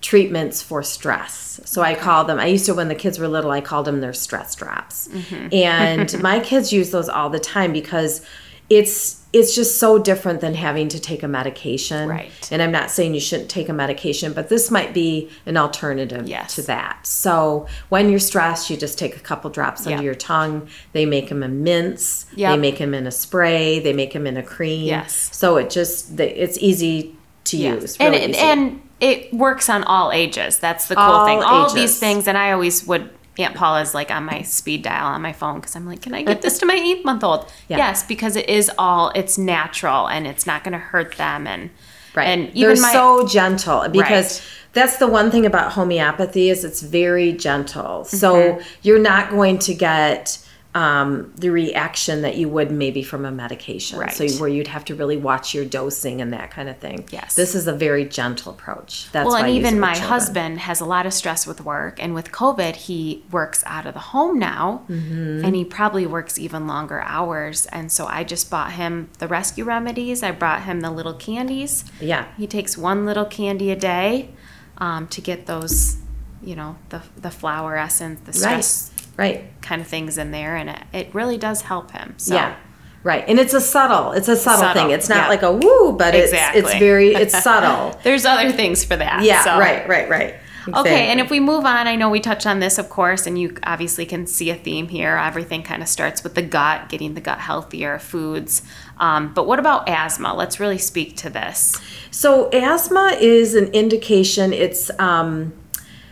treatments 0.00 0.62
for 0.62 0.82
stress. 0.82 1.60
So 1.64 1.82
I 1.82 1.94
call 1.94 2.24
them 2.24 2.38
I 2.38 2.46
used 2.46 2.66
to 2.66 2.74
when 2.74 2.88
the 2.88 2.94
kids 2.94 3.18
were 3.18 3.28
little 3.28 3.50
I 3.50 3.60
called 3.60 3.86
them 3.86 4.00
their 4.00 4.12
stress 4.14 4.54
drops. 4.54 5.08
Mm-hmm. 5.08 5.54
And 5.54 6.22
my 6.22 6.40
kids 6.40 6.72
use 6.72 6.90
those 6.90 7.08
all 7.08 7.28
the 7.30 7.40
time 7.40 7.72
because 7.72 8.24
it's 8.70 9.18
it's 9.32 9.54
just 9.54 9.78
so 9.78 9.96
different 9.98 10.40
than 10.40 10.54
having 10.54 10.88
to 10.88 10.98
take 10.98 11.22
a 11.22 11.28
medication. 11.28 12.08
Right. 12.08 12.30
And 12.50 12.60
I'm 12.60 12.72
not 12.72 12.90
saying 12.90 13.14
you 13.14 13.20
shouldn't 13.20 13.48
take 13.48 13.68
a 13.68 13.72
medication, 13.72 14.32
but 14.32 14.48
this 14.48 14.70
might 14.72 14.92
be 14.92 15.30
an 15.46 15.56
alternative 15.56 16.26
Yes. 16.28 16.56
to 16.56 16.62
that. 16.62 17.06
So 17.06 17.68
when 17.90 18.10
you're 18.10 18.18
stressed, 18.18 18.70
you 18.70 18.76
just 18.76 18.98
take 18.98 19.16
a 19.16 19.20
couple 19.20 19.50
drops 19.50 19.86
under 19.86 20.02
your 20.02 20.16
tongue. 20.16 20.68
They 20.92 21.06
make 21.06 21.28
them 21.28 21.42
in 21.44 21.62
mints. 21.62 22.26
They 22.36 22.56
make 22.56 22.78
them 22.78 22.92
in 22.94 23.06
a 23.06 23.12
spray. 23.12 23.78
They 23.78 23.92
make 23.92 24.12
them 24.14 24.26
in 24.26 24.36
a 24.36 24.42
cream. 24.42 24.86
Yes. 24.86 25.30
So 25.36 25.56
it 25.58 25.70
just 25.70 26.18
it's 26.18 26.58
easy 26.58 27.14
to 27.44 27.56
Yes. 27.56 27.82
use. 27.82 27.96
and 27.98 28.12
really 28.12 28.24
it, 28.24 28.30
easy. 28.30 28.40
and 28.40 28.80
it 29.00 29.32
works 29.32 29.68
on 29.68 29.82
all 29.84 30.12
ages. 30.12 30.58
That's 30.58 30.88
the 30.88 30.94
cool 30.94 31.04
All 31.04 31.26
thing. 31.26 31.42
All 31.42 31.64
ages. 31.64 31.74
these 31.74 31.98
things, 31.98 32.28
and 32.28 32.36
I 32.38 32.52
always 32.52 32.86
would. 32.86 33.10
Aunt 33.38 33.54
Paula's 33.54 33.94
like 33.94 34.10
on 34.10 34.24
my 34.24 34.42
speed 34.42 34.82
dial 34.82 35.06
on 35.06 35.22
my 35.22 35.32
phone 35.32 35.60
because 35.60 35.74
I'm 35.74 35.86
like, 35.86 36.02
can 36.02 36.12
I 36.12 36.22
get 36.22 36.42
this 36.42 36.58
to 36.58 36.66
my 36.66 36.74
eight 36.74 37.06
month 37.06 37.24
old? 37.24 37.50
Yeah. 37.68 37.78
Yes, 37.78 38.02
because 38.06 38.36
it 38.36 38.46
is 38.50 38.70
all 38.76 39.12
it's 39.14 39.38
natural 39.38 40.08
and 40.08 40.26
it's 40.26 40.46
not 40.46 40.62
going 40.62 40.72
to 40.72 40.78
hurt 40.78 41.16
them 41.16 41.46
and 41.46 41.70
Right. 42.14 42.26
and 42.26 42.52
They're 42.54 42.76
my 42.76 42.92
so 42.92 43.26
gentle 43.26 43.88
because 43.88 44.40
Right. 44.40 44.48
that's 44.74 44.96
the 44.98 45.06
one 45.06 45.30
thing 45.30 45.46
about 45.46 45.72
homeopathy 45.72 46.50
is 46.50 46.64
it's 46.64 46.82
very 46.82 47.32
gentle. 47.32 48.04
So 48.04 48.34
Mm-hmm. 48.34 48.62
you're 48.82 48.98
not 48.98 49.30
going 49.30 49.58
to 49.60 49.74
get 49.74 50.36
um, 50.72 51.32
the 51.36 51.50
reaction 51.50 52.22
that 52.22 52.36
you 52.36 52.48
would 52.48 52.70
maybe 52.70 53.02
from 53.02 53.24
a 53.24 53.30
medication. 53.32 53.98
Right. 53.98 54.12
So 54.12 54.24
where 54.40 54.48
you'd 54.48 54.68
have 54.68 54.84
to 54.84 54.94
really 54.94 55.16
watch 55.16 55.52
your 55.52 55.64
dosing 55.64 56.20
and 56.20 56.32
that 56.32 56.52
kind 56.52 56.68
of 56.68 56.78
thing. 56.78 57.06
Yes. 57.10 57.34
This 57.34 57.56
is 57.56 57.66
a 57.66 57.72
very 57.72 58.04
gentle 58.04 58.52
approach. 58.52 59.10
That's 59.10 59.26
well, 59.26 59.34
why 59.34 59.48
and 59.48 59.56
even 59.56 59.80
my 59.80 59.94
children. 59.94 60.08
husband 60.08 60.58
has 60.60 60.80
a 60.80 60.84
lot 60.84 61.06
of 61.06 61.12
stress 61.12 61.44
with 61.44 61.64
work, 61.64 62.00
and 62.00 62.14
with 62.14 62.30
COVID, 62.30 62.76
he 62.76 63.24
works 63.32 63.64
out 63.66 63.84
of 63.86 63.94
the 63.94 64.00
home 64.00 64.38
now, 64.38 64.84
Mm-hmm. 64.88 65.44
and 65.44 65.56
he 65.56 65.64
probably 65.64 66.06
works 66.06 66.38
even 66.38 66.66
longer 66.66 67.00
hours. 67.00 67.66
And 67.66 67.90
so 67.90 68.06
I 68.06 68.22
just 68.24 68.48
bought 68.50 68.72
him 68.72 69.10
the 69.18 69.26
rescue 69.26 69.64
remedies. 69.64 70.22
I 70.22 70.30
brought 70.30 70.62
him 70.62 70.80
the 70.80 70.90
little 70.90 71.14
candies. 71.14 71.84
Yeah. 72.00 72.26
He 72.36 72.46
takes 72.46 72.78
one 72.78 73.06
little 73.06 73.24
candy 73.24 73.70
a 73.70 73.76
day 73.76 74.30
um, 74.78 75.08
to 75.08 75.20
get 75.20 75.46
those, 75.46 75.96
you 76.42 76.54
know, 76.54 76.76
the 76.90 77.02
the 77.16 77.30
flower 77.30 77.76
essence, 77.76 78.20
the 78.20 78.32
stress 78.32 78.92
Right. 79.20 79.44
kind 79.62 79.80
of 79.80 79.86
things 79.86 80.18
in 80.18 80.30
there, 80.30 80.56
and 80.56 80.70
it, 80.70 80.82
it 80.92 81.14
really 81.14 81.38
does 81.38 81.62
help 81.62 81.92
him. 81.92 82.14
So. 82.16 82.34
Yeah. 82.34 82.56
Right. 83.02 83.24
And 83.26 83.38
it's 83.38 83.54
a 83.54 83.62
subtle, 83.62 84.12
it's 84.12 84.28
a 84.28 84.36
subtle, 84.36 84.60
Subtle, 84.60 84.82
thing. 84.82 84.90
It's 84.90 85.08
not 85.08 85.22
yeah. 85.22 85.28
like 85.28 85.42
a 85.42 85.52
woo, 85.52 85.92
but 85.92 86.14
it's 86.14 86.32
it's 86.34 86.74
very 86.74 87.14
it's 87.14 87.42
subtle. 87.42 87.98
There's 88.02 88.26
other 88.26 88.52
things 88.52 88.84
for 88.84 88.94
that. 88.94 89.22
Yeah, 89.22 89.42
so. 89.42 89.58
right, 89.58 89.88
right, 89.88 90.08
right. 90.10 90.34
Okay, 90.68 91.08
and 91.08 91.20
if 91.20 91.30
we 91.30 91.40
move 91.40 91.64
on, 91.64 91.86
I 91.86 91.96
know 91.96 92.10
we 92.10 92.20
touched 92.20 92.46
on 92.46 92.60
this, 92.60 92.78
of 92.78 92.90
course, 92.90 93.26
and 93.26 93.38
you 93.38 93.56
obviously 93.62 94.04
can 94.04 94.26
see 94.26 94.50
a 94.50 94.54
theme 94.54 94.88
here. 94.88 95.16
Everything 95.16 95.62
kind 95.62 95.82
of 95.82 95.88
starts 95.88 96.22
with 96.22 96.34
the 96.34 96.42
gut, 96.42 96.88
getting 96.88 97.14
the 97.14 97.20
gut 97.20 97.38
healthier, 97.38 97.98
foods. 97.98 98.62
Um, 98.98 99.32
but 99.32 99.46
what 99.46 99.58
about 99.58 99.88
asthma? 99.88 100.34
Let's 100.34 100.60
really 100.60 100.78
speak 100.78 101.16
to 101.18 101.30
this. 101.30 101.80
So 102.10 102.50
asthma 102.50 103.16
is 103.18 103.54
an 103.54 103.68
indication. 103.68 104.52
It's 104.52 104.90
um, 105.00 105.54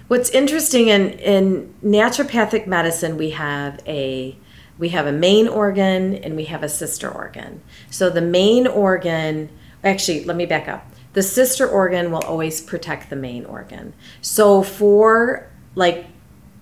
what's 0.09 0.31
interesting 0.31 0.89
in 0.89 1.11
in 1.13 1.75
naturopathic 1.85 2.67
medicine. 2.67 3.17
We 3.17 3.31
have 3.31 3.81
a 3.87 4.37
we 4.79 4.91
have 4.91 5.07
a 5.07 5.13
main 5.13 5.49
organ 5.49 6.15
and 6.17 6.37
we 6.37 6.45
have 6.45 6.63
a 6.63 6.69
sister 6.69 7.09
organ. 7.09 7.63
So 7.91 8.11
the 8.11 8.21
main 8.21 8.67
organ, 8.67 9.51
actually, 9.83 10.25
let 10.25 10.37
me 10.37 10.47
back 10.47 10.69
up. 10.69 10.87
The 11.15 11.23
sister 11.23 11.69
organ 11.69 12.11
will 12.11 12.21
always 12.21 12.61
protect 12.61 13.11
the 13.11 13.17
main 13.17 13.45
organ. 13.45 13.93
So 14.21 14.63
for 14.63 15.49
like 15.75 16.07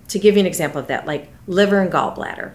to 0.09 0.19
give 0.19 0.35
you 0.35 0.39
an 0.39 0.45
example 0.45 0.79
of 0.79 0.87
that, 0.87 1.05
like 1.05 1.29
liver 1.47 1.81
and 1.81 1.91
gallbladder. 1.91 2.53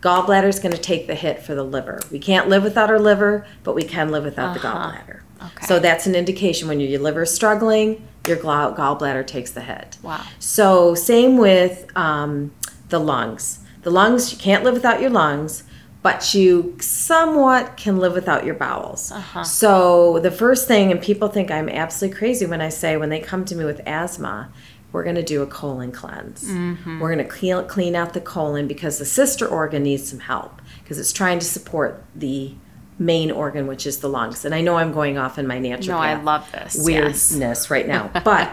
Gallbladder 0.00 0.48
is 0.48 0.58
going 0.58 0.74
to 0.74 0.80
take 0.80 1.06
the 1.06 1.14
hit 1.14 1.42
for 1.42 1.54
the 1.54 1.62
liver. 1.62 1.98
We 2.10 2.18
can't 2.18 2.48
live 2.48 2.62
without 2.62 2.90
our 2.90 2.98
liver, 2.98 3.46
but 3.62 3.74
we 3.74 3.84
can 3.84 4.10
live 4.10 4.24
without 4.24 4.54
the 4.54 4.66
uh-huh. 4.66 4.92
gallbladder. 4.92 5.20
Okay. 5.42 5.66
So 5.66 5.78
that's 5.78 6.06
an 6.06 6.14
indication 6.14 6.68
when 6.68 6.80
your 6.80 7.00
liver 7.00 7.22
is 7.22 7.34
struggling, 7.34 8.06
your 8.28 8.36
gall- 8.36 8.74
gallbladder 8.74 9.26
takes 9.26 9.50
the 9.50 9.60
hit. 9.60 9.98
Wow. 10.02 10.24
So 10.38 10.94
same 10.94 11.36
with 11.36 11.86
um, 11.96 12.52
the 12.88 12.98
lungs. 12.98 13.60
The 13.82 13.90
lungs, 13.90 14.32
you 14.32 14.38
can't 14.38 14.64
live 14.64 14.74
without 14.74 15.00
your 15.00 15.10
lungs, 15.10 15.64
but 16.02 16.34
you 16.34 16.76
somewhat 16.80 17.76
can 17.76 17.98
live 17.98 18.12
without 18.12 18.44
your 18.44 18.54
bowels. 18.54 19.10
Uh-huh. 19.10 19.42
So 19.42 20.18
the 20.20 20.30
first 20.30 20.68
thing, 20.68 20.90
and 20.90 21.00
people 21.00 21.28
think 21.28 21.50
I'm 21.50 21.68
absolutely 21.68 22.18
crazy 22.18 22.46
when 22.46 22.60
I 22.60 22.68
say 22.68 22.96
when 22.96 23.08
they 23.08 23.20
come 23.20 23.44
to 23.46 23.54
me 23.54 23.64
with 23.64 23.80
asthma, 23.86 24.50
we're 24.92 25.02
going 25.02 25.16
to 25.16 25.22
do 25.22 25.42
a 25.42 25.46
colon 25.46 25.90
cleanse. 25.90 26.44
Mm-hmm. 26.44 27.00
We're 27.00 27.12
going 27.12 27.26
to 27.26 27.30
clean, 27.30 27.66
clean 27.66 27.96
out 27.96 28.12
the 28.14 28.20
colon 28.20 28.68
because 28.68 28.98
the 28.98 29.04
sister 29.04 29.46
organ 29.46 29.82
needs 29.82 30.08
some 30.08 30.20
help 30.20 30.62
because 30.82 30.98
it's 30.98 31.12
trying 31.12 31.40
to 31.40 31.46
support 31.46 32.04
the 32.14 32.54
main 32.98 33.30
organ, 33.30 33.66
which 33.66 33.86
is 33.86 33.98
the 33.98 34.08
lungs. 34.08 34.44
And 34.44 34.54
I 34.54 34.60
know 34.60 34.76
I'm 34.76 34.92
going 34.92 35.18
off 35.18 35.38
in 35.38 35.46
my 35.46 35.58
natural 35.58 35.98
No, 35.98 36.02
I 36.02 36.14
love 36.14 36.50
this. 36.52 36.76
weirdness 36.78 37.36
Yes. 37.36 37.70
right 37.70 37.86
now. 37.86 38.10
But 38.24 38.50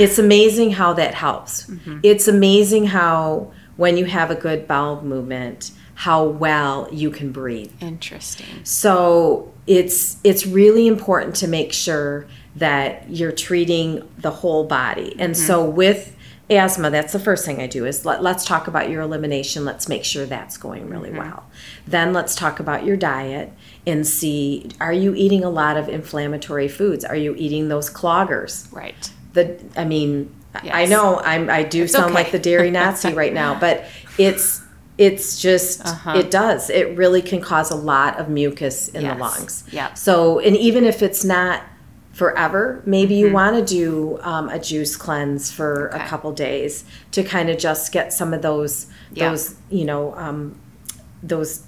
it's 0.00 0.18
amazing 0.18 0.72
how 0.72 0.92
that 0.94 1.14
helps. 1.14 1.66
Mm-hmm. 1.66 2.00
It's 2.02 2.28
amazing 2.28 2.86
how 2.86 3.52
when 3.76 3.96
you 3.96 4.04
have 4.04 4.30
a 4.30 4.34
good 4.36 4.68
bowel 4.68 5.02
movement, 5.02 5.72
how 5.94 6.24
well 6.24 6.88
you 6.92 7.10
can 7.10 7.32
breathe. 7.32 7.72
Interesting. 7.80 8.46
So 8.64 9.52
it's 9.66 10.18
it's 10.24 10.46
really 10.46 10.86
important 10.86 11.34
to 11.36 11.48
make 11.48 11.72
sure 11.72 12.26
that 12.56 13.10
you're 13.10 13.32
treating 13.32 14.08
the 14.18 14.30
whole 14.30 14.64
body. 14.64 15.16
And 15.18 15.36
so 15.36 15.64
mm-hmm. 15.66 15.76
with 15.76 16.13
asthma, 16.50 16.90
that's 16.90 17.12
the 17.12 17.18
first 17.18 17.44
thing 17.46 17.60
I 17.60 17.66
do 17.66 17.86
is 17.86 18.04
let, 18.04 18.22
let's 18.22 18.44
talk 18.44 18.66
about 18.68 18.90
your 18.90 19.00
elimination. 19.02 19.64
Let's 19.64 19.88
make 19.88 20.04
sure 20.04 20.26
that's 20.26 20.56
going 20.56 20.88
really 20.90 21.10
well. 21.10 21.44
Then 21.86 22.12
let's 22.12 22.34
talk 22.34 22.60
about 22.60 22.84
your 22.84 22.96
diet 22.96 23.52
and 23.86 24.06
see 24.06 24.70
are 24.80 24.92
you 24.92 25.14
eating 25.14 25.42
a 25.44 25.50
lot 25.50 25.76
of 25.76 25.88
inflammatory 25.88 26.68
foods? 26.68 27.04
Are 27.04 27.16
you 27.16 27.34
eating 27.36 27.68
those 27.68 27.90
cloggers? 27.90 28.70
Right. 28.72 29.10
the 29.32 29.58
I 29.76 29.84
mean 29.84 30.34
I 30.54 30.86
know 30.86 31.18
I'm 31.20 31.50
I 31.50 31.62
do 31.64 31.88
sound 31.88 32.06
okay. 32.06 32.14
like 32.14 32.30
the 32.32 32.38
dairy 32.38 32.70
Nazi 32.70 33.12
right 33.12 33.32
now, 33.32 33.58
but 33.66 33.84
it's 34.18 34.62
it's 34.96 35.40
just 35.42 35.84
Uh-huh. 35.84 36.12
it 36.18 36.30
does. 36.30 36.70
It 36.70 36.96
really 36.96 37.20
can 37.22 37.40
cause 37.40 37.70
a 37.70 37.74
lot 37.76 38.18
of 38.20 38.28
mucus 38.28 38.88
in 38.88 39.02
Yes. 39.02 39.14
the 39.14 39.20
lungs. 39.20 39.64
yeah 39.72 39.92
So 39.94 40.38
and 40.38 40.56
even 40.56 40.84
if 40.84 41.02
it's 41.02 41.24
not 41.24 41.62
forever, 42.14 42.80
maybe 42.86 43.14
you 43.16 43.32
want 43.32 43.56
to 43.56 43.64
do 43.64 44.18
um, 44.22 44.48
a 44.48 44.58
juice 44.58 44.96
cleanse 44.96 45.50
for 45.50 45.74
Mm-hmm. 45.74 45.96
Okay. 45.96 46.04
a 46.04 46.08
couple 46.08 46.32
days 46.32 46.84
to 47.12 47.22
kind 47.22 47.50
of 47.50 47.58
just 47.58 47.92
get 47.92 48.12
some 48.12 48.32
of 48.32 48.40
those 48.42 48.86
Yeah. 49.12 49.30
those 49.30 49.54
you 49.70 49.84
know 49.84 50.14
um, 50.16 50.54
those 51.22 51.62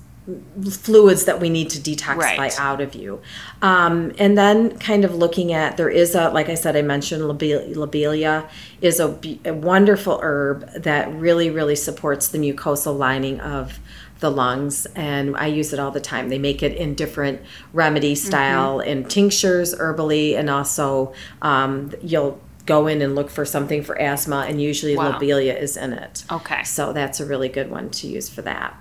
fluids 0.71 1.25
that 1.27 1.39
we 1.41 1.49
need 1.49 1.71
to 1.71 1.79
detoxify 1.79 2.39
Right. 2.39 2.61
out 2.61 2.81
of 2.81 2.95
you. 2.97 3.21
Um, 3.63 4.13
and 4.19 4.37
then 4.37 4.77
kind 4.79 5.05
of 5.05 5.15
looking 5.15 5.53
at 5.53 5.77
there 5.77 5.89
is 5.89 6.15
a 6.17 6.31
like 6.31 6.49
I 6.49 6.55
said 6.55 6.75
I 6.77 6.83
mentioned 6.83 7.23
lobe- 7.29 7.77
lobelia 7.77 8.49
is 8.81 8.99
a, 9.01 9.17
a 9.45 9.53
wonderful 9.55 10.19
herb 10.23 10.69
that 10.75 11.13
really 11.15 11.49
really 11.51 11.77
supports 11.77 12.29
the 12.29 12.39
mucosal 12.39 12.97
lining 12.99 13.41
of 13.41 13.79
the 14.21 14.31
lungs 14.31 14.87
and 14.97 15.37
I 15.37 15.47
use 15.47 15.73
it 15.73 15.79
all 15.79 15.91
the 15.91 16.01
time. 16.01 16.29
They 16.31 16.39
make 16.39 16.63
it 16.63 16.75
in 16.77 16.95
different 16.95 17.43
remedy 17.73 18.15
Mm-hmm. 18.15 18.27
style 18.27 18.81
in 18.81 19.05
tinctures 19.05 19.75
herbally 19.75 20.37
and 20.39 20.49
also 20.49 21.13
um, 21.43 21.93
you'll 22.03 22.41
go 22.65 22.87
in 22.87 23.03
and 23.03 23.15
look 23.15 23.31
for 23.31 23.45
something 23.45 23.83
for 23.83 24.01
asthma 24.01 24.47
and 24.49 24.61
usually 24.61 24.97
Wow. 24.97 25.13
lobelia 25.13 25.55
is 25.55 25.77
in 25.77 25.93
it. 25.93 26.25
Okay. 26.33 26.63
So 26.65 26.93
that's 26.93 27.21
a 27.21 27.27
really 27.27 27.49
good 27.49 27.71
one 27.71 27.91
to 27.91 28.07
use 28.07 28.29
for 28.29 28.43
that. 28.43 28.75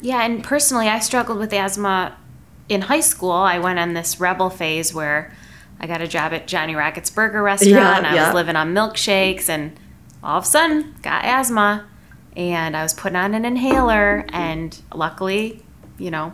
Yeah, 0.00 0.22
and 0.24 0.42
personally, 0.44 0.88
I 0.88 0.98
struggled 0.98 1.38
with 1.38 1.52
asthma 1.52 2.16
in 2.68 2.82
high 2.82 3.00
school. 3.00 3.30
I 3.32 3.58
went 3.58 3.78
on 3.78 3.94
this 3.94 4.18
rebel 4.20 4.50
phase 4.50 4.92
where 4.92 5.32
I 5.80 5.86
got 5.86 6.00
a 6.00 6.08
job 6.08 6.32
at 6.32 6.46
Johnny 6.46 6.74
Rockets 6.74 7.08
Burger 7.10 7.42
Restaurant. 7.52 7.72
Yeah, 7.74 7.96
and 7.98 8.06
I 8.06 8.14
yeah. 8.14 8.26
was 8.26 8.34
living 8.34 8.56
on 8.56 8.74
milkshakes, 8.74 9.48
and 9.48 9.78
all 10.22 10.38
of 10.38 10.44
a 10.44 10.46
sudden, 10.46 10.94
got 11.02 11.24
asthma. 11.24 11.86
And 12.36 12.76
I 12.76 12.82
was 12.82 12.94
putting 12.94 13.16
on 13.16 13.34
an 13.34 13.44
inhaler, 13.44 14.24
and 14.30 14.80
luckily, 14.94 15.62
you 15.98 16.10
know, 16.10 16.32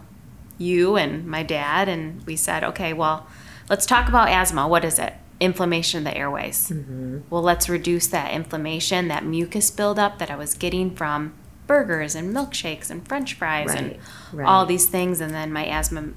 you 0.56 0.96
and 0.96 1.26
my 1.26 1.42
dad, 1.42 1.88
and 1.88 2.24
we 2.24 2.36
said, 2.36 2.62
okay, 2.64 2.92
well, 2.92 3.26
let's 3.68 3.86
talk 3.86 4.08
about 4.08 4.28
asthma. 4.28 4.68
What 4.68 4.84
is 4.84 4.98
it? 4.98 5.14
Inflammation 5.40 5.98
of 5.98 6.04
the 6.04 6.16
airways. 6.16 6.68
Mm-hmm. 6.70 7.20
Well, 7.30 7.42
let's 7.42 7.68
reduce 7.68 8.06
that 8.08 8.32
inflammation, 8.32 9.08
that 9.08 9.24
mucus 9.24 9.70
buildup 9.70 10.18
that 10.18 10.30
I 10.30 10.36
was 10.36 10.54
getting 10.54 10.94
from 10.94 11.34
burgers 11.66 12.14
and 12.14 12.34
milkshakes 12.34 12.90
and 12.90 13.06
french 13.06 13.34
fries 13.34 13.72
and 13.74 13.90
Right, 13.90 14.00
right. 14.32 14.48
all 14.48 14.66
these 14.66 14.86
things. 14.86 15.20
And 15.20 15.34
then 15.34 15.52
my 15.52 15.66
asthma 15.66 16.12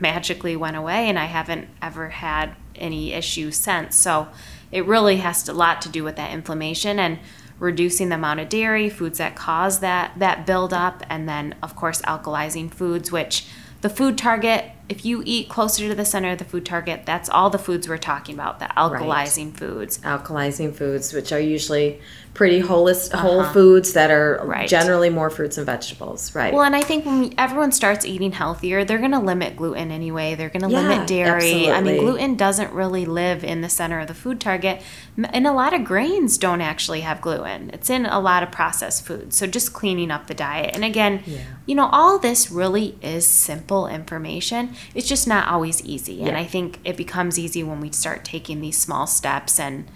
magically 0.00 0.56
went 0.56 0.76
away, 0.76 1.08
and 1.08 1.18
I 1.18 1.26
haven't 1.26 1.68
ever 1.82 2.10
had 2.10 2.56
any 2.74 3.12
issues 3.12 3.56
since. 3.56 3.96
So 3.96 4.28
it 4.70 4.86
really 4.86 5.16
has 5.16 5.48
a 5.48 5.52
lot 5.52 5.80
to 5.82 5.88
do 5.88 6.04
with 6.04 6.16
that 6.16 6.32
inflammation 6.32 6.98
and 6.98 7.18
reducing 7.64 8.10
the 8.10 8.14
amount 8.14 8.40
of 8.40 8.48
dairy, 8.48 8.88
foods 8.88 9.18
that 9.18 9.34
cause 9.34 9.80
that, 9.80 10.12
that 10.18 10.46
buildup, 10.46 11.02
and 11.08 11.28
then, 11.28 11.54
of 11.62 11.74
course, 11.74 12.00
alkalizing 12.02 12.72
foods, 12.72 13.10
which 13.10 13.48
the 13.80 13.88
food 13.88 14.16
target, 14.16 14.70
if 14.88 15.04
you 15.04 15.22
eat 15.24 15.48
closer 15.48 15.88
to 15.88 15.94
the 15.94 16.04
center 16.04 16.30
of 16.32 16.38
the 16.38 16.44
food 16.44 16.66
target, 16.66 17.02
that's 17.06 17.28
all 17.30 17.48
the 17.50 17.58
foods 17.58 17.88
we're 17.88 17.96
talking 17.96 18.34
about, 18.34 18.58
the 18.58 18.66
alkalizing 18.76 19.52
foods. 19.54 19.98
alkalizing 19.98 20.74
foods, 20.74 21.12
which 21.12 21.32
are 21.32 21.40
usually 21.40 22.00
pretty 22.34 22.60
holist, 22.60 23.12
whole 23.14 23.44
foods 23.44 23.92
that 23.92 24.10
are 24.10 24.38
Uh-huh. 24.40 24.46
Right. 24.48 24.68
generally 24.68 25.08
more 25.08 25.30
fruits 25.30 25.56
and 25.56 25.64
vegetables, 25.64 26.34
right? 26.34 26.52
Well, 26.52 26.64
and 26.64 26.74
I 26.74 26.82
think 26.82 27.06
when 27.06 27.32
everyone 27.38 27.70
starts 27.70 28.04
eating 28.04 28.32
healthier, 28.32 28.84
they're 28.84 28.98
going 28.98 29.12
to 29.12 29.20
limit 29.20 29.56
gluten 29.56 29.92
anyway. 29.92 30.34
They're 30.34 30.48
going 30.48 30.64
to 30.64 30.68
Yeah, 30.68 30.80
limit 30.80 31.06
dairy. 31.06 31.70
I 31.70 31.80
mean, 31.80 32.00
gluten 32.00 32.34
doesn't 32.34 32.72
really 32.72 33.06
live 33.06 33.44
in 33.44 33.60
the 33.60 33.68
center 33.68 34.00
of 34.00 34.08
the 34.08 34.14
food 34.14 34.40
target. 34.40 34.82
And 35.16 35.46
a 35.46 35.52
lot 35.52 35.72
of 35.74 35.84
grains 35.84 36.36
don't 36.36 36.60
actually 36.60 37.02
have 37.02 37.20
gluten. 37.20 37.70
It's 37.72 37.88
in 37.88 38.04
a 38.04 38.18
lot 38.18 38.42
of 38.42 38.50
processed 38.50 39.06
foods. 39.06 39.36
So 39.36 39.46
just 39.46 39.72
cleaning 39.72 40.10
up 40.10 40.26
the 40.26 40.34
diet. 40.34 40.72
And 40.74 40.84
again, 40.84 41.22
you 41.66 41.76
know, 41.76 41.88
all 41.92 42.18
this 42.18 42.50
really 42.50 42.98
is 43.00 43.26
simple 43.26 43.86
information. 43.86 44.73
It's 44.94 45.08
just 45.08 45.26
not 45.26 45.48
always 45.48 45.82
easy. 45.84 46.22
And 46.22 46.36
I 46.36 46.44
think 46.44 46.78
it 46.84 46.96
becomes 46.96 47.38
easy 47.38 47.62
when 47.62 47.80
we 47.80 47.90
start 47.92 48.24
taking 48.24 48.60
these 48.60 48.78
small 48.78 49.06
steps 49.06 49.58
and 49.60 49.86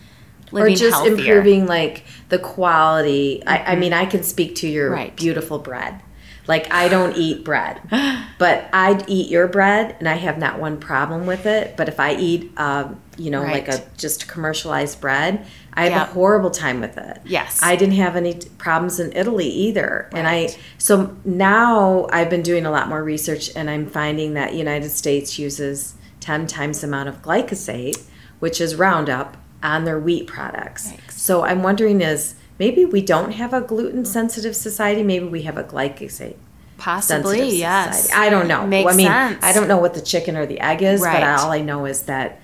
or 0.52 0.60
living 0.60 0.76
just 0.76 0.94
healthier. 0.96 1.36
improving 1.38 1.66
like 1.66 2.04
the 2.30 2.38
quality. 2.38 3.42
I, 3.46 3.72
I 3.72 3.76
mean, 3.76 3.92
I 3.92 4.06
can 4.06 4.22
speak 4.22 4.54
to 4.56 4.68
your 4.68 4.90
Right. 4.90 5.14
beautiful 5.16 5.58
bread. 5.58 6.00
Like 6.46 6.72
I 6.72 6.88
don't 6.88 7.14
eat 7.14 7.44
bread, 7.44 7.78
but 8.38 8.70
I'd 8.72 9.06
eat 9.06 9.28
your 9.28 9.46
bread, 9.48 9.96
and 9.98 10.08
I 10.08 10.14
have 10.14 10.38
not 10.38 10.58
one 10.58 10.78
problem 10.80 11.26
with 11.26 11.44
it. 11.44 11.76
But 11.76 11.88
if 11.90 12.00
I 12.00 12.14
eat, 12.14 12.50
um, 12.56 12.98
you 13.18 13.30
know, 13.30 13.42
like 13.42 13.68
a 13.68 13.84
just 13.98 14.28
commercialized 14.28 14.98
bread, 14.98 15.44
I 15.78 15.84
have 15.84 15.92
Yeah. 15.92 16.02
a 16.02 16.06
horrible 16.06 16.50
time 16.50 16.80
with 16.80 16.98
it. 16.98 17.18
Yes. 17.24 17.60
I 17.62 17.76
didn't 17.76 17.94
have 17.94 18.16
any 18.16 18.34
problems 18.58 18.98
in 19.00 19.12
Italy 19.14 19.48
either, 19.48 20.08
Right. 20.12 20.18
and 20.18 20.26
I 20.28 20.54
so 20.76 21.12
now 21.24 22.06
I've 22.10 22.28
been 22.28 22.42
doing 22.42 22.66
a 22.66 22.70
lot 22.70 22.88
more 22.88 23.02
research, 23.02 23.50
and 23.54 23.70
I'm 23.70 23.86
finding 23.86 24.34
that 24.34 24.54
United 24.54 24.90
States 24.90 25.38
uses 25.38 25.94
ten 26.20 26.46
times 26.46 26.80
the 26.80 26.88
amount 26.88 27.08
of 27.08 27.22
glyphosate, 27.22 27.98
which 28.40 28.60
is 28.60 28.74
Roundup, 28.74 29.36
on 29.62 29.84
their 29.84 29.98
wheat 29.98 30.26
products. 30.26 30.92
Yikes. 30.92 31.12
So 31.12 31.42
I'm 31.44 31.62
wondering 31.62 32.00
is 32.00 32.34
maybe 32.58 32.84
we 32.84 33.00
don't 33.00 33.32
have 33.32 33.52
a 33.54 33.60
gluten 33.60 34.04
sensitive 34.04 34.54
society, 34.56 35.02
maybe 35.02 35.26
we 35.26 35.42
have 35.42 35.56
a 35.56 35.64
glyphosate 35.64 36.34
Possibly, 36.76 37.56
yes. 37.56 38.02
society. 38.02 38.26
I 38.26 38.30
don't 38.30 38.46
know. 38.48 38.66
Makes 38.66 38.92
I 38.92 38.96
mean, 38.96 39.06
sense. 39.08 39.44
I 39.44 39.52
don't 39.52 39.66
know 39.68 39.78
what 39.78 39.94
the 39.94 40.00
chicken 40.00 40.36
or 40.36 40.46
the 40.46 40.60
egg 40.60 40.82
is, 40.82 41.00
Right. 41.00 41.20
but 41.20 41.40
all 41.40 41.50
I 41.50 41.60
know 41.60 41.86
is 41.86 42.02
that 42.02 42.40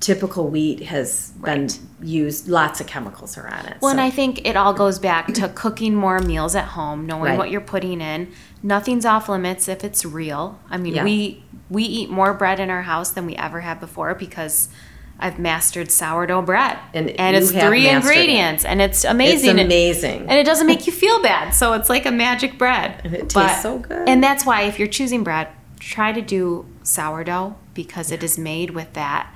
typical 0.00 0.48
wheat 0.48 0.84
has 0.84 1.32
Right. 1.40 1.56
been 1.56 1.70
used 2.08 2.48
lots 2.48 2.80
of 2.80 2.86
chemicals 2.86 3.36
are 3.36 3.48
on 3.48 3.66
it. 3.66 3.76
Well, 3.80 3.90
and 3.90 4.00
I 4.00 4.10
think 4.10 4.46
it 4.46 4.56
all 4.56 4.72
goes 4.72 4.98
back 4.98 5.32
to 5.34 5.48
cooking 5.48 5.94
more 5.94 6.20
meals 6.20 6.54
at 6.54 6.66
home, 6.66 7.04
knowing 7.06 7.30
Right. 7.32 7.38
what 7.38 7.50
you're 7.50 7.60
putting 7.60 8.00
in. 8.00 8.28
Nothing's 8.62 9.04
off 9.04 9.28
limits 9.28 9.66
if 9.68 9.82
it's 9.82 10.04
real. 10.04 10.58
I 10.70 10.76
mean, 10.76 10.94
Yeah. 10.94 11.04
we 11.04 11.42
we 11.70 11.82
eat 11.82 12.08
more 12.08 12.32
bread 12.32 12.60
in 12.60 12.70
our 12.70 12.82
house 12.82 13.10
than 13.10 13.26
we 13.26 13.36
ever 13.36 13.60
have 13.60 13.78
before 13.78 14.14
because 14.14 14.68
I've 15.20 15.38
mastered 15.38 15.90
sourdough 15.90 16.42
bread, 16.42 16.78
And 16.94 17.10
and 17.10 17.36
it's 17.36 17.50
three 17.50 17.58
mastered 17.58 17.84
it. 17.84 17.94
ingredients, 18.20 18.64
and 18.64 18.80
it's 18.80 18.98
it's 19.04 19.12
amazing. 19.12 19.58
amazing. 19.58 20.20
and 20.28 20.38
it 20.38 20.44
doesn't 20.44 20.66
make 20.68 20.86
you 20.86 20.92
feel 20.92 21.20
bad. 21.20 21.50
So 21.54 21.72
it's 21.74 21.90
like 21.90 22.06
a 22.06 22.12
magic 22.12 22.56
bread. 22.56 23.00
And 23.04 23.12
it 23.14 23.28
tastes 23.28 23.62
so 23.62 23.78
good. 23.80 24.08
And 24.08 24.22
that's 24.22 24.46
why 24.46 24.62
if 24.62 24.78
you're 24.78 24.88
choosing 24.88 25.24
bread, 25.24 25.48
try 25.80 26.12
to 26.12 26.22
do 26.22 26.64
sourdough 26.84 27.56
because 27.74 28.10
it 28.12 28.22
is 28.22 28.38
made 28.38 28.70
with 28.70 28.92
that 28.94 29.26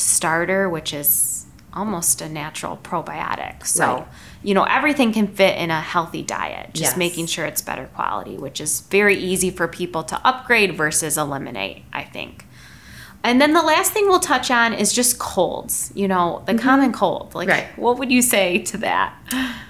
starter, 0.00 0.68
which 0.68 0.92
is 0.92 1.46
almost 1.72 2.20
a 2.20 2.28
natural 2.28 2.78
probiotic. 2.82 3.64
So, 3.66 3.84
Right. 3.86 4.06
you 4.42 4.54
know, 4.54 4.64
everything 4.64 5.12
can 5.12 5.28
fit 5.28 5.56
in 5.56 5.70
a 5.70 5.80
healthy 5.80 6.22
diet, 6.22 6.70
just 6.72 6.92
Yes. 6.92 6.96
making 6.96 7.26
sure 7.26 7.44
it's 7.44 7.62
better 7.62 7.86
quality, 7.94 8.36
which 8.36 8.60
is 8.60 8.80
very 8.90 9.14
easy 9.16 9.50
for 9.50 9.68
people 9.68 10.02
to 10.04 10.20
upgrade 10.26 10.76
versus 10.76 11.16
eliminate, 11.16 11.84
I 11.92 12.02
think. 12.02 12.46
And 13.22 13.38
then 13.40 13.52
the 13.52 13.62
last 13.62 13.92
thing 13.92 14.08
we'll 14.08 14.18
touch 14.18 14.50
on 14.50 14.72
is 14.72 14.92
just 14.94 15.18
colds, 15.18 15.92
you 15.94 16.08
know, 16.08 16.42
the 16.46 16.54
common 16.54 16.90
cold. 16.90 17.34
Like, 17.34 17.48
Mm-hmm. 17.48 17.58
Right. 17.68 17.78
what 17.78 17.98
would 17.98 18.10
you 18.10 18.22
say 18.22 18.58
to 18.58 18.78
that? 18.78 19.12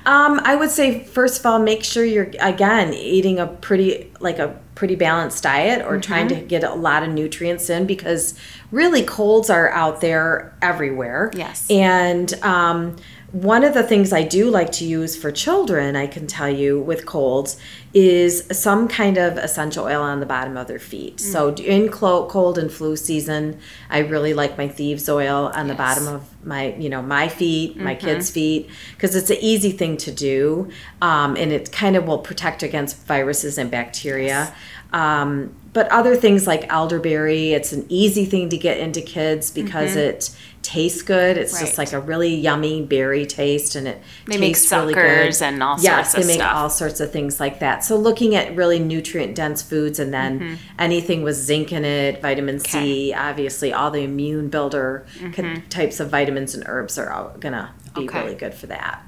Um, 0.06 0.40
I 0.44 0.54
would 0.54 0.70
say 0.70 1.02
first 1.04 1.40
of 1.40 1.46
all, 1.46 1.58
make 1.58 1.82
sure 1.84 2.04
you're 2.04 2.30
again 2.40 2.94
eating 2.94 3.38
a 3.40 3.46
pretty 3.48 4.10
like 4.20 4.38
a 4.38 4.56
pretty 4.80 4.94
balanced 4.96 5.42
diet 5.42 5.84
or 5.84 6.00
trying 6.00 6.26
Mm-hmm. 6.26 6.40
to 6.40 6.46
get 6.46 6.64
a 6.64 6.72
lot 6.72 7.02
of 7.02 7.10
nutrients 7.10 7.68
in 7.68 7.86
because 7.86 8.32
really 8.70 9.02
colds 9.02 9.50
are 9.50 9.68
out 9.72 10.00
there 10.00 10.56
everywhere. 10.62 11.30
Yes. 11.34 11.66
And 11.70 12.32
um, 12.42 12.96
one 13.32 13.62
of 13.62 13.74
the 13.74 13.82
things 13.82 14.12
I 14.12 14.22
do 14.22 14.50
like 14.50 14.72
to 14.72 14.84
use 14.84 15.16
for 15.16 15.30
children, 15.30 15.94
I 15.94 16.06
can 16.08 16.26
tell 16.26 16.48
you 16.50 16.80
with 16.80 17.06
colds, 17.06 17.58
is 17.94 18.44
some 18.50 18.88
kind 18.88 19.18
of 19.18 19.36
essential 19.38 19.84
oil 19.84 20.02
on 20.02 20.20
the 20.20 20.26
bottom 20.26 20.56
of 20.56 20.66
their 20.66 20.78
feet. 20.78 21.16
Mm. 21.16 21.20
So 21.20 21.54
in 21.54 21.88
cold 21.90 22.58
and 22.58 22.72
flu 22.72 22.96
season, 22.96 23.60
I 23.88 23.98
really 23.98 24.34
like 24.34 24.58
my 24.58 24.68
thieves 24.68 25.08
oil 25.08 25.52
on 25.54 25.68
the 25.68 25.74
bottom 25.74 26.08
of 26.08 26.28
my 26.44 26.74
you 26.76 26.88
know 26.88 27.02
my 27.02 27.28
feet 27.28 27.76
my 27.76 27.94
Mm-hmm. 27.94 28.06
kids 28.06 28.30
feet 28.30 28.70
because 28.92 29.14
it's 29.14 29.28
an 29.30 29.36
easy 29.40 29.72
thing 29.72 29.96
to 29.98 30.10
do 30.10 30.70
um, 31.02 31.36
and 31.36 31.52
it 31.52 31.70
kind 31.70 31.96
of 31.96 32.06
will 32.06 32.18
protect 32.18 32.62
against 32.62 32.96
viruses 33.06 33.58
and 33.58 33.70
bacteria 33.70 34.54
um, 34.92 35.52
but 35.74 35.86
other 35.88 36.16
things 36.16 36.46
like 36.46 36.64
elderberry 36.72 37.52
it's 37.52 37.72
an 37.72 37.84
easy 37.90 38.24
thing 38.24 38.48
to 38.48 38.56
get 38.56 38.78
into 38.78 39.02
kids 39.02 39.50
because 39.50 39.96
it 39.96 40.34
tastes 40.62 41.02
good 41.02 41.36
it's 41.38 41.52
just 41.58 41.72
Mm-hmm. 41.72 41.80
Like 41.80 41.92
a 41.94 42.00
really 42.00 42.34
yummy 42.34 42.82
berry 42.82 43.24
taste 43.24 43.74
and 43.76 43.88
it 43.88 43.98
They 44.26 44.36
tastes 44.36 44.70
really 44.70 44.92
good. 44.92 45.34
and 45.42 45.62
all 45.62 45.80
yes 45.80 46.12
sorts 46.12 46.14
of 46.14 46.20
they 46.22 46.26
make 46.34 46.40
stuff. 46.40 46.54
all 46.56 46.70
sorts 46.70 47.00
of 47.00 47.10
things 47.10 47.40
like 47.40 47.60
that 47.60 47.82
so 47.82 47.96
looking 47.96 48.34
at 48.34 48.54
really 48.54 48.78
nutrient 48.78 49.34
dense 49.34 49.62
foods 49.62 49.98
and 49.98 50.12
then 50.12 50.58
anything 50.78 51.22
with 51.22 51.36
zinc 51.36 51.72
in 51.72 51.84
it 51.84 52.20
vitamin 52.20 52.58
c 52.58 53.12
obviously 53.14 53.72
all 53.72 53.90
the 53.90 54.00
immune 54.02 54.48
builder 54.48 55.06
co- 55.32 55.54
types 55.70 55.98
of 56.00 56.10
vitamins 56.10 56.54
and 56.54 56.62
herbs 56.66 56.98
are 56.98 57.10
all 57.10 57.30
gonna 57.40 57.72
be 57.94 58.02
Okay. 58.08 58.20
really 58.22 58.34
good 58.36 58.54
for 58.54 58.66
that 58.66 59.02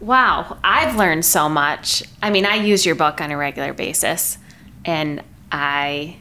Wow, 0.00 0.58
I've 0.62 0.96
learned 0.96 1.24
so 1.24 1.48
much. 1.48 2.02
I 2.22 2.28
mean, 2.28 2.44
I 2.44 2.56
use 2.56 2.84
your 2.84 2.94
book 2.94 3.22
on 3.22 3.30
a 3.30 3.36
regular 3.38 3.72
basis, 3.72 4.36
and 4.84 5.22
I 5.50 6.18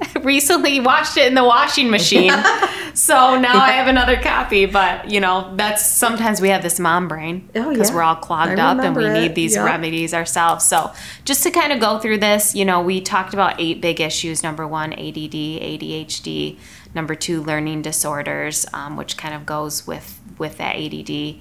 recently 0.22 0.80
washed 0.80 1.16
it 1.16 1.26
in 1.26 1.34
the 1.34 1.44
washing 1.44 1.90
machine. 1.90 2.30
so 2.94 3.38
now 3.38 3.58
I 3.60 3.72
have 3.72 3.86
another 3.88 4.16
copy, 4.20 4.66
but 4.66 5.10
you 5.10 5.20
know, 5.20 5.52
that's 5.56 5.84
sometimes 5.84 6.40
we 6.40 6.48
have 6.48 6.62
this 6.62 6.78
mom 6.80 7.08
brain 7.08 7.48
Oh, 7.54 7.70
because 7.70 7.90
yeah. 7.90 7.96
we're 7.96 8.02
all 8.02 8.16
clogged 8.16 8.58
I 8.58 8.70
up 8.72 8.78
and 8.84 8.96
we 8.96 9.06
it. 9.06 9.12
need 9.12 9.34
these 9.34 9.54
Yep. 9.54 9.64
remedies 9.64 10.14
ourselves. 10.14 10.64
So, 10.64 10.92
just 11.24 11.42
to 11.42 11.50
kind 11.50 11.72
of 11.72 11.80
go 11.80 11.98
through 11.98 12.18
this, 12.18 12.54
you 12.54 12.64
know, 12.64 12.80
we 12.80 13.00
talked 13.00 13.34
about 13.34 13.56
eight 13.60 13.80
big 13.80 14.00
issues. 14.00 14.42
Number 14.42 14.66
one, 14.66 14.92
ADD, 14.92 15.34
ADHD. 15.60 16.56
Number 16.94 17.14
two, 17.14 17.42
learning 17.42 17.82
disorders, 17.82 18.66
um, 18.72 18.96
which 18.96 19.16
kind 19.16 19.34
of 19.34 19.46
goes 19.46 19.86
with 19.86 20.18
with 20.38 20.56
that 20.58 20.76
ADD 20.76 21.36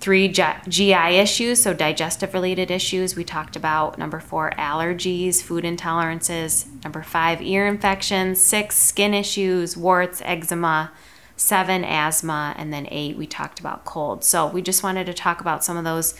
three 0.00 0.28
GI 0.28 0.92
issues, 0.92 1.62
so 1.62 1.72
digestive 1.72 2.34
related 2.34 2.70
issues. 2.70 3.16
We 3.16 3.24
talked 3.24 3.56
about 3.56 3.98
number 3.98 4.20
four, 4.20 4.52
allergies, 4.58 5.42
food 5.42 5.64
intolerances. 5.64 6.66
Number 6.84 7.02
five, 7.02 7.40
ear 7.42 7.66
infections. 7.66 8.40
Six, 8.40 8.76
skin 8.76 9.14
issues, 9.14 9.76
warts, 9.76 10.22
eczema. 10.24 10.92
Seven, 11.36 11.84
asthma. 11.84 12.54
And 12.56 12.72
then 12.72 12.86
eight, 12.90 13.16
we 13.16 13.26
talked 13.26 13.60
about 13.60 13.84
cold. 13.84 14.24
So 14.24 14.46
we 14.46 14.62
just 14.62 14.82
wanted 14.82 15.06
to 15.06 15.14
talk 15.14 15.40
about 15.40 15.64
some 15.64 15.76
of 15.76 15.84
those 15.84 16.14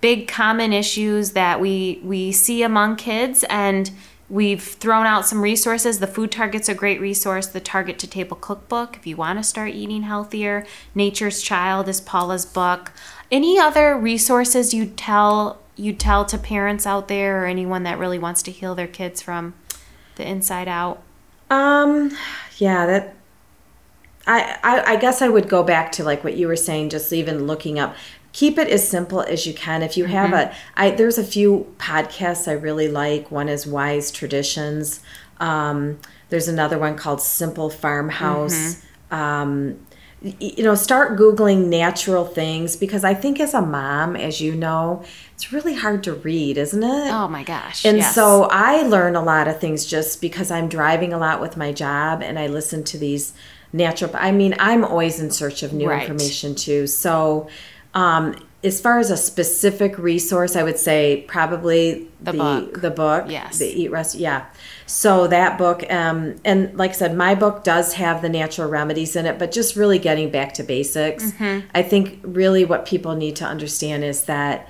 big 0.00 0.28
common 0.28 0.72
issues 0.72 1.32
that 1.32 1.60
we, 1.60 2.00
we 2.02 2.32
see 2.32 2.62
among 2.62 2.96
kids 2.96 3.44
and 3.50 3.90
We've 4.30 4.62
thrown 4.62 5.06
out 5.06 5.26
some 5.26 5.42
resources. 5.42 5.98
The 5.98 6.06
Food 6.06 6.30
Target's 6.30 6.68
a 6.68 6.74
great 6.74 7.00
resource. 7.00 7.48
The 7.48 7.58
Target 7.58 7.98
to 7.98 8.06
Table 8.06 8.36
Cookbook, 8.36 8.96
if 8.96 9.04
you 9.04 9.16
want 9.16 9.40
to 9.40 9.42
start 9.42 9.70
eating 9.70 10.02
healthier. 10.02 10.64
Nature's 10.94 11.42
Child 11.42 11.88
is 11.88 12.00
Paula's 12.00 12.46
book. 12.46 12.92
Any 13.32 13.58
other 13.58 13.98
resources 13.98 14.72
you 14.72 14.86
tell 14.86 15.58
you 15.74 15.92
tell 15.92 16.24
to 16.26 16.38
parents 16.38 16.86
out 16.86 17.08
there 17.08 17.42
or 17.42 17.46
anyone 17.46 17.82
that 17.82 17.98
really 17.98 18.18
wants 18.18 18.42
to 18.42 18.52
heal 18.52 18.76
their 18.76 18.86
kids 18.86 19.20
from 19.20 19.54
the 20.14 20.28
inside 20.28 20.68
out? 20.68 21.02
Um, 21.48 22.16
yeah, 22.58 22.86
that. 22.86 23.16
I, 24.26 24.58
I, 24.62 24.92
I 24.92 24.96
guess 24.96 25.22
I 25.22 25.28
would 25.28 25.48
go 25.48 25.64
back 25.64 25.90
to 25.92 26.04
like 26.04 26.22
what 26.22 26.36
you 26.36 26.46
were 26.46 26.54
saying, 26.54 26.90
just 26.90 27.12
even 27.12 27.48
looking 27.48 27.80
up 27.80 27.96
keep 28.32 28.58
it 28.58 28.68
as 28.68 28.86
simple 28.86 29.20
as 29.22 29.46
you 29.46 29.54
can 29.54 29.82
if 29.82 29.96
you 29.96 30.04
have 30.04 30.30
mm-hmm. 30.30 30.52
a 30.52 30.80
I, 30.80 30.90
there's 30.90 31.18
a 31.18 31.24
few 31.24 31.74
podcasts 31.78 32.48
i 32.48 32.52
really 32.52 32.88
like 32.88 33.30
one 33.30 33.48
is 33.48 33.66
wise 33.66 34.10
traditions 34.10 35.00
um, 35.38 35.98
there's 36.28 36.48
another 36.48 36.78
one 36.78 36.96
called 36.96 37.22
simple 37.22 37.70
farmhouse 37.70 38.74
mm-hmm. 39.10 39.14
um, 39.14 39.86
you 40.22 40.62
know 40.62 40.74
start 40.74 41.18
googling 41.18 41.68
natural 41.68 42.26
things 42.26 42.76
because 42.76 43.04
i 43.04 43.14
think 43.14 43.40
as 43.40 43.54
a 43.54 43.62
mom 43.62 44.14
as 44.14 44.38
you 44.40 44.54
know 44.54 45.02
it's 45.32 45.50
really 45.50 45.74
hard 45.74 46.04
to 46.04 46.12
read 46.12 46.58
isn't 46.58 46.82
it 46.82 47.10
oh 47.10 47.26
my 47.26 47.42
gosh 47.42 47.86
and 47.86 47.98
yes. 47.98 48.14
so 48.14 48.46
i 48.50 48.82
learn 48.82 49.16
a 49.16 49.22
lot 49.22 49.48
of 49.48 49.58
things 49.58 49.86
just 49.86 50.20
because 50.20 50.50
i'm 50.50 50.68
driving 50.68 51.14
a 51.14 51.18
lot 51.18 51.40
with 51.40 51.56
my 51.56 51.72
job 51.72 52.22
and 52.22 52.38
i 52.38 52.46
listen 52.46 52.84
to 52.84 52.98
these 52.98 53.32
natural 53.72 54.10
i 54.14 54.30
mean 54.30 54.54
i'm 54.58 54.84
always 54.84 55.20
in 55.20 55.30
search 55.30 55.62
of 55.62 55.72
new 55.72 55.88
right. 55.88 56.02
information 56.02 56.54
too 56.54 56.86
so 56.86 57.48
um, 57.94 58.36
as 58.62 58.80
far 58.80 58.98
as 58.98 59.10
a 59.10 59.16
specific 59.16 59.96
resource, 59.98 60.54
I 60.54 60.62
would 60.62 60.78
say 60.78 61.24
probably 61.28 62.08
the, 62.20 62.32
the 62.32 62.38
book. 62.38 62.80
The 62.82 62.90
book. 62.90 63.24
Yes. 63.28 63.58
The 63.58 63.66
Eat 63.66 63.90
Rest. 63.90 64.16
Yeah. 64.16 64.46
So 64.86 65.26
that 65.28 65.56
book, 65.56 65.90
um, 65.90 66.36
and 66.44 66.76
like 66.76 66.90
I 66.90 66.94
said, 66.94 67.16
my 67.16 67.34
book 67.34 67.64
does 67.64 67.94
have 67.94 68.20
the 68.20 68.28
natural 68.28 68.68
remedies 68.68 69.16
in 69.16 69.24
it, 69.24 69.38
but 69.38 69.50
just 69.50 69.76
really 69.76 69.98
getting 69.98 70.30
back 70.30 70.52
to 70.54 70.62
basics. 70.62 71.32
Mm-hmm. 71.32 71.68
I 71.74 71.82
think 71.82 72.20
really 72.22 72.64
what 72.64 72.84
people 72.84 73.14
need 73.14 73.36
to 73.36 73.46
understand 73.46 74.04
is 74.04 74.24
that 74.24 74.68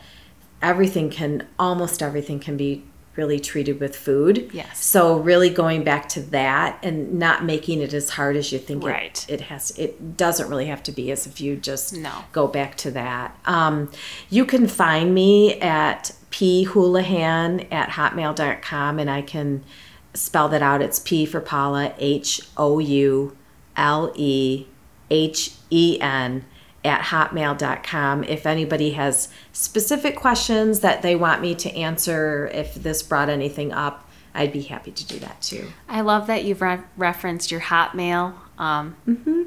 everything 0.63 1.11
can, 1.11 1.47
almost 1.59 2.03
everything 2.03 2.39
can 2.39 2.57
be 2.57 2.85
really 3.17 3.41
treated 3.41 3.81
with 3.81 3.97
food. 3.97 4.51
Yes. 4.53 4.85
So 4.85 5.19
really 5.19 5.51
going 5.51 5.85
back 5.85 6.09
to 6.11 6.21
that 6.21 6.79
and 6.83 7.19
not 7.19 7.45
making 7.45 7.81
it 7.81 7.93
as 7.93 8.11
hard 8.11 8.37
as 8.37 8.53
you 8.53 8.59
think 8.59 8.85
right. 8.85 9.27
it, 9.29 9.35
it 9.35 9.41
has. 9.43 9.73
It 9.79 10.17
doesn't 10.17 10.49
really 10.49 10.67
have 10.67 10.83
to 10.85 10.93
be 10.93 11.11
as 11.11 11.27
if 11.27 11.41
you 11.41 11.57
just 11.57 11.95
no. 11.95 12.25
go 12.33 12.47
back 12.47 12.77
to 12.79 12.91
that. 12.93 13.39
Um, 13.45 13.91
you 14.29 14.45
can 14.45 14.69
find 14.69 15.15
me 15.15 15.61
at 15.61 16.13
p 16.31 16.65
phoulihan 16.65 17.67
at 17.73 17.91
hotmail.com 17.91 18.99
and 18.99 19.11
I 19.11 19.23
can 19.23 19.65
spell 20.15 20.49
that 20.49 20.63
out. 20.63 20.83
It's 20.83 20.99
P 20.99 21.27
for 21.27 21.41
Paula, 21.41 21.95
H 21.99 22.41
O 22.57 22.79
U 22.79 23.37
L 23.77 24.13
E 24.15 24.67
H 25.11 25.53
E 25.71 25.99
N 26.01 26.45
at 26.85 27.03
hotmail.com 27.03 28.25
if 28.25 28.47
anybody 28.47 28.93
has 28.93 29.29
specific 29.53 30.17
questions 30.17 30.81
that 30.81 31.03
they 31.03 31.15
want 31.15 31.43
me 31.43 31.55
to 31.55 31.75
answer 31.77 32.51
if 32.55 32.75
this 32.75 33.03
brought 33.03 33.29
anything 33.29 33.71
up 33.73 34.09
i'd 34.35 34.53
be 34.53 34.63
happy 34.63 34.91
to 34.91 35.07
do 35.07 35.19
that 35.19 35.41
too 35.43 35.69
i 35.89 36.01
love 36.01 36.27
that 36.27 36.45
you've 36.45 36.63
re- 36.63 36.81
referenced 36.97 37.51
your 37.51 37.61
hotmail 37.61 38.35
um, 38.59 38.97
mm-hmm. 39.07 39.40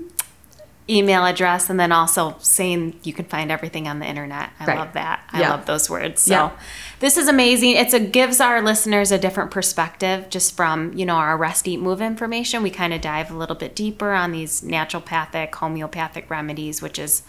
Email 0.90 1.26
address 1.26 1.70
and 1.70 1.80
then 1.80 1.92
also 1.92 2.36
saying 2.40 3.00
you 3.04 3.14
can 3.14 3.26
find 3.26 3.52
everything 3.52 3.88
on 3.88 4.00
the 4.00 4.06
internet. 4.06 4.50
I 4.60 4.66
right. 4.66 4.78
love 4.80 4.94
that. 4.94 5.28
I 5.32 5.42
love 5.42 5.66
those 5.66 5.90
words. 5.90 6.22
So 6.22 6.52
this 7.00 7.16
is 7.18 7.28
amazing. 7.28 7.72
It's 7.72 7.94
a 7.94 8.00
gives 8.00 8.42
our 8.42 8.62
listeners 8.62 9.12
a 9.12 9.18
different 9.18 9.52
perspective 9.52 10.30
just 10.30 10.56
from 10.56 10.94
you 10.94 11.06
know 11.06 11.16
our 11.16 11.38
rest 11.38 11.68
eat 11.68 11.80
move 11.80 12.02
information. 12.02 12.64
We 12.64 12.70
kind 12.70 12.94
of 12.94 13.02
dive 13.02 13.32
a 13.32 13.38
little 13.38 13.56
bit 13.56 13.76
deeper 13.76 14.12
on 14.12 14.32
these 14.32 14.62
naturopathic 14.62 15.56
homeopathic 15.56 16.30
remedies 16.30 16.82
which 16.82 17.00
is 17.00 17.24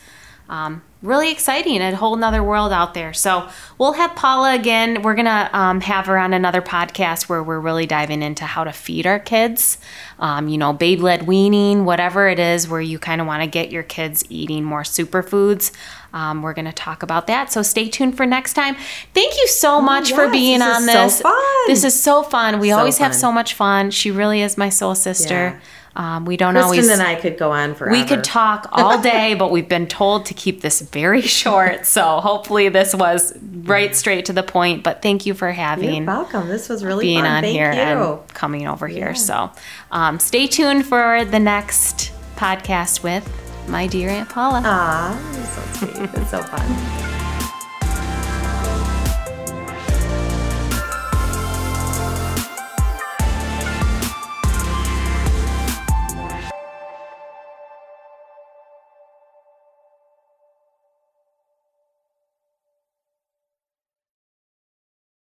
um, 0.49 0.83
really 1.03 1.31
exciting 1.31 1.81
a 1.81 1.95
whole 1.95 2.17
nother 2.17 2.43
world 2.43 2.73
out 2.73 2.95
there. 2.95 3.13
So 3.13 3.49
we'll 3.79 3.93
have 3.93 4.15
paula 4.15 4.55
again. 4.55 5.03
We're 5.03 5.15
gonna 5.15 5.51
um, 5.53 5.81
have 5.83 6.07
her 6.07 6.19
on 6.19 6.33
another 6.35 6.63
podcast 6.63 7.29
where 7.29 7.43
we're 7.43 7.61
really 7.61 7.87
diving 7.87 8.23
into 8.23 8.45
how 8.45 8.65
to 8.65 8.73
feed 8.73 9.07
our 9.07 9.19
kids. 9.19 9.79
Um, 10.19 10.49
you 10.49 10.59
know 10.59 10.73
baby 10.73 11.03
led 11.03 11.27
weaning 11.27 11.85
whatever 11.85 12.29
it 12.29 12.39
is 12.39 12.69
where 12.69 12.81
you 12.81 12.99
kind 12.99 13.21
of 13.21 13.27
want 13.27 13.43
to 13.43 13.47
get 13.49 13.71
your 13.71 13.83
kids 13.83 14.25
eating 14.29 14.65
more 14.65 14.83
superfoods. 14.83 15.73
Um, 16.15 16.43
we're 16.43 16.55
going 16.55 16.67
to 16.67 16.73
talk 16.73 17.03
about 17.03 17.27
that. 17.27 17.51
So 17.51 17.63
stay 17.63 17.89
tuned 17.89 18.17
for 18.17 18.25
next 18.25 18.55
time. 18.55 18.77
Thank 19.15 19.35
you 19.37 19.49
so 19.49 19.79
oh, 19.79 19.81
much 19.81 20.11
yes, 20.11 20.19
for 20.19 20.31
being 20.31 20.63
on 20.63 20.87
this 20.87 20.95
on 20.95 21.07
this. 21.07 21.19
so 21.19 21.23
fun. 21.25 21.67
this 21.67 21.83
is 21.83 22.01
so 22.01 22.23
fun. 22.23 22.61
We 22.61 22.71
so 22.71 22.79
always 22.79 22.99
fun. 22.99 23.07
have 23.07 23.17
so 23.17 23.33
much 23.33 23.55
fun. 23.55 23.91
She 23.91 24.13
really 24.13 24.41
is 24.41 24.57
my 24.57 24.69
soul 24.69 24.95
sister. 24.95 25.35
Yeah. 25.35 25.61
Um, 25.97 26.25
we 26.25 26.37
don't 26.37 26.55
Kristen 26.55 26.65
always. 26.65 26.89
and 26.89 27.03
I 27.03 27.15
could 27.15 27.39
go 27.39 27.53
on 27.53 27.75
forever. 27.75 27.93
We 27.97 28.05
could 28.05 28.25
talk 28.25 28.69
all 28.73 29.01
day, 29.01 29.35
but 29.35 29.51
we've 29.53 29.69
been 29.69 29.87
told 29.87 30.27
to 30.27 30.35
keep 30.35 30.61
this 30.61 30.81
very 30.81 31.23
short. 31.41 31.87
So 31.87 32.21
hopefully 32.21 32.69
this 32.69 32.95
was 32.95 33.33
right 33.63 33.95
straight 33.95 34.25
to 34.27 34.33
the 34.33 34.43
point. 34.43 34.83
But 34.83 35.03
thank 35.03 35.25
you 35.25 35.35
for 35.35 35.53
having. 35.53 35.95
You're 35.95 36.07
welcome. 36.07 36.49
This 36.49 36.69
was 36.69 36.85
really 36.85 37.05
being 37.05 37.23
fun. 37.23 37.31
on 37.31 37.43
thank 37.43 37.57
here 37.57 37.73
you. 37.73 37.79
and 37.79 38.29
coming 38.35 38.67
over 38.67 38.89
yeah. 38.89 38.95
here. 38.95 39.15
So 39.15 39.51
um, 39.93 40.19
stay 40.19 40.47
tuned 40.47 40.87
for 40.87 41.25
the 41.25 41.39
next 41.39 42.13
podcast 42.37 43.03
with 43.03 43.29
my 43.69 43.87
dear 43.87 44.09
Aunt 44.11 44.29
Paula. 44.29 44.63
Ah, 44.65 45.79
so 45.79 45.87
sweet. 45.87 46.11
it's 46.15 46.31
so 46.31 46.43
fun. 46.43 47.31